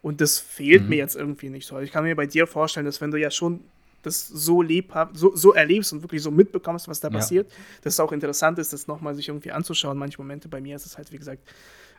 Und 0.00 0.20
das 0.20 0.38
fehlt 0.38 0.84
mhm. 0.84 0.90
mir 0.90 0.96
jetzt 0.96 1.16
irgendwie 1.16 1.48
nicht 1.48 1.66
so. 1.66 1.74
Also 1.74 1.86
ich 1.86 1.92
kann 1.92 2.04
mir 2.04 2.14
bei 2.14 2.26
dir 2.26 2.46
vorstellen, 2.46 2.86
dass 2.86 3.00
wenn 3.00 3.10
du 3.10 3.18
ja 3.18 3.30
schon 3.30 3.60
das 4.04 4.26
so 4.28 4.62
lebhaft, 4.62 5.16
so, 5.16 5.34
so 5.34 5.52
erlebst 5.52 5.92
und 5.92 6.02
wirklich 6.02 6.22
so 6.22 6.30
mitbekommst, 6.30 6.88
was 6.88 7.00
da 7.00 7.08
ja. 7.08 7.14
passiert, 7.14 7.50
dass 7.82 7.94
es 7.94 8.00
auch 8.00 8.12
interessant 8.12 8.58
ist, 8.58 8.72
das 8.72 8.86
nochmal 8.86 9.14
sich 9.14 9.28
irgendwie 9.28 9.52
anzuschauen. 9.52 9.98
Manche 9.98 10.18
Momente 10.18 10.48
bei 10.48 10.60
mir 10.60 10.76
ist 10.76 10.86
es 10.86 10.96
halt, 10.96 11.10
wie 11.12 11.18
gesagt, 11.18 11.42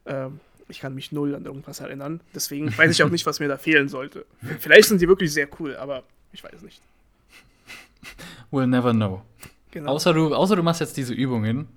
ähm, 0.05 0.39
ich 0.67 0.79
kann 0.79 0.95
mich 0.95 1.11
null 1.11 1.35
an 1.35 1.45
irgendwas 1.45 1.79
erinnern. 1.79 2.21
Deswegen 2.33 2.75
weiß 2.75 2.91
ich 2.91 3.03
auch 3.03 3.09
nicht, 3.09 3.25
was 3.25 3.39
mir 3.39 3.47
da 3.47 3.57
fehlen 3.57 3.87
sollte. 3.87 4.25
Vielleicht 4.59 4.87
sind 4.87 5.01
die 5.01 5.07
wirklich 5.07 5.31
sehr 5.31 5.47
cool, 5.59 5.75
aber 5.75 6.03
ich 6.31 6.43
weiß 6.43 6.61
nicht. 6.61 6.81
We'll 8.51 8.67
never 8.67 8.93
know. 8.93 9.23
Genau. 9.71 9.91
Außer, 9.91 10.13
du, 10.13 10.33
außer 10.33 10.55
du 10.55 10.63
machst 10.63 10.81
jetzt 10.81 10.95
diese 10.97 11.13
Übungen. 11.13 11.67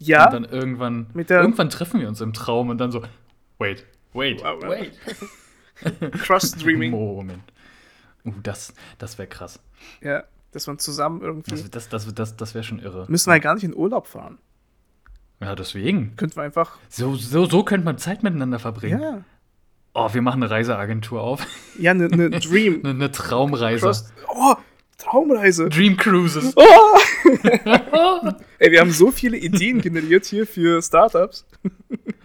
Ja. 0.00 0.26
Und 0.26 0.32
dann 0.32 0.44
irgendwann, 0.44 1.06
irgendwann 1.14 1.70
treffen 1.70 2.00
wir 2.00 2.08
uns 2.08 2.20
im 2.20 2.32
Traum 2.32 2.70
und 2.70 2.78
dann 2.78 2.92
so, 2.92 3.02
wait, 3.58 3.84
wait, 4.12 4.42
wow, 4.42 4.62
wait. 4.62 4.92
Cross-Streaming. 6.12 6.90
Moment. 6.92 7.42
Uh, 8.26 8.32
das, 8.42 8.74
das 8.98 9.18
wäre 9.18 9.28
krass. 9.28 9.60
Ja, 10.02 10.24
dass 10.52 10.66
man 10.66 10.78
zusammen 10.78 11.22
irgendwie. 11.22 11.50
Das, 11.50 11.70
das, 11.70 11.88
das, 11.88 12.14
das, 12.14 12.36
das 12.36 12.54
wäre 12.54 12.64
schon 12.64 12.78
irre. 12.78 13.06
Müssen 13.08 13.30
wir 13.30 13.34
ja 13.34 13.40
gar 13.40 13.54
nicht 13.54 13.64
in 13.64 13.74
Urlaub 13.74 14.06
fahren. 14.06 14.38
Ja, 15.40 15.54
deswegen. 15.54 16.16
Könnten 16.16 16.36
wir 16.36 16.42
einfach. 16.42 16.78
So, 16.88 17.14
so, 17.14 17.44
so 17.44 17.62
könnte 17.62 17.84
man 17.84 17.98
Zeit 17.98 18.22
miteinander 18.22 18.58
verbringen. 18.58 19.00
Ja. 19.00 19.24
Oh, 19.92 20.12
wir 20.12 20.22
machen 20.22 20.42
eine 20.42 20.50
Reiseagentur 20.50 21.22
auf. 21.22 21.46
Ja, 21.78 21.92
eine 21.92 22.08
ne 22.08 22.30
Dream. 22.40 22.80
Eine 22.84 22.94
ne 22.94 23.10
Traumreise. 23.10 23.80
Cross 23.80 24.12
oh, 24.28 24.54
Traumreise. 24.98 25.68
Dream 25.68 25.96
Cruises. 25.96 26.54
Oh. 26.56 26.62
Ey, 28.58 28.72
wir 28.72 28.80
haben 28.80 28.90
so 28.90 29.10
viele 29.10 29.36
Ideen 29.36 29.80
generiert 29.80 30.24
hier 30.24 30.46
für 30.46 30.82
Startups. 30.82 31.46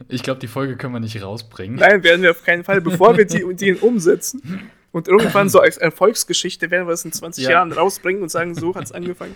Ich 0.07 0.23
glaube, 0.23 0.39
die 0.39 0.47
Folge 0.47 0.77
können 0.77 0.93
wir 0.93 0.99
nicht 0.99 1.21
rausbringen. 1.21 1.77
Nein, 1.77 2.03
werden 2.03 2.21
wir 2.21 2.31
auf 2.31 2.43
keinen 2.43 2.63
Fall, 2.63 2.81
bevor 2.81 3.17
wir 3.17 3.25
die 3.25 3.41
Ideen 3.41 3.77
umsetzen. 3.77 4.69
Und 4.91 5.07
irgendwann 5.07 5.49
so 5.49 5.59
als 5.59 5.77
Erfolgsgeschichte 5.77 6.69
werden 6.69 6.87
wir 6.87 6.93
es 6.93 7.05
in 7.05 7.11
20 7.11 7.45
ja. 7.45 7.51
Jahren 7.51 7.71
rausbringen 7.71 8.21
und 8.21 8.29
sagen, 8.29 8.55
so 8.55 8.75
hat 8.75 8.83
es 8.85 8.91
angefangen. 8.91 9.35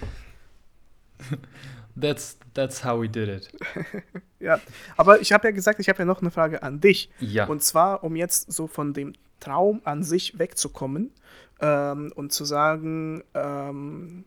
that's, 1.99 2.37
that's 2.53 2.83
how 2.83 3.01
we 3.01 3.07
did 3.07 3.29
it. 3.29 3.51
ja, 4.39 4.59
aber 4.97 5.21
ich 5.21 5.31
habe 5.31 5.47
ja 5.47 5.51
gesagt, 5.51 5.79
ich 5.79 5.87
habe 5.87 5.99
ja 5.99 6.05
noch 6.05 6.21
eine 6.21 6.31
Frage 6.31 6.61
an 6.61 6.81
dich. 6.81 7.09
Ja. 7.19 7.45
Und 7.45 7.63
zwar, 7.63 8.03
um 8.03 8.15
jetzt 8.15 8.51
so 8.51 8.67
von 8.67 8.93
dem 8.93 9.13
Traum 9.39 9.81
an 9.85 10.03
sich 10.03 10.37
wegzukommen 10.37 11.11
ähm, 11.61 12.11
und 12.15 12.33
zu 12.33 12.43
sagen, 12.43 13.23
ähm, 13.33 14.25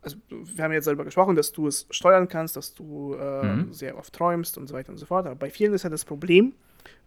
also 0.00 0.16
wir 0.30 0.64
haben 0.64 0.72
jetzt 0.72 0.86
darüber 0.86 1.04
gesprochen, 1.04 1.34
dass 1.34 1.52
du 1.52 1.66
es 1.66 1.86
steuern 1.90 2.28
kannst, 2.28 2.56
dass 2.56 2.72
du 2.74 3.14
äh, 3.14 3.42
mhm. 3.42 3.72
sehr 3.72 3.98
oft 3.98 4.12
träumst 4.12 4.56
und 4.56 4.68
so 4.68 4.74
weiter 4.74 4.90
und 4.90 4.98
so 4.98 5.04
fort. 5.04 5.26
Aber 5.26 5.34
bei 5.34 5.50
vielen 5.50 5.74
ist 5.74 5.82
ja 5.82 5.90
das 5.90 6.04
Problem 6.04 6.54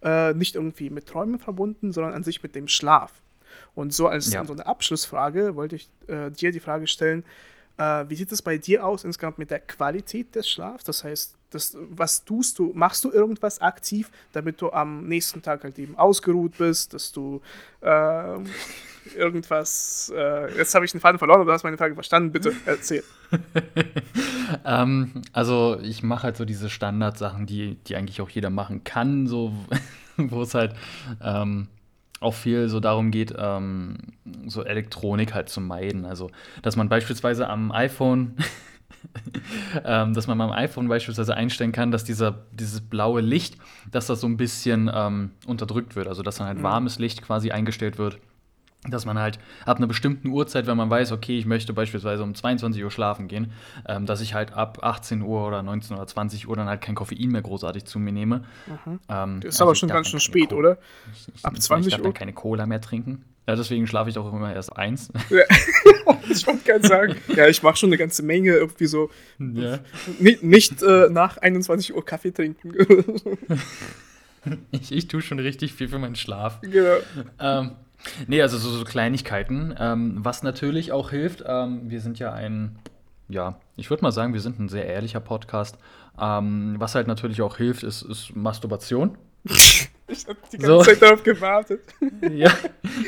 äh, 0.01 0.33
nicht 0.33 0.55
irgendwie 0.55 0.89
mit 0.89 1.07
Träumen 1.07 1.39
verbunden, 1.39 1.91
sondern 1.91 2.13
an 2.13 2.23
sich 2.23 2.43
mit 2.43 2.55
dem 2.55 2.67
Schlaf. 2.67 3.13
Und 3.75 3.93
so 3.93 4.07
als 4.07 4.31
ja. 4.31 4.45
so 4.45 4.53
eine 4.53 4.65
Abschlussfrage 4.65 5.55
wollte 5.55 5.75
ich 5.75 5.89
äh, 6.07 6.31
dir 6.31 6.51
die 6.51 6.59
Frage 6.59 6.87
stellen, 6.87 7.23
äh, 7.77 8.05
wie 8.09 8.15
sieht 8.15 8.31
es 8.31 8.41
bei 8.41 8.57
dir 8.57 8.85
aus 8.85 9.03
insgesamt 9.03 9.39
mit 9.39 9.51
der 9.51 9.59
Qualität 9.59 10.35
des 10.35 10.49
Schlafs? 10.49 10.83
Das 10.83 11.03
heißt, 11.03 11.35
das, 11.49 11.77
was 11.89 12.23
tust 12.25 12.59
du? 12.59 12.71
Machst 12.75 13.03
du 13.03 13.11
irgendwas 13.11 13.61
aktiv, 13.61 14.11
damit 14.33 14.61
du 14.61 14.71
am 14.71 15.07
nächsten 15.07 15.41
Tag 15.41 15.63
halt 15.63 15.79
eben 15.79 15.97
ausgeruht 15.97 16.57
bist, 16.57 16.93
dass 16.93 17.11
du 17.11 17.41
äh, 17.81 18.37
irgendwas. 19.15 20.11
Äh, 20.15 20.57
jetzt 20.57 20.73
habe 20.75 20.85
ich 20.85 20.91
den 20.91 21.01
Faden 21.01 21.19
verloren, 21.19 21.41
aber 21.41 21.51
du 21.51 21.53
hast 21.53 21.63
meine 21.63 21.77
Frage 21.77 21.93
verstanden. 21.93 22.31
Bitte 22.31 22.53
erzähl. 22.65 23.03
ähm, 24.65 25.21
also, 25.33 25.79
ich 25.81 26.03
mache 26.03 26.23
halt 26.23 26.37
so 26.37 26.45
diese 26.45 26.69
Standardsachen, 26.69 27.45
die, 27.45 27.75
die 27.87 27.95
eigentlich 27.95 28.21
auch 28.21 28.29
jeder 28.29 28.49
machen 28.49 28.83
kann, 28.83 29.27
so 29.27 29.53
wo 30.17 30.41
es 30.41 30.53
halt. 30.53 30.73
Ähm, 31.21 31.67
auch 32.21 32.33
viel 32.33 32.67
so 32.67 32.79
darum 32.79 33.11
geht, 33.11 33.33
ähm, 33.37 33.97
so 34.45 34.63
Elektronik 34.63 35.33
halt 35.33 35.49
zu 35.49 35.61
meiden. 35.61 36.05
Also, 36.05 36.29
dass 36.61 36.75
man 36.75 36.89
beispielsweise 36.89 37.47
am 37.47 37.71
iPhone, 37.71 38.35
ähm, 39.85 40.13
dass 40.13 40.27
man 40.27 40.37
beim 40.37 40.51
iPhone 40.51 40.89
beispielsweise 40.89 41.35
einstellen 41.35 41.71
kann, 41.71 41.91
dass 41.91 42.03
dieser, 42.03 42.43
dieses 42.51 42.81
blaue 42.81 43.21
Licht, 43.21 43.57
dass 43.89 44.07
das 44.07 44.19
so 44.19 44.27
ein 44.27 44.35
bisschen 44.35 44.91
ähm, 44.93 45.31
unterdrückt 45.47 45.95
wird. 45.95 46.07
Also, 46.07 46.21
dass 46.21 46.37
dann 46.37 46.47
halt 46.47 46.57
mhm. 46.57 46.63
warmes 46.63 46.99
Licht 46.99 47.21
quasi 47.21 47.51
eingestellt 47.51 47.97
wird 47.97 48.19
dass 48.87 49.05
man 49.05 49.19
halt 49.19 49.39
ab 49.65 49.77
einer 49.77 49.87
bestimmten 49.87 50.29
Uhrzeit, 50.29 50.65
wenn 50.65 50.77
man 50.77 50.89
weiß, 50.89 51.11
okay, 51.11 51.37
ich 51.37 51.45
möchte 51.45 51.73
beispielsweise 51.73 52.23
um 52.23 52.33
22 52.33 52.81
Uhr 52.83 52.91
schlafen 52.91 53.27
gehen, 53.27 53.51
ähm, 53.87 54.05
dass 54.05 54.21
ich 54.21 54.33
halt 54.33 54.53
ab 54.53 54.79
18 54.81 55.21
Uhr 55.21 55.45
oder 55.45 55.61
19 55.61 55.97
oder 55.97 56.07
20 56.07 56.47
Uhr 56.47 56.55
dann 56.55 56.67
halt 56.67 56.81
kein 56.81 56.95
Koffein 56.95 57.29
mehr 57.29 57.41
großartig 57.41 57.83
zu 57.83 57.99
mir 57.99 58.13
nehme. 58.13 58.45
Mhm. 58.67 58.99
Ähm, 59.09 59.39
das 59.41 59.55
ist 59.55 59.61
also 59.61 59.65
aber 59.65 59.75
schon 59.75 59.89
ganz 59.89 60.07
schön 60.07 60.21
spät, 60.21 60.53
oder? 60.53 60.77
Ich, 61.11 61.27
ich, 61.35 61.45
ab 61.45 61.59
20 61.59 61.87
ich 61.87 61.91
darf 61.91 61.99
Uhr? 61.99 62.05
dann 62.05 62.13
keine 62.13 62.33
Cola 62.33 62.65
mehr 62.65 62.79
trinken. 62.79 63.25
Ja, 63.49 63.55
deswegen 63.55 63.87
schlafe 63.87 64.09
ich 64.09 64.15
doch 64.15 64.31
immer 64.31 64.53
erst 64.53 64.77
eins. 64.77 65.11
Ja. 65.29 65.43
ich 66.29 66.45
wollte 66.47 66.63
gerade 66.63 66.87
sagen, 66.87 67.15
ja, 67.35 67.47
ich 67.47 67.61
mache 67.63 67.75
schon 67.75 67.89
eine 67.89 67.97
ganze 67.97 68.23
Menge 68.23 68.51
irgendwie 68.51 68.85
so. 68.85 69.09
Ja. 69.39 69.79
Nicht, 70.19 70.43
nicht 70.43 70.81
äh, 70.83 71.09
nach 71.09 71.37
21 71.37 71.95
Uhr 71.95 72.05
Kaffee 72.05 72.31
trinken. 72.31 72.73
ich, 74.71 74.91
ich 74.91 75.07
tue 75.07 75.21
schon 75.21 75.39
richtig 75.39 75.73
viel 75.73 75.87
für 75.87 75.99
meinen 75.99 76.15
Schlaf. 76.15 76.61
Genau. 76.61 76.97
Ähm, 77.39 77.71
Nee, 78.27 78.41
also 78.41 78.57
so, 78.57 78.69
so 78.69 78.83
Kleinigkeiten. 78.83 79.75
Ähm, 79.77 80.17
was 80.19 80.43
natürlich 80.43 80.91
auch 80.91 81.09
hilft, 81.09 81.43
ähm, 81.45 81.89
wir 81.89 82.01
sind 82.01 82.19
ja 82.19 82.31
ein, 82.31 82.79
ja, 83.27 83.59
ich 83.75 83.89
würde 83.89 84.03
mal 84.03 84.11
sagen, 84.11 84.33
wir 84.33 84.41
sind 84.41 84.59
ein 84.59 84.69
sehr 84.69 84.85
ehrlicher 84.85 85.19
Podcast. 85.19 85.77
Ähm, 86.19 86.75
was 86.77 86.95
halt 86.95 87.07
natürlich 87.07 87.41
auch 87.41 87.57
hilft, 87.57 87.83
ist, 87.83 88.01
ist 88.01 88.35
Masturbation. 88.35 89.17
Ich 90.11 90.27
habe 90.27 90.39
die 90.51 90.57
ganze 90.57 90.67
so. 90.67 90.81
Zeit 90.81 91.01
darauf 91.01 91.23
gewartet. 91.23 91.81
Ja, 92.31 92.51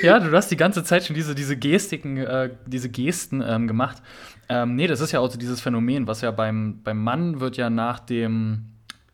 ja, 0.01 0.19
du 0.19 0.31
hast 0.31 0.49
die 0.51 0.55
ganze 0.57 0.83
Zeit 0.83 1.03
schon 1.03 1.15
diese, 1.15 1.35
diese 1.35 1.57
Gestiken, 1.57 2.17
äh, 2.17 2.51
diese 2.65 2.89
Gesten 2.89 3.43
ähm, 3.45 3.67
gemacht. 3.67 4.01
Ähm, 4.49 4.75
nee, 4.75 4.87
das 4.87 5.01
ist 5.01 5.11
ja 5.11 5.19
auch 5.19 5.31
so 5.31 5.37
dieses 5.37 5.61
Phänomen, 5.61 6.07
was 6.07 6.21
ja 6.21 6.31
beim, 6.31 6.81
beim 6.83 7.03
Mann 7.03 7.39
wird 7.39 7.57
ja 7.57 7.69
nach 7.69 7.99
dem 7.99 8.65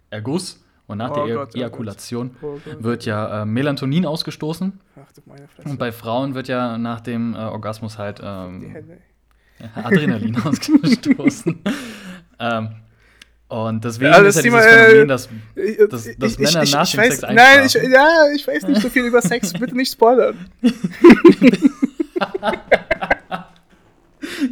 Erguss 0.10 0.64
und 0.88 0.98
nach 1.00 1.12
oh 1.12 1.26
der 1.26 1.36
Gott, 1.36 1.50
oh 1.54 1.58
Ejakulation 1.58 2.36
oh 2.42 2.60
wird 2.80 3.06
ja 3.06 3.42
äh, 3.42 3.46
Melatonin 3.46 4.06
ausgestoßen. 4.06 4.80
Ach 4.96 5.12
du 5.12 5.22
meine 5.26 5.48
Fresse. 5.48 5.70
Und 5.70 5.78
bei 5.78 5.92
Frauen 5.92 6.34
wird 6.34 6.48
ja 6.48 6.78
nach 6.78 7.02
dem 7.02 7.36
äh, 7.36 7.40
Orgasmus 7.40 7.98
halt 7.98 8.22
ähm, 8.24 8.76
Adrenalin 9.76 10.42
ausgestoßen. 10.44 11.62
ähm, 12.40 12.70
und 13.50 13.84
deswegen 13.84 14.12
ja, 14.12 14.18
ist 14.20 14.36
ja 14.36 14.42
dieses 14.42 14.66
Phänomen, 14.66 15.08
dass, 15.08 15.30
dass, 15.90 16.18
dass 16.18 16.32
ich, 16.34 16.40
Männer 16.40 16.64
ich, 16.64 16.72
nach 16.74 16.84
ich 16.84 16.92
dem 16.92 17.00
weiß, 17.00 17.20
Sex 17.20 17.34
Nein, 17.34 17.66
ich, 17.66 17.74
ja, 17.74 18.26
ich 18.36 18.46
weiß 18.46 18.64
nicht 18.68 18.82
so 18.82 18.90
viel 18.90 19.06
über 19.06 19.22
Sex. 19.22 19.54
Bitte 19.54 19.76
nicht 19.76 19.94
spoilern. 19.94 20.50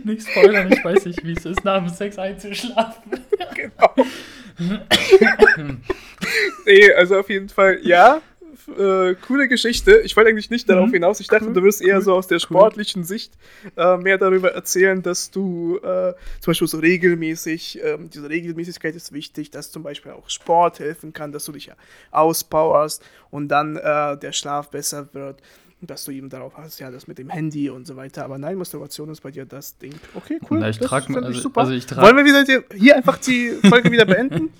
nicht 0.06 0.30
spoilern, 0.30 0.72
ich 0.72 0.84
weiß 0.84 1.06
nicht, 1.06 1.26
wie 1.26 1.34
es 1.34 1.46
ist, 1.46 1.66
nach 1.66 1.80
dem 1.80 1.90
Sex 1.90 2.18
einzuschlafen. 2.18 3.04
genau. 3.54 3.94
Nee, 6.66 6.92
also 6.94 7.20
auf 7.20 7.30
jeden 7.30 7.50
Fall, 7.50 7.80
ja. 7.84 8.22
Äh, 8.68 9.16
coole 9.28 9.48
Geschichte. 9.48 10.02
Ich 10.04 10.16
wollte 10.16 10.30
eigentlich 10.30 10.50
nicht 10.50 10.68
darauf 10.68 10.88
mhm. 10.88 10.94
hinaus. 10.94 11.20
Ich 11.20 11.28
dachte, 11.28 11.46
cool. 11.46 11.54
du 11.54 11.64
wirst 11.64 11.84
eher 11.84 11.98
cool. 11.98 12.02
so 12.02 12.14
aus 12.16 12.28
der 12.28 12.40
sportlichen 12.40 13.02
cool. 13.02 13.08
Sicht 13.08 13.34
äh, 13.78 13.98
mehr 13.98 14.18
darüber 14.18 14.54
erzählen, 14.54 15.04
dass 15.04 15.30
du 15.30 15.78
äh, 15.78 16.14
zum 16.40 16.52
Beispiel 16.52 16.68
so 16.68 16.80
regelmäßig, 16.80 17.80
ähm, 17.84 18.10
diese 18.10 18.28
Regelmäßigkeit 18.28 18.96
ist 18.96 19.12
wichtig, 19.12 19.52
dass 19.52 19.72
zum 19.72 19.84
Beispiel 19.84 20.14
auch 20.14 20.30
Sport 20.30 20.80
helfen 20.80 21.14
kann, 21.14 21.32
dass 21.32 21.46
du 21.46 21.52
dich 21.52 21.68
ja 21.68 21.76
auspowerst 22.10 23.04
und 23.30 23.50
dann 23.50 23.76
äh, 23.76 24.18
der 24.18 24.32
Schlaf 24.32 24.72
besser 24.72 25.10
wird 25.14 25.42
dass 25.88 26.06
du 26.06 26.12
eben 26.12 26.30
darauf 26.30 26.58
hast, 26.58 26.80
ja, 26.80 26.92
das 26.92 27.08
mit 27.08 27.18
dem 27.18 27.30
Handy 27.30 27.70
und 27.70 27.88
so 27.88 27.96
weiter. 27.96 28.24
Aber 28.24 28.38
nein, 28.38 28.58
Masturbation 28.58 29.10
ist 29.10 29.22
bei 29.22 29.32
dir 29.32 29.46
das 29.46 29.78
Ding. 29.78 29.94
Okay, 30.14 30.40
cool. 30.50 30.60
Na, 30.60 30.70
ich 30.70 30.80
das 30.80 30.88
trage 30.88 31.16
also, 31.16 31.40
super. 31.40 31.62
Also 31.62 31.74
ich 31.74 31.86
trag 31.86 32.04
Wollen 32.04 32.18
wir 32.18 32.26
wieder 32.26 32.64
hier 32.76 32.96
einfach 32.96 33.18
die 33.18 33.52
Folge 33.68 33.92
wieder 33.92 34.06
beenden? 34.06 34.50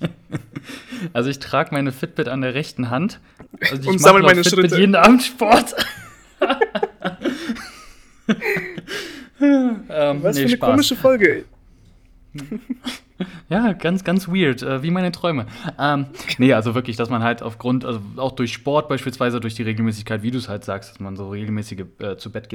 Also 1.12 1.30
ich 1.30 1.38
trage 1.38 1.72
meine 1.72 1.92
Fitbit 1.92 2.26
an 2.26 2.40
der 2.40 2.54
rechten 2.54 2.90
Hand. 2.90 3.20
Also 3.70 3.88
und 3.88 4.00
sammle 4.00 4.24
meine 4.24 4.42
Fitbit 4.42 4.70
Schritte. 4.70 4.80
jeden 4.80 4.96
Abend 4.96 5.22
Sport. 5.22 5.76
ähm, 9.40 10.22
Was 10.22 10.34
nee, 10.34 10.42
für 10.42 10.46
eine 10.48 10.56
Spaß. 10.56 10.70
komische 10.70 10.96
Folge. 10.96 11.44
Ja, 13.48 13.72
ganz, 13.72 14.04
ganz 14.04 14.28
weird, 14.28 14.62
äh, 14.62 14.82
wie 14.82 14.90
meine 14.90 15.12
Träume. 15.12 15.46
Ähm, 15.78 16.06
nee, 16.38 16.52
also 16.52 16.74
wirklich, 16.74 16.96
dass 16.96 17.10
man 17.10 17.22
halt 17.22 17.42
aufgrund, 17.42 17.84
also 17.84 18.00
auch 18.16 18.32
durch 18.32 18.52
Sport 18.52 18.88
beispielsweise, 18.88 19.40
durch 19.40 19.54
die 19.54 19.62
Regelmäßigkeit, 19.62 20.22
wie 20.22 20.30
du 20.30 20.38
es 20.38 20.48
halt 20.48 20.64
sagst, 20.64 20.90
dass 20.90 21.00
man 21.00 21.16
so 21.16 21.30
regelmäßige 21.30 21.84
äh, 21.98 22.16
zu 22.16 22.30
Bett 22.30 22.46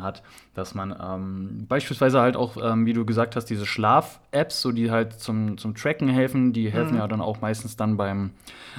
hat, 0.00 0.22
dass 0.54 0.74
man 0.74 0.94
ähm, 1.00 1.66
beispielsweise 1.68 2.20
halt 2.20 2.36
auch, 2.36 2.56
ähm, 2.62 2.86
wie 2.86 2.92
du 2.92 3.04
gesagt 3.04 3.36
hast, 3.36 3.46
diese 3.46 3.66
Schlaf-Apps, 3.66 4.60
so 4.60 4.72
die 4.72 4.90
halt 4.90 5.20
zum, 5.20 5.58
zum 5.58 5.74
Tracken 5.74 6.08
helfen, 6.08 6.52
die 6.52 6.70
helfen 6.70 6.92
mhm. 6.94 6.98
ja 6.98 7.08
dann 7.08 7.20
auch 7.20 7.40
meistens 7.40 7.76
dann 7.76 7.96
beim, 7.96 8.30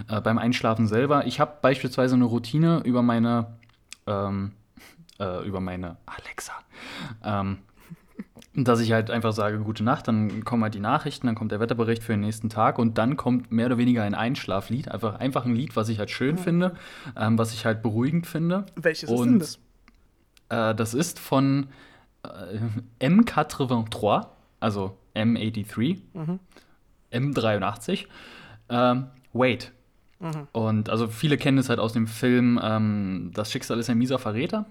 äh, 0.10 0.22
beim 0.22 0.38
Einschlafen 0.38 0.88
selber. 0.88 1.26
Ich 1.26 1.40
habe 1.40 1.54
beispielsweise 1.62 2.16
eine 2.16 2.26
Routine 2.26 2.82
über 2.84 3.02
meine, 3.02 3.48
ähm, 4.08 4.52
äh, 5.20 5.46
über 5.46 5.60
meine 5.60 5.98
Alexa. 6.06 6.54
Ähm, 7.24 7.58
dass 8.54 8.82
ich 8.82 8.92
halt 8.92 9.10
einfach 9.10 9.32
sage, 9.32 9.60
gute 9.60 9.84
Nacht, 9.84 10.08
dann 10.08 10.44
kommen 10.44 10.64
halt 10.64 10.74
die 10.74 10.82
Nachrichten, 10.82 11.28
dann 11.28 11.36
kommt 11.36 11.52
der 11.52 11.62
Wetterbericht 11.62 12.04
für 12.04 12.14
den 12.14 12.20
nächsten 12.20 12.50
Tag 12.50 12.80
und 12.80 12.98
dann 12.98 13.16
kommt 13.16 13.52
mehr 13.52 13.68
oder 13.68 13.78
weniger 13.78 14.04
ein 14.04 14.14
Einschlaflied. 14.14 14.90
Einfach, 14.90 15.20
einfach 15.20 15.46
ein 15.46 15.56
Lied, 15.56 15.76
was 15.76 15.88
ich 15.88 16.00
halt 16.00 16.12
schön 16.12 16.36
mhm. 16.36 16.40
finde, 16.40 16.76
ähm, 17.16 17.38
was 17.38 17.54
ich 17.54 17.66
halt 17.66 17.82
beruhigend 17.82 18.28
finde. 18.28 18.66
Welches 18.76 19.10
und, 19.10 19.42
ist 19.42 19.56
denn 19.56 19.66
das? 20.50 20.72
Äh, 20.72 20.76
das 20.76 20.94
ist 20.94 21.20
von 21.20 21.68
äh, 22.24 23.08
M83, 23.08 24.28
also 24.60 24.98
M83, 25.16 26.02
mhm. 26.14 26.40
M83, 27.14 28.08
ähm, 28.70 29.08
Wait. 29.32 29.72
Mhm. 30.20 30.48
Und 30.52 30.90
also 30.90 31.08
viele 31.08 31.38
kennen 31.38 31.58
es 31.58 31.70
halt 31.70 31.80
aus 31.80 31.94
dem 31.94 32.06
Film 32.06 32.60
ähm, 32.62 33.32
Das 33.34 33.50
Schicksal 33.50 33.80
ist 33.80 33.90
ein 33.90 33.98
mieser 33.98 34.20
Verräter 34.20 34.66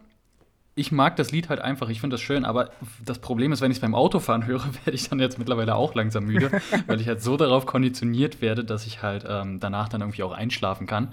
ich 0.81 0.93
mag 0.93 1.17
das 1.17 1.31
Lied 1.31 1.51
halt 1.51 1.61
einfach, 1.61 1.91
ich 1.91 2.01
finde 2.01 2.15
das 2.15 2.23
schön, 2.23 2.45
aber 2.45 2.71
das 3.05 3.19
Problem 3.19 3.53
ist, 3.53 3.61
wenn 3.61 3.71
ich 3.71 3.77
es 3.77 3.81
beim 3.81 3.95
Autofahren 3.95 4.47
höre, 4.47 4.65
werde 4.85 4.93
ich 4.93 5.09
dann 5.09 5.21
jetzt 5.21 5.39
mittlerweile 5.39 5.75
auch 5.75 5.95
langsam 5.95 6.25
müde, 6.25 6.51
weil 6.87 7.01
ich 7.01 7.07
halt 7.07 7.23
so 7.23 7.37
darauf 7.37 7.67
konditioniert 7.67 8.41
werde, 8.41 8.65
dass 8.65 8.87
ich 8.87 9.03
halt 9.03 9.25
ähm, 9.29 9.61
danach 9.61 9.89
dann 9.89 10.01
irgendwie 10.01 10.23
auch 10.23 10.33
einschlafen 10.33 10.87
kann. 10.87 11.13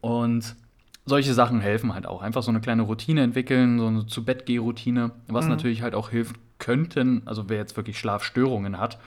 Und 0.00 0.54
solche 1.06 1.34
Sachen 1.34 1.60
helfen 1.60 1.94
halt 1.94 2.06
auch. 2.06 2.22
Einfach 2.22 2.42
so 2.42 2.50
eine 2.50 2.60
kleine 2.60 2.82
Routine 2.82 3.22
entwickeln, 3.22 3.78
so 3.78 3.86
eine 3.86 4.06
zu 4.06 4.24
Bett 4.24 4.44
routine 4.48 5.12
was 5.28 5.46
mhm. 5.46 5.52
natürlich 5.52 5.82
halt 5.82 5.94
auch 5.94 6.10
hilft 6.10 6.36
könnten, 6.58 7.22
also 7.26 7.48
wer 7.48 7.58
jetzt 7.58 7.76
wirklich 7.76 7.98
Schlafstörungen 7.98 8.78
hat, 8.78 8.98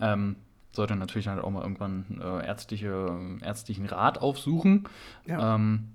ähm, 0.00 0.36
sollte 0.72 0.96
natürlich 0.96 1.28
halt 1.28 1.42
auch 1.42 1.50
mal 1.50 1.62
irgendwann 1.62 2.20
äh, 2.20 2.46
ärztliche, 2.46 3.38
ärztlichen 3.42 3.86
Rat 3.86 4.18
aufsuchen. 4.18 4.88
Ja. 5.26 5.54
Ähm, 5.54 5.93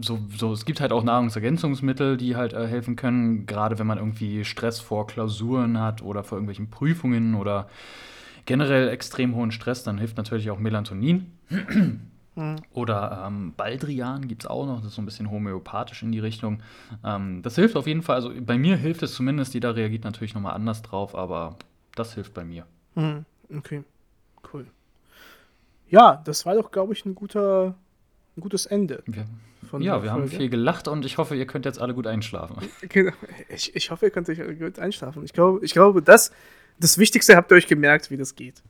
so, 0.00 0.18
so, 0.36 0.52
es 0.52 0.64
gibt 0.64 0.80
halt 0.80 0.92
auch 0.92 1.02
Nahrungsergänzungsmittel, 1.02 2.16
die 2.16 2.36
halt 2.36 2.52
äh, 2.52 2.66
helfen 2.66 2.96
können, 2.96 3.46
gerade 3.46 3.78
wenn 3.78 3.86
man 3.86 3.98
irgendwie 3.98 4.44
Stress 4.44 4.80
vor 4.80 5.06
Klausuren 5.06 5.80
hat 5.80 6.02
oder 6.02 6.24
vor 6.24 6.36
irgendwelchen 6.36 6.70
Prüfungen 6.70 7.34
oder 7.34 7.68
generell 8.46 8.88
extrem 8.88 9.34
hohen 9.34 9.50
Stress, 9.50 9.82
dann 9.82 9.98
hilft 9.98 10.16
natürlich 10.16 10.50
auch 10.50 10.58
Melatonin. 10.58 11.32
Mhm. 12.34 12.56
Oder 12.72 13.24
ähm, 13.26 13.52
Baldrian 13.56 14.28
gibt 14.28 14.44
es 14.44 14.46
auch 14.48 14.64
noch, 14.64 14.76
das 14.76 14.90
ist 14.90 14.94
so 14.94 15.02
ein 15.02 15.06
bisschen 15.06 15.30
homöopathisch 15.30 16.04
in 16.04 16.12
die 16.12 16.20
Richtung. 16.20 16.62
Ähm, 17.04 17.42
das 17.42 17.56
hilft 17.56 17.76
auf 17.76 17.88
jeden 17.88 18.02
Fall, 18.02 18.14
also 18.14 18.32
bei 18.40 18.56
mir 18.56 18.76
hilft 18.76 19.02
es 19.02 19.14
zumindest, 19.14 19.54
jeder 19.54 19.74
reagiert 19.74 20.04
natürlich 20.04 20.34
nochmal 20.34 20.54
anders 20.54 20.82
drauf, 20.82 21.16
aber 21.16 21.56
das 21.96 22.14
hilft 22.14 22.34
bei 22.34 22.44
mir. 22.44 22.64
Mhm. 22.94 23.24
Okay, 23.52 23.82
cool. 24.52 24.66
Ja, 25.90 26.22
das 26.24 26.46
war 26.46 26.54
doch, 26.54 26.70
glaube 26.70 26.92
ich, 26.92 27.04
ein 27.04 27.14
guter, 27.14 27.74
ein 28.36 28.40
gutes 28.40 28.66
Ende. 28.66 29.02
Wir, 29.06 29.26
ja, 29.72 30.02
wir 30.02 30.10
Folge. 30.10 30.10
haben 30.10 30.28
viel 30.28 30.48
gelacht 30.48 30.88
und 30.88 31.04
ich 31.04 31.18
hoffe, 31.18 31.34
ihr 31.34 31.46
könnt 31.46 31.64
jetzt 31.64 31.80
alle 31.80 31.94
gut 31.94 32.06
einschlafen. 32.06 32.56
Genau. 32.88 33.12
Ich, 33.48 33.74
ich 33.74 33.90
hoffe, 33.90 34.06
ihr 34.06 34.10
könnt 34.10 34.28
euch 34.28 34.40
gut 34.58 34.78
einschlafen. 34.78 35.24
Ich 35.24 35.32
glaube, 35.32 35.64
ich 35.64 35.72
glaube 35.72 36.02
das, 36.02 36.32
das 36.78 36.98
Wichtigste 36.98 37.36
habt 37.36 37.50
ihr 37.52 37.56
euch 37.56 37.66
gemerkt, 37.66 38.10
wie 38.10 38.16
das 38.16 38.34
geht. 38.34 38.62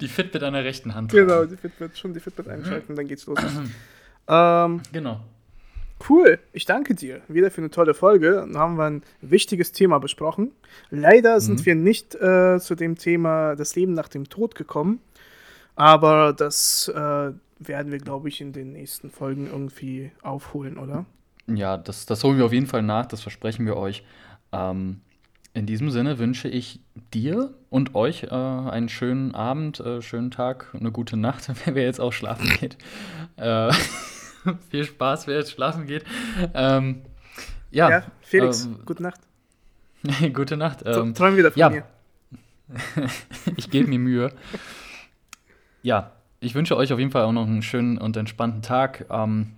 die 0.00 0.08
Fitbit 0.08 0.42
an 0.42 0.54
der 0.54 0.64
rechten 0.64 0.94
Hand. 0.94 1.12
Genau, 1.12 1.44
die 1.44 1.56
Fitbit, 1.56 1.98
schon 1.98 2.14
die 2.14 2.20
Fitbit 2.20 2.48
einschalten, 2.48 2.96
dann 2.96 3.06
geht's 3.06 3.26
los. 3.26 3.38
ähm, 4.28 4.80
genau. 4.92 5.20
Cool, 6.08 6.38
ich 6.52 6.64
danke 6.64 6.94
dir 6.94 7.20
wieder 7.28 7.50
für 7.50 7.60
eine 7.60 7.70
tolle 7.70 7.92
Folge. 7.92 8.34
Dann 8.34 8.56
haben 8.56 8.76
wir 8.76 8.84
ein 8.84 9.02
wichtiges 9.20 9.72
Thema 9.72 9.98
besprochen. 9.98 10.52
Leider 10.90 11.40
sind 11.40 11.60
mhm. 11.60 11.66
wir 11.66 11.74
nicht 11.74 12.14
äh, 12.14 12.58
zu 12.60 12.74
dem 12.74 12.96
Thema 12.96 13.56
das 13.56 13.74
Leben 13.74 13.94
nach 13.94 14.08
dem 14.08 14.28
Tod 14.28 14.54
gekommen, 14.54 15.00
aber 15.74 16.32
das 16.32 16.88
äh, 16.88 17.32
werden 17.58 17.92
wir, 17.92 17.98
glaube 17.98 18.28
ich, 18.28 18.40
in 18.40 18.52
den 18.52 18.72
nächsten 18.72 19.10
Folgen 19.10 19.46
irgendwie 19.46 20.10
aufholen, 20.22 20.78
oder? 20.78 21.06
Ja, 21.46 21.76
das, 21.76 22.06
das 22.06 22.22
holen 22.24 22.38
wir 22.38 22.44
auf 22.44 22.52
jeden 22.52 22.66
Fall 22.66 22.82
nach, 22.82 23.06
das 23.06 23.22
versprechen 23.22 23.66
wir 23.66 23.76
euch. 23.76 24.04
Ähm, 24.52 25.00
in 25.54 25.66
diesem 25.66 25.90
Sinne 25.90 26.18
wünsche 26.18 26.48
ich 26.48 26.80
dir 27.14 27.54
und 27.70 27.94
euch 27.94 28.24
äh, 28.24 28.28
einen 28.28 28.88
schönen 28.88 29.34
Abend, 29.34 29.80
äh, 29.80 30.02
schönen 30.02 30.30
Tag, 30.30 30.74
eine 30.78 30.92
gute 30.92 31.16
Nacht, 31.16 31.50
wer 31.64 31.82
jetzt 31.82 32.00
auch 32.00 32.12
schlafen 32.12 32.48
geht. 32.60 32.76
Äh, 33.36 33.72
viel 34.70 34.84
Spaß, 34.84 35.26
wer 35.26 35.38
jetzt 35.38 35.52
schlafen 35.52 35.86
geht. 35.86 36.04
Ähm, 36.54 37.02
ja, 37.70 37.90
ja, 37.90 38.02
Felix, 38.20 38.66
ähm, 38.66 38.80
gute 38.84 39.02
Nacht. 39.02 39.20
gute 40.34 40.56
Nacht. 40.56 40.82
Ähm, 40.84 41.14
Träum 41.14 41.36
wieder 41.36 41.50
von 41.50 41.60
ja. 41.60 41.70
mir. 41.70 41.84
ich 43.56 43.70
gebe 43.70 43.88
mir 43.88 43.98
Mühe. 43.98 44.32
Ja, 45.82 46.12
ich 46.40 46.54
wünsche 46.54 46.76
euch 46.76 46.92
auf 46.92 46.98
jeden 46.98 47.10
Fall 47.10 47.24
auch 47.24 47.32
noch 47.32 47.46
einen 47.46 47.62
schönen 47.62 47.98
und 47.98 48.16
entspannten 48.16 48.62
Tag. 48.62 49.06
Ähm, 49.10 49.54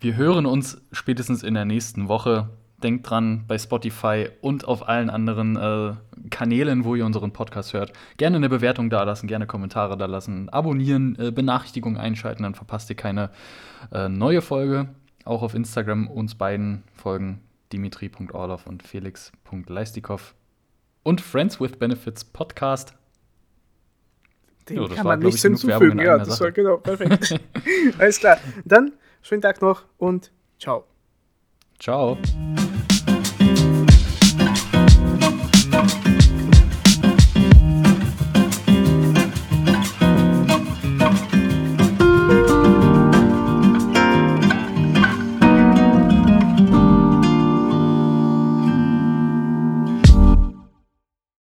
wir 0.00 0.16
hören 0.16 0.46
uns 0.46 0.80
spätestens 0.92 1.42
in 1.42 1.54
der 1.54 1.64
nächsten 1.64 2.08
Woche. 2.08 2.50
Denkt 2.82 3.08
dran, 3.08 3.44
bei 3.46 3.58
Spotify 3.58 4.28
und 4.40 4.66
auf 4.66 4.88
allen 4.88 5.08
anderen 5.08 5.56
äh, 5.56 5.94
Kanälen, 6.30 6.84
wo 6.84 6.96
ihr 6.96 7.06
unseren 7.06 7.32
Podcast 7.32 7.74
hört, 7.74 7.92
gerne 8.16 8.36
eine 8.38 8.48
Bewertung 8.48 8.90
da 8.90 9.04
lassen, 9.04 9.28
gerne 9.28 9.46
Kommentare 9.46 9.96
da 9.96 10.06
lassen, 10.06 10.48
abonnieren, 10.48 11.16
äh, 11.16 11.30
Benachrichtigungen 11.30 12.00
einschalten, 12.00 12.42
dann 12.42 12.56
verpasst 12.56 12.90
ihr 12.90 12.96
keine 12.96 13.30
äh, 13.92 14.08
neue 14.08 14.42
Folge. 14.42 14.88
Auch 15.24 15.42
auf 15.42 15.54
Instagram 15.54 16.08
uns 16.08 16.34
beiden 16.34 16.82
folgen 16.92 17.40
dimitri.orlov 17.72 18.66
und 18.66 18.82
felix.leistikov 18.82 20.34
und 21.04 21.20
Friends 21.20 21.60
with 21.60 21.78
Benefits 21.78 22.24
Podcast. 22.24 22.94
Den 24.68 24.76
jo, 24.76 24.88
kann 24.88 24.96
man 24.98 25.06
war, 25.06 25.16
nichts 25.16 25.42
hinzufügen. 25.42 25.98
Ja, 25.98 26.18
das 26.18 26.28
Sache. 26.28 26.44
war 26.44 26.52
genau 26.52 26.76
perfekt. 26.76 27.40
Alles 27.98 28.18
klar. 28.18 28.38
Dann 28.64 28.92
schönen 29.22 29.42
Tag 29.42 29.60
noch 29.60 29.84
und 29.98 30.30
ciao. 30.58 30.84
Ciao. 31.78 32.16